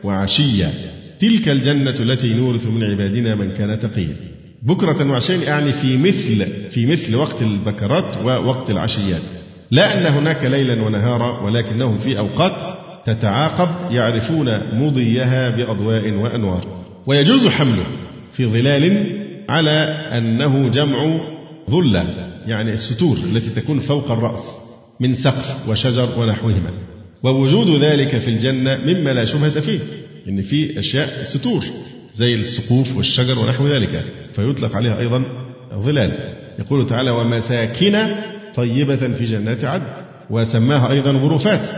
وعشيا 0.05 0.73
تلك 1.21 1.49
الجنة 1.49 1.95
التي 2.01 2.35
نورث 2.35 2.67
من 2.67 2.85
عبادنا 2.85 3.35
من 3.35 3.51
كان 3.51 3.81
تقيا. 3.81 4.17
بكرة 4.63 5.11
وعشيا 5.11 5.37
يعني 5.37 5.73
في 5.73 5.97
مثل 5.97 6.47
في 6.71 6.87
مثل 6.87 7.15
وقت 7.15 7.43
البكرات 7.43 8.25
ووقت 8.25 8.71
العشيات. 8.71 9.23
لا 9.71 9.99
أن 9.99 10.15
هناك 10.15 10.45
ليلا 10.45 10.83
ونهارا 10.83 11.41
ولكنهم 11.41 11.99
في 11.99 12.19
أوقات 12.19 12.79
تتعاقب 13.05 13.93
يعرفون 13.93 14.59
مضيها 14.73 15.51
بأضواء 15.51 16.11
وأنوار. 16.11 16.65
ويجوز 17.07 17.49
حمله 17.49 17.85
في 18.33 18.47
ظلال 18.47 19.20
على 19.51 19.81
أنه 20.19 20.69
جمع 20.69 21.21
ظلة 21.71 22.05
يعني 22.47 22.75
الستور 22.75 23.17
التي 23.17 23.51
تكون 23.51 23.81
فوق 23.81 24.11
الرأس 24.11 24.43
من 25.01 25.15
سقف 25.15 25.69
وشجر 25.69 26.09
ونحوهما. 26.19 26.71
ووجود 27.23 27.83
ذلك 27.83 28.19
في 28.19 28.29
الجنة 28.29 28.77
مما 28.87 29.11
لا 29.11 29.25
شبهة 29.25 29.61
فيه 29.61 29.79
إن 30.29 30.43
في 30.43 30.79
أشياء 30.79 31.25
ستور 31.25 31.65
زي 32.15 32.35
السقوف 32.35 32.97
والشجر 32.97 33.39
ونحو 33.39 33.69
ذلك 33.69 34.05
فيطلق 34.33 34.77
عليها 34.77 34.99
أيضا 34.99 35.25
ظلال. 35.75 36.13
يقول 36.59 36.87
تعالى 36.87 37.11
ومساكن 37.11 37.99
طيبة 38.55 38.97
في 38.97 39.25
جنات 39.25 39.65
عدن 39.65 39.87
وسماها 40.31 40.93
أيضا 40.93 41.11
غرفات. 41.11 41.71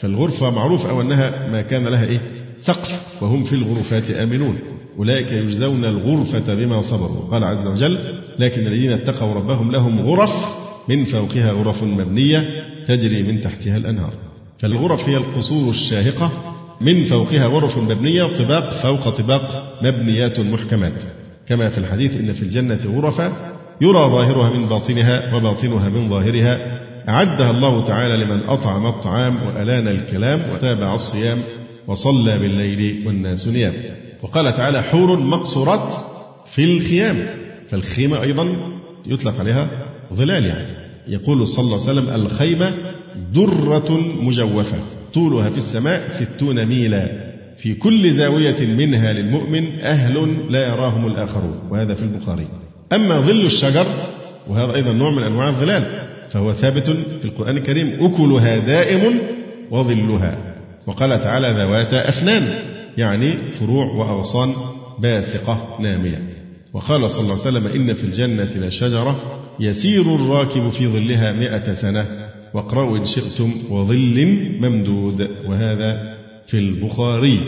فالغرفة 0.00 0.50
معروف 0.50 0.86
أو 0.86 1.00
أنها 1.00 1.48
ما 1.52 1.62
كان 1.62 1.88
لها 1.88 2.04
إيه؟ 2.04 2.20
سقف 2.60 3.22
وهم 3.22 3.44
في 3.44 3.52
الغرفات 3.52 4.10
آمنون. 4.10 4.58
أولئك 4.98 5.32
يجزون 5.32 5.84
الغرفة 5.84 6.54
بما 6.54 6.82
صبروا. 6.82 7.30
قال 7.30 7.44
عز 7.44 7.66
وجل 7.66 7.98
لكن 8.38 8.66
الذين 8.66 8.92
اتقوا 8.92 9.34
ربهم 9.34 9.72
لهم 9.72 10.00
غرف 10.00 10.32
من 10.88 11.04
فوقها 11.04 11.52
غرف 11.52 11.82
مبنية 11.82 12.48
تجري 12.86 13.22
من 13.22 13.40
تحتها 13.40 13.76
الأنهار. 13.76 14.12
فالغرف 14.58 15.08
هي 15.08 15.16
القصور 15.16 15.70
الشاهقة 15.70 16.32
من 16.80 17.04
فوقها 17.04 17.46
غرف 17.46 17.78
مبنية 17.78 18.22
طباق 18.22 18.70
فوق 18.70 19.08
طباق 19.08 19.76
مبنيات 19.82 20.40
محكمات. 20.40 21.02
كما 21.48 21.68
في 21.68 21.78
الحديث 21.78 22.16
إن 22.16 22.32
في 22.32 22.42
الجنة 22.42 22.80
غرفا 22.86 23.32
يرى 23.80 23.98
ظاهرها 23.98 24.56
من 24.56 24.66
باطنها 24.66 25.34
وباطنها 25.34 25.88
من 25.88 26.10
ظاهرها. 26.10 26.80
أعدها 27.08 27.50
الله 27.50 27.84
تعالى 27.84 28.24
لمن 28.24 28.40
أطعم 28.48 28.86
الطعام 28.86 29.36
وألان 29.46 29.88
الكلام 29.88 30.40
وتابع 30.54 30.94
الصيام 30.94 31.38
وصلى 31.86 32.38
بالليل 32.38 33.06
والناس 33.06 33.48
نيام. 33.48 33.72
وقال 34.22 34.54
تعالى 34.54 34.82
حور 34.82 35.18
مقصورات 35.18 35.94
في 36.52 36.64
الخيام 36.64 37.26
فالخيمة 37.68 38.22
أيضا 38.22 38.56
يطلق 39.06 39.40
عليها 39.40 39.68
ظلال 40.14 40.44
يعني. 40.44 40.80
يقول 41.08 41.48
صلى 41.48 41.64
الله 41.64 41.88
عليه 41.88 42.00
وسلم 42.00 42.14
الخيمة 42.14 42.72
درة 43.34 44.00
مجوفة 44.22 44.78
طولها 45.14 45.50
في 45.50 45.58
السماء 45.58 46.08
ستون 46.10 46.66
ميلا. 46.66 47.30
في 47.58 47.74
كل 47.74 48.10
زاوية 48.10 48.66
منها 48.66 49.12
للمؤمن 49.12 49.80
أهل 49.80 50.36
لا 50.50 50.68
يراهم 50.68 51.06
الآخرون 51.06 51.60
وهذا 51.70 51.94
في 51.94 52.02
البخاري. 52.02 52.46
أما 52.92 53.20
ظل 53.20 53.46
الشجر 53.46 53.86
وهذا 54.48 54.74
أيضا 54.74 54.92
نوع 54.92 55.10
من 55.10 55.22
أنواع 55.22 55.48
الظلال 55.48 55.84
فهو 56.30 56.52
ثابت 56.52 56.90
في 56.90 57.24
القرآن 57.24 57.56
الكريم 57.56 57.98
أكلها 58.00 58.58
دائم 58.58 59.20
وظلها. 59.70 60.38
وقال 60.86 61.20
تعالى 61.20 61.64
ذوات 61.64 61.94
أفنان 61.94 62.54
يعني 62.98 63.32
فروع 63.60 63.84
وأغصان 63.86 64.54
باثقة 64.98 65.76
نامية. 65.80 66.22
وقال 66.72 67.10
صلى 67.10 67.20
الله 67.20 67.32
عليه 67.32 67.58
وسلم 67.58 67.66
إن 67.66 67.94
في 67.94 68.04
الجنة 68.04 68.66
لشجرة 68.66 69.20
يسير 69.60 70.14
الراكب 70.14 70.70
في 70.70 70.88
ظلها 70.88 71.32
مئة 71.32 71.74
سنة 71.74 72.06
واقرأوا 72.54 72.98
إن 72.98 73.06
شئتم 73.06 73.52
وظل 73.70 74.38
ممدود. 74.60 75.28
وهذا 75.46 76.16
في 76.46 76.58
البخاري. 76.58 77.40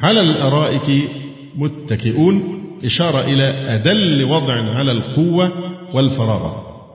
على 0.00 0.20
الأرائك 0.20 1.10
متكئون. 1.56 2.58
إشارة 2.84 3.20
إلى 3.20 3.44
أدل 3.44 4.24
وضع 4.24 4.54
على 4.54 4.92
القوة 4.92 5.52
والفراغ. 5.94 6.52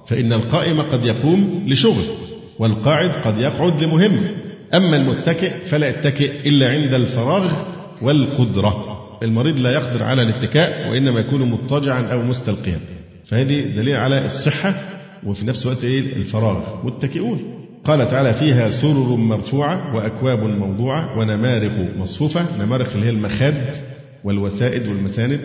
فإن 0.07 0.33
القائم 0.33 0.81
قد 0.81 1.05
يقوم 1.05 1.65
لشغل 1.67 2.03
والقاعد 2.59 3.09
قد 3.09 3.39
يقعد 3.39 3.83
لمهم. 3.83 4.27
أما 4.73 4.95
المتكئ 4.97 5.51
فلا 5.65 5.89
يتكئ 5.89 6.31
إلا 6.49 6.69
عند 6.69 6.93
الفراغ 6.93 7.73
والقدرة. 8.03 8.99
المريض 9.23 9.59
لا 9.59 9.71
يقدر 9.71 10.03
على 10.03 10.21
الاتكاء 10.21 10.91
وإنما 10.91 11.19
يكون 11.19 11.51
مضطجعا 11.51 12.01
أو 12.01 12.21
مستلقيا. 12.21 12.79
فهذه 13.25 13.61
دليل 13.61 13.95
على 13.95 14.25
الصحة 14.25 14.75
وفي 15.23 15.45
نفس 15.45 15.65
الوقت 15.65 15.83
إيه؟ 15.83 15.99
الفراغ. 15.99 16.57
متكئون. 16.83 17.39
قال 17.85 18.09
تعالى 18.09 18.33
فيها 18.33 18.69
سرر 18.69 19.15
مرفوعة 19.15 19.95
وأكواب 19.95 20.43
موضوعة 20.43 21.19
ونمارق 21.19 21.71
مصفوفة. 21.97 22.45
نمارق 22.59 22.93
اللي 22.93 23.05
هي 23.05 23.09
المخاد 23.09 23.67
والوسائد 24.23 24.87
والمساند. 24.87 25.39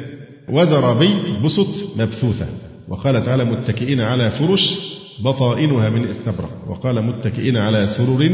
وزرابي 0.48 1.14
بسط 1.44 1.98
مبثوثة. 1.98 2.46
وقال 2.88 3.24
تعالى 3.24 3.44
متكئين 3.44 4.00
على 4.00 4.30
فرش 4.30 4.74
بطائنها 5.20 5.88
من 5.88 6.08
استبرق. 6.08 6.50
وقال 6.68 7.04
متكئين 7.04 7.56
على 7.56 7.86
سرر 7.86 8.30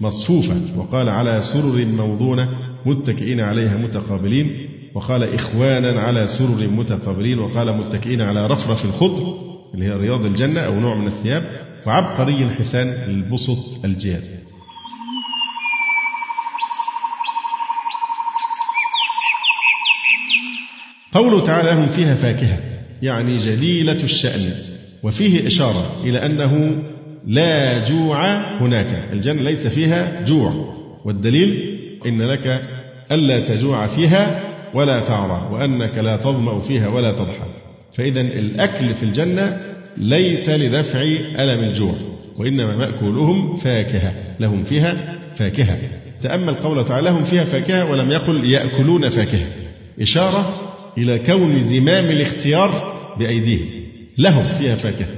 مصفوفة. 0.00 0.56
وقال 0.76 1.08
على 1.08 1.42
سرر 1.42 1.86
موضونة. 1.86 2.48
متكئين 2.86 3.40
عليها 3.40 3.76
متقابلين 3.76 4.68
وقال 4.94 5.34
إخوانا 5.34 6.00
على 6.00 6.26
سرر 6.26 6.68
متقابلين 6.68 7.38
وقال 7.38 7.76
متكئين 7.76 8.20
على 8.20 8.46
رفرف 8.46 8.84
الخضر 8.84 9.34
اللي 9.74 9.84
هي 9.84 9.92
رياض 9.92 10.26
الجنة 10.26 10.60
أو 10.60 10.80
نوع 10.80 10.94
من 10.94 11.06
الثياب 11.06 11.44
وعبقري 11.86 12.50
حسان 12.50 12.88
البسط 12.88 13.84
الجياد 13.84 14.42
قوله 21.12 21.44
تعالى 21.44 21.70
لهم 21.70 21.88
فيها 21.88 22.14
فاكهة 22.14 22.58
يعني 23.02 23.36
جليلة 23.36 24.04
الشأن 24.04 24.52
وفيه 25.02 25.46
إشارة 25.46 25.96
إلى 26.04 26.26
أنه 26.26 26.82
لا 27.26 27.88
جوع 27.88 28.34
هناك 28.60 29.12
الجنة 29.12 29.42
ليس 29.42 29.66
فيها 29.66 30.24
جوع 30.24 30.74
والدليل 31.04 31.71
إن 32.06 32.22
لك 32.22 32.62
ألا 33.12 33.40
تجوع 33.40 33.86
فيها 33.86 34.40
ولا 34.74 35.00
تعرى 35.00 35.48
وأنك 35.52 35.98
لا 35.98 36.16
تظمأ 36.16 36.60
فيها 36.60 36.88
ولا 36.88 37.12
تضحى. 37.12 37.46
فإذا 37.94 38.20
الأكل 38.20 38.94
في 38.94 39.02
الجنة 39.02 39.60
ليس 39.96 40.48
لدفع 40.48 41.02
ألم 41.38 41.64
الجوع 41.64 41.94
وإنما 42.36 42.76
مأكولهم 42.76 43.56
فاكهة 43.56 44.14
لهم 44.40 44.64
فيها 44.64 45.18
فاكهة. 45.34 45.78
تأمل 46.22 46.54
قوله 46.54 46.82
تعالى 46.82 47.08
لهم 47.08 47.24
فيها 47.24 47.44
فاكهة 47.44 47.90
ولم 47.90 48.10
يقل 48.10 48.50
يأكلون 48.50 49.08
فاكهة. 49.08 49.46
إشارة 50.00 50.54
إلى 50.98 51.18
كون 51.18 51.62
زمام 51.62 52.04
الاختيار 52.04 52.94
بأيديهم 53.18 53.66
لهم 54.18 54.44
فيها 54.58 54.76
فاكهة. 54.76 55.08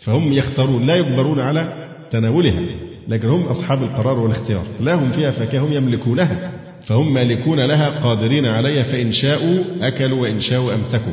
فهم 0.00 0.32
يختارون 0.32 0.86
لا 0.86 0.96
يجبرون 0.96 1.40
على 1.40 1.88
تناولها. 2.10 2.62
لكن 3.08 3.28
هم 3.28 3.42
أصحاب 3.42 3.82
القرار 3.82 4.18
والاختيار. 4.18 4.64
لهم 4.80 5.10
فيها 5.10 5.30
فاكهة 5.30 5.58
هم 5.58 5.72
يملكونها. 5.72 6.50
فهم 6.84 7.14
مالكون 7.14 7.60
لها 7.60 7.88
قادرين 7.88 8.46
عليها 8.46 8.82
فإن 8.82 9.12
شاءوا 9.12 9.58
أكلوا 9.80 10.22
وإن 10.22 10.40
شاءوا 10.40 10.74
أمسكوا. 10.74 11.12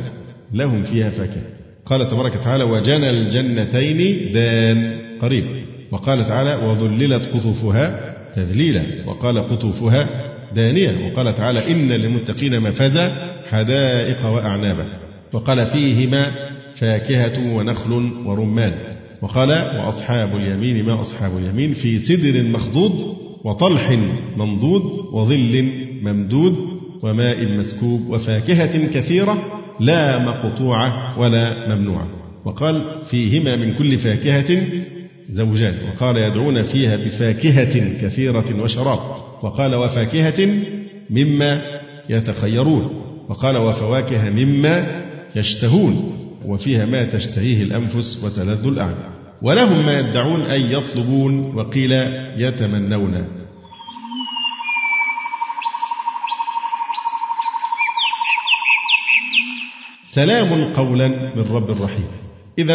لهم 0.52 0.82
فيها 0.82 1.10
فاكهة. 1.10 1.42
قال 1.86 2.10
تبارك 2.10 2.36
وتعالى 2.36 2.64
وجنى 2.64 3.10
الجنتين 3.10 4.32
دان 4.32 4.98
قريب. 5.22 5.44
وقال 5.92 6.24
تعالى 6.24 6.54
وذللت 6.66 7.26
قطوفها 7.34 8.14
تذليلا. 8.36 8.82
وقال 9.06 9.40
قطوفها 9.40 10.08
دانية. 10.54 11.06
وقال 11.06 11.34
تعالى 11.34 11.72
إن 11.72 11.88
للمتقين 11.88 12.60
مفازا 12.60 13.12
حدائق 13.50 14.26
وأعنابا. 14.26 14.84
وقال 15.32 15.66
فيهما 15.66 16.32
فاكهة 16.74 17.54
ونخل 17.54 18.12
ورمان. 18.26 18.72
وقال 19.22 19.48
وأصحاب 19.48 20.36
اليمين 20.36 20.84
ما 20.84 21.00
أصحاب 21.00 21.38
اليمين 21.38 21.72
في 21.72 22.00
سدر 22.00 22.42
مخضود 22.42 23.16
وطلح 23.44 23.90
منضود 24.36 24.82
وظل 25.12 25.68
ممدود 26.02 26.56
وماء 27.02 27.58
مسكوب 27.58 28.08
وفاكهة 28.08 28.86
كثيرة 28.86 29.62
لا 29.80 30.18
مقطوعة 30.18 31.20
ولا 31.20 31.76
ممنوعة. 31.76 32.06
وقال 32.44 32.82
فيهما 33.10 33.56
من 33.56 33.74
كل 33.74 33.98
فاكهة 33.98 34.66
زوجان. 35.30 35.74
وقال 35.88 36.16
يدعون 36.16 36.62
فيها 36.62 36.96
بفاكهة 36.96 38.02
كثيرة 38.02 38.62
وشراب. 38.62 39.00
وقال 39.42 39.74
وفاكهة 39.74 40.48
مما 41.10 41.62
يتخيرون. 42.10 42.90
وقال 43.28 43.56
وفواكه 43.56 44.30
مما 44.30 45.04
يشتهون. 45.36 46.13
وفيها 46.46 46.86
ما 46.86 47.04
تشتهيه 47.04 47.62
الأنفس 47.62 48.24
وتلذ 48.24 48.66
الأعين. 48.66 48.96
ولهم 49.42 49.86
ما 49.86 50.00
يدعون 50.00 50.40
أي 50.40 50.72
يطلبون 50.72 51.56
وقيل 51.56 51.92
يتمنون. 52.36 53.26
سلام 60.04 60.74
قولا 60.74 61.08
من 61.08 61.42
رب 61.50 61.82
رحيم. 61.82 62.06
إذا 62.58 62.74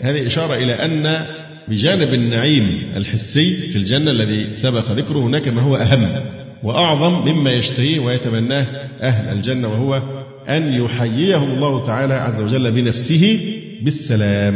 هذه 0.00 0.26
إشارة 0.26 0.54
إلى 0.54 0.72
أن 0.72 1.26
بجانب 1.68 2.14
النعيم 2.14 2.92
الحسي 2.96 3.56
في 3.72 3.76
الجنة 3.76 4.10
الذي 4.10 4.54
سبق 4.54 4.90
ذكره 4.90 5.18
هناك 5.18 5.48
ما 5.48 5.62
هو 5.62 5.76
أهم 5.76 6.24
وأعظم 6.62 7.32
مما 7.32 7.52
يشتهيه 7.52 8.00
ويتمناه 8.00 8.66
أهل 9.00 9.38
الجنة 9.38 9.68
وهو 9.68 10.02
أن 10.48 10.72
يحييهم 10.84 11.50
الله 11.50 11.86
تعالى 11.86 12.14
عز 12.14 12.40
وجل 12.40 12.72
بنفسه 12.72 13.40
بالسلام 13.82 14.54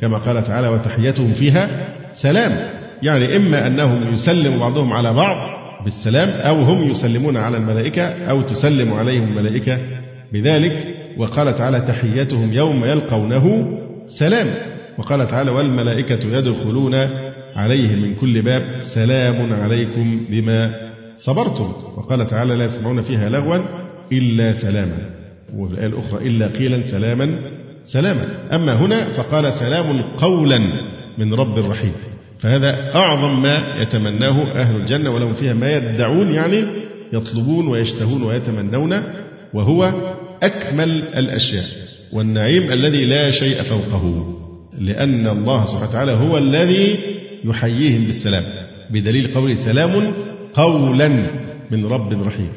كما 0.00 0.18
قال 0.18 0.44
تعالى 0.44 0.68
وتحيتهم 0.68 1.32
فيها 1.32 1.88
سلام. 2.12 2.76
يعني 3.02 3.36
إما 3.36 3.66
أنهم 3.66 4.14
يسلم 4.14 4.58
بعضهم 4.58 4.92
على 4.92 5.12
بعض 5.12 5.56
بالسلام 5.84 6.28
أو 6.28 6.62
هم 6.62 6.90
يسلمون 6.90 7.36
على 7.36 7.56
الملائكة 7.56 8.02
أو 8.02 8.42
تسلم 8.42 8.92
عليهم 8.92 9.22
الملائكة 9.22 9.78
بذلك. 10.32 10.94
وقال 11.16 11.54
تعالى 11.54 11.80
تحيتهم 11.80 12.52
يوم 12.52 12.84
يلقونه 12.84 13.78
سلام. 14.08 14.46
وقال 14.98 15.26
تعالى 15.26 15.50
والملائكة 15.50 16.38
يدخلون 16.38 16.94
عليهم 17.56 18.02
من 18.02 18.14
كل 18.14 18.42
باب 18.42 18.62
سلام 18.94 19.52
عليكم 19.52 20.20
بما 20.30 20.74
صبرتم. 21.16 21.72
وقال 21.96 22.26
تعالى 22.26 22.54
لا 22.56 22.64
يسمعون 22.64 23.02
فيها 23.02 23.28
لغوا 23.28 23.58
إلا 24.12 24.52
سلاما. 24.52 25.15
وفي 25.54 25.74
الآية 25.74 25.86
الأخرى 25.86 26.26
إلا 26.26 26.46
قيلا 26.46 26.82
سلاما 26.82 27.38
سلاما. 27.84 28.26
أما 28.52 28.74
هنا 28.74 29.04
فقال 29.04 29.52
سلام 29.52 30.02
قولا 30.02 30.58
من 31.18 31.34
رب 31.34 31.58
رحيم 31.58 31.92
فهذا 32.38 32.94
أعظم 32.94 33.42
ما 33.42 33.82
يتمناه 33.82 34.42
أهل 34.42 34.76
الجنة 34.76 35.10
ولهم 35.10 35.34
فيها 35.34 35.54
ما 35.54 35.76
يدعون 35.76 36.30
يعني 36.30 36.64
يطلبون 37.12 37.68
ويشتهون 37.68 38.22
ويتمنون 38.22 39.02
وهو 39.54 39.92
أكمل 40.42 40.90
الأشياء 40.90 41.64
والنعيم 42.12 42.72
الذي 42.72 43.04
لا 43.04 43.30
شيء 43.30 43.62
فوقه 43.62 44.34
لأن 44.78 45.26
الله 45.26 45.64
سبحانه 45.64 45.88
وتعالى 45.88 46.12
هو 46.12 46.38
الذي 46.38 46.98
يحييهم 47.44 48.04
بالسلام. 48.04 48.42
بدليل 48.90 49.34
قوله 49.34 49.54
سلام 49.54 50.12
قولا 50.54 51.08
من 51.70 51.86
رب 51.86 52.26
رحيم. 52.26 52.48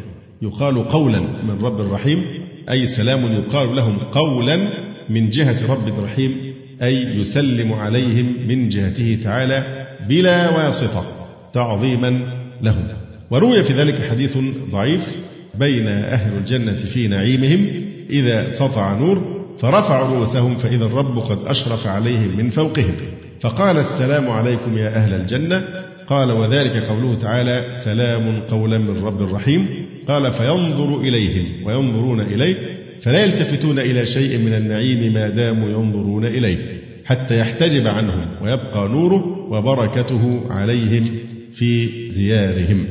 يقال 0.42 0.90
قولا 0.90 1.20
من 1.20 1.60
رب 1.62 1.94
رحيم 1.94 2.24
أي 2.72 2.86
سلام 2.86 3.34
يقال 3.34 3.76
لهم 3.76 3.98
قولا 3.98 4.70
من 5.10 5.30
جهة 5.30 5.72
رب 5.74 6.04
رحيم 6.04 6.54
أي 6.84 7.20
يسلم 7.20 7.74
عليهم 7.74 8.34
من 8.48 8.70
جهته 8.70 9.20
تعالى 9.24 9.88
بلا 10.10 10.50
واسطة 10.50 11.06
تعظيما 11.54 12.22
لهم. 12.62 12.88
وروي 13.32 13.64
في 13.64 13.74
ذلك 13.74 14.02
حديث 14.10 14.38
ضعيف 14.72 15.16
بين 15.60 15.88
أهل 15.88 16.38
الجنة 16.38 16.78
في 16.78 17.08
نعيمهم 17.08 17.68
إذا 18.10 18.50
سطع 18.50 18.94
نور 18.94 19.40
فرفعوا 19.60 20.16
رؤوسهم 20.16 20.56
فإذا 20.56 20.86
الرب 20.86 21.20
قد 21.20 21.38
أشرف 21.48 21.88
عليهم 21.88 22.38
من 22.38 22.50
فوقهم. 22.50 22.96
فقال 23.42 23.78
السلام 23.78 24.30
عليكم 24.30 24.78
يا 24.78 24.96
أهل 24.96 25.14
الجنة 25.14 25.64
قال 26.08 26.32
وذلك 26.32 26.84
قوله 26.84 27.16
تعالى 27.16 27.74
سلام 27.84 28.42
قولا 28.50 28.78
من 28.78 29.04
رب 29.04 29.34
رحيم 29.34 29.68
قال 30.10 30.34
فينظر 30.34 31.02
إليهم 31.02 31.66
وينظرون 31.66 32.22
إليه 32.22 32.56
فلا 33.02 33.22
يلتفتون 33.22 33.80
إلى 33.80 34.06
شيء 34.06 34.38
من 34.38 34.54
النعيم 34.54 35.14
ما 35.14 35.30
داموا 35.30 35.70
ينظرون 35.70 36.26
إليه 36.26 36.82
حتى 37.06 37.40
يحتجب 37.40 37.88
عنهم 37.88 38.26
ويبقى 38.42 38.88
نوره 38.90 39.48
وبركته 39.52 40.42
عليهم 40.50 41.10
في 41.54 41.88
ديارهم. 42.10 42.88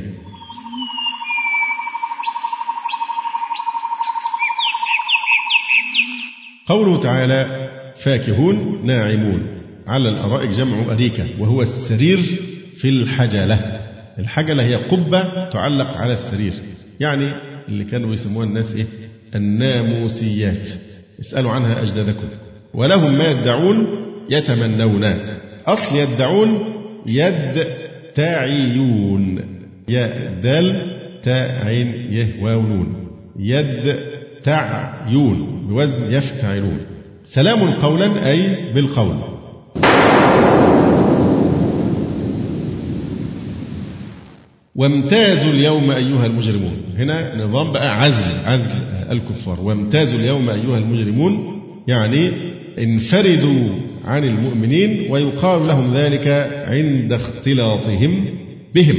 قوله 6.67 7.01
تعالى 7.01 7.69
فاكهون 8.03 8.85
ناعمون 8.85 9.47
على 9.87 10.09
الأرائك 10.09 10.49
جمع 10.49 10.93
أريكة 10.93 11.25
وهو 11.39 11.61
السرير 11.61 12.19
في 12.75 12.89
الحجلة. 12.89 13.81
الحجلة 14.19 14.63
هي 14.63 14.75
قبة 14.75 15.49
تعلق 15.49 15.87
على 15.97 16.13
السرير. 16.13 16.53
يعني 16.99 17.27
اللي 17.69 17.83
كانوا 17.83 18.13
يسموها 18.13 18.45
الناس 18.45 18.73
إيه؟ 18.73 18.85
الناموسيات. 19.35 20.69
اسألوا 21.19 21.51
عنها 21.51 21.81
أجدادكم. 21.81 22.27
ولهم 22.73 23.17
ما 23.17 23.27
يدعون 23.27 23.87
يتمنون. 24.29 25.05
أصل 25.67 25.95
يدعون 25.95 26.63
يد 27.05 27.67
تعيون 28.15 29.41
يا 29.89 30.33
دال 30.43 30.99
تاء 31.23 31.65
عين 31.65 31.87
يه 32.11 32.35
يد 33.39 33.95
تعيون 34.43 35.65
بوزن 35.69 36.11
يفتعلون. 36.11 36.79
سلام 37.25 37.59
قولا 37.59 38.29
أي 38.31 38.55
بالقول. 38.73 39.15
وامتازوا 44.79 45.51
اليوم 45.51 45.91
أيها 45.91 46.25
المجرمون. 46.25 46.77
هنا 46.97 47.45
نظام 47.45 47.71
بقى 47.71 48.01
عزل 48.03 48.45
عزل 48.45 48.79
الكفار. 49.11 49.59
وامتازوا 49.61 50.19
اليوم 50.19 50.49
أيها 50.49 50.77
المجرمون 50.77 51.61
يعني 51.87 52.31
انفردوا 52.79 53.69
عن 54.05 54.23
المؤمنين 54.23 55.11
ويقال 55.11 55.67
لهم 55.67 55.93
ذلك 55.93 56.27
عند 56.67 57.13
اختلاطهم 57.13 58.25
بهم. 58.75 58.97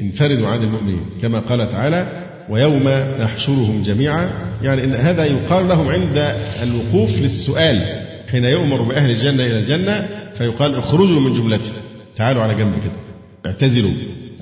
انفردوا 0.00 0.48
عن 0.48 0.62
المؤمنين 0.62 1.00
كما 1.22 1.38
قال 1.38 1.68
تعالى 1.68 2.28
ويوم 2.50 2.88
نحشرهم 3.20 3.82
جميعا. 3.82 4.30
يعني 4.62 4.84
إن 4.84 4.94
هذا 4.94 5.24
يقال 5.24 5.68
لهم 5.68 5.88
عند 5.88 6.34
الوقوف 6.62 7.18
للسؤال. 7.18 7.82
حين 8.30 8.44
يؤمر 8.44 8.82
بأهل 8.82 9.10
الجنة 9.10 9.46
إلى 9.46 9.58
الجنة 9.58 10.08
فيقال 10.34 10.74
اخرجوا 10.74 11.20
من 11.20 11.34
جملته 11.34 11.70
تعالوا 12.16 12.42
على 12.42 12.54
جنب 12.54 12.72
كده. 12.72 13.02
اعتزلوا. 13.46 13.92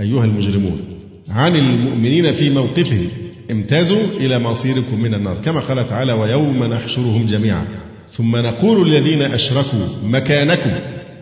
أيها 0.00 0.24
المجرمون. 0.24 0.80
عن 1.28 1.56
المؤمنين 1.56 2.32
في 2.32 2.50
موقفهم. 2.50 3.08
امتازوا 3.50 4.02
إلى 4.16 4.38
مصيركم 4.38 5.00
من 5.00 5.14
النار. 5.14 5.36
كما 5.44 5.60
قال 5.60 5.86
تعالى 5.86 6.12
ويوم 6.12 6.64
نحشرهم 6.64 7.26
جميعا. 7.26 7.66
ثم 8.12 8.36
نقول 8.36 8.90
للذين 8.90 9.22
أشركوا 9.22 9.86
مكانكم 10.02 10.70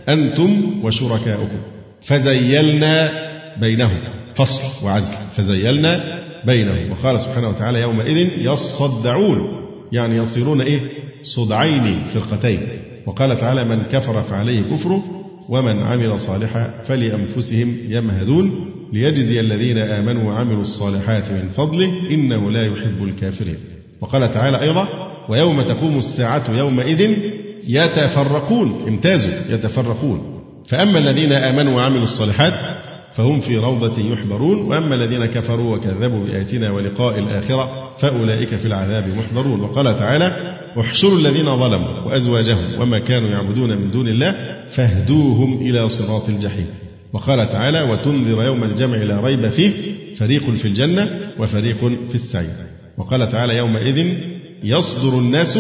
أنتم 0.09 0.71
وشركاؤكم. 0.83 1.59
فزيلنا 2.03 3.13
بينهم. 3.61 3.99
فصل 4.35 4.87
وعزل. 4.87 5.15
فزيلنا 5.37 6.23
بينهم. 6.45 6.91
وقال 6.91 7.21
سبحانه 7.21 7.49
وتعالى 7.49 7.81
يومئذ 7.81 8.29
يصدعون. 8.39 9.49
يعني 9.93 10.17
يصيرون 10.17 10.61
إيه؟ 10.61 10.81
صدعين 11.23 12.05
فرقتين. 12.15 12.61
وقال 13.07 13.41
تعالى 13.41 13.65
من 13.65 13.83
كفر 13.93 14.23
فعليه 14.23 14.61
كفره 14.61 15.18
ومن 15.49 15.83
عمل 15.83 16.21
صالحا 16.21 16.71
فلأنفسهم 16.87 17.77
يمهدون 17.89 18.75
ليجزي 18.93 19.41
الذين 19.41 19.79
آمنوا 19.79 20.33
وعملوا 20.33 20.63
الصالحات 20.63 21.31
من 21.31 21.49
فضله 21.57 21.93
إنه 22.11 22.51
لا 22.51 22.67
يحب 22.67 23.03
الكافرين. 23.03 23.59
وقال 24.01 24.31
تعالى 24.31 24.61
أيضا 24.61 24.89
ويوم 25.29 25.63
تقوم 25.63 25.99
الساعة 25.99 26.59
يومئذ 26.59 27.17
يتفرقون 27.69 28.85
امتازوا 28.89 29.33
يتفرقون. 29.49 30.41
فأما 30.69 30.99
الذين 30.99 31.33
آمنوا 31.33 31.77
وعملوا 31.77 32.03
الصالحات 32.03 32.55
فهم 33.15 33.41
في 33.41 33.57
روضة 33.57 34.03
يحبرون 34.13 34.63
وأما 34.63 34.95
الذين 34.95 35.27
كفروا 35.27 35.77
وكذبوا 35.77 36.27
بآياتنا 36.27 36.71
ولقاء 36.71 37.19
الآخرة 37.19 37.91
فأولئك 37.99 38.55
في 38.55 38.67
العذاب 38.67 39.05
محضرون. 39.17 39.61
وقال 39.61 39.99
تعالى 39.99 40.59
احشروا 40.81 41.19
الذين 41.19 41.45
ظلموا 41.45 42.01
وأزواجهم 42.07 42.81
وما 42.81 42.99
كانوا 42.99 43.29
يعبدون 43.29 43.71
من 43.71 43.91
دون 43.91 44.09
الله 44.09 44.35
فاهدوهم 44.71 45.61
إلى 45.61 45.89
صراط 45.89 46.29
الجحيم. 46.29 46.67
وقال 47.13 47.49
تعالى 47.49 47.83
وتنذر 47.83 48.45
يوم 48.45 48.65
الجمع 48.65 48.97
لا 48.97 49.21
ريب 49.21 49.49
فيه 49.49 49.73
فريق 50.17 50.51
في 50.51 50.69
الجنة 50.69 51.21
وفريق 51.39 51.79
في 51.79 52.15
السعير. 52.15 52.57
وقال 52.99 53.29
تعالى 53.29 53.57
يومئذ 53.57 54.15
يصدر 54.65 55.19
الناس 55.19 55.59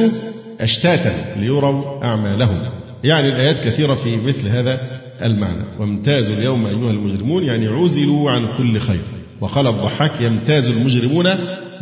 أشتاتا 0.60 1.34
ليروا 1.40 2.04
أعمالهم. 2.04 2.62
يعني 3.04 3.28
الآيات 3.28 3.58
كثيرة 3.64 3.94
في 3.94 4.16
مثل 4.16 4.48
هذا 4.48 4.97
المعنى. 5.22 5.64
وامتازوا 5.80 6.36
اليوم 6.36 6.66
أيها 6.66 6.90
المجرمون 6.90 7.44
يعني 7.44 7.66
عزلوا 7.68 8.30
عن 8.30 8.56
كل 8.58 8.80
خير. 8.80 9.00
وقال 9.40 9.66
الضحاك 9.66 10.20
يمتاز 10.20 10.68
المجرمون 10.68 11.24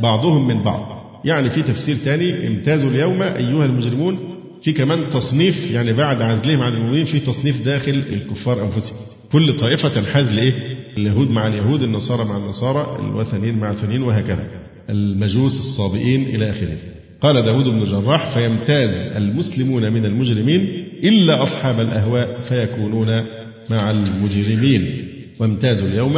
بعضهم 0.03 0.49
من 0.49 0.62
بعض. 0.62 0.97
يعني 1.24 1.51
في 1.51 1.62
تفسير 1.62 1.97
ثاني 1.97 2.47
امتازوا 2.47 2.91
اليوم 2.91 3.22
أيها 3.22 3.64
المجرمون 3.64 4.18
في 4.62 4.72
كمان 4.72 5.11
تصنيف 5.11 5.70
يعني 5.70 5.93
بعد 5.93 6.22
عزلهم 6.22 6.62
عن 6.62 6.72
المؤمنين 6.72 7.05
في 7.05 7.20
تصنيف 7.20 7.64
داخل 7.64 8.03
الكفار 8.12 8.62
أنفسهم. 8.62 8.97
كل 9.32 9.57
طائفة 9.57 9.89
تنحاز 9.89 10.34
لإيه؟ 10.34 10.53
اليهود 10.97 11.30
مع 11.30 11.47
اليهود 11.47 11.82
النصارى 11.82 12.24
مع 12.24 12.37
النصارى 12.37 12.99
الوثنيين 13.05 13.59
مع 13.59 13.70
الوثنيين 13.70 14.03
وهكذا. 14.03 14.49
المجوس 14.91 15.59
الصابئين 15.59 16.22
إلى 16.22 16.51
آخره. 16.51 16.76
قال 17.20 17.43
داود 17.43 17.68
بن 17.68 17.82
الجراح 17.82 18.30
فيمتاز 18.30 19.16
المسلمون 19.16 19.93
من 19.93 20.05
المجرمين 20.05 20.86
إلا 21.05 21.42
أصحاب 21.42 21.80
الأهواء 21.80 22.40
فيكونون 22.49 23.24
مع 23.70 23.90
المجرمين. 23.90 25.05
وامتازوا 25.38 25.88
اليوم 25.88 26.16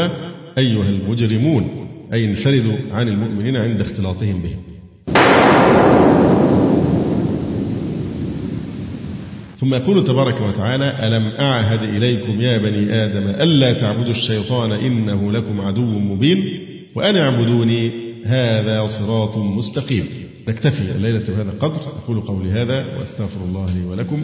أيها 0.59 0.89
المجرمون 0.89 1.89
أي 2.13 2.25
انفردوا 2.25 2.77
عن 2.93 3.09
المؤمنين 3.09 3.57
عند 3.57 3.81
اختلاطهم 3.81 4.43
بهم. 4.43 4.59
ثم 9.61 9.75
يقول 9.75 10.05
تبارك 10.05 10.41
وتعالى 10.41 11.07
ألم 11.07 11.27
أعهد 11.27 11.83
إليكم 11.83 12.41
يا 12.41 12.59
بني 12.59 13.05
آدم 13.05 13.29
ألا 13.29 13.73
تعبدوا 13.73 14.11
الشيطان 14.11 14.73
إنه 14.73 15.33
لكم 15.33 15.61
عدو 15.61 15.99
مبين؟ 15.99 16.45
وأن 16.95 17.17
اعبدوني 17.17 17.91
هذا 18.25 18.87
صراط 18.87 19.37
مستقيم. 19.37 20.05
نكتفي 20.49 20.83
الليلة 20.97 21.23
بهذا 21.29 21.53
القدر. 21.53 21.81
أقول 22.05 22.21
قولي 22.21 22.51
هذا 22.51 22.85
وأستغفر 22.99 23.45
الله 23.45 23.67
لي 23.67 23.85
ولكم. 23.85 24.23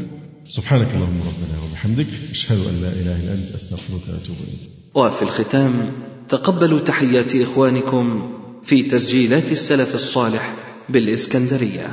سبحانك 0.48 0.94
اللهم 0.94 1.20
ربنا 1.20 1.62
وبحمدك 1.64 2.06
أشهد 2.32 2.58
أن 2.58 2.82
لا 2.82 2.88
إله 2.88 3.16
إلا 3.16 3.32
أنت 3.32 3.54
أستغفرك 3.54 4.02
وأتوب 4.08 4.36
إليك. 4.36 4.70
وفي 4.94 5.22
الختام 5.22 5.92
تقبلوا 6.28 6.80
تحيات 6.80 7.36
إخوانكم 7.36 8.32
في 8.64 8.82
تسجيلات 8.82 9.52
السلف 9.52 9.94
الصالح 9.94 10.54
بالإسكندرية. 10.88 11.88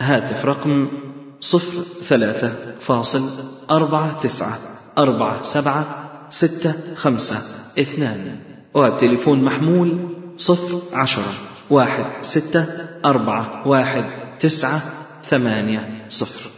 هاتف 0.00 0.44
رقم 0.44 0.88
صفر 1.40 1.82
ثلاثة 2.04 2.52
فاصل 2.80 3.30
أربعة 3.70 4.20
تسعة 4.20 4.58
أربعة 4.98 5.42
سبعة 5.42 6.10
ستة 6.30 6.74
خمسة 6.94 7.42
اثنان. 7.78 8.36
والتليفون 8.74 9.42
محمول 9.42 10.16
صفر 10.36 10.82
عشرة 10.92 11.32
واحد 11.70 12.04
ستة 12.22 12.66
أربعة 13.04 13.68
واحد 13.68 14.04
تسعة 14.40 14.92
ثمانية 15.30 16.06
صفر. 16.08 16.57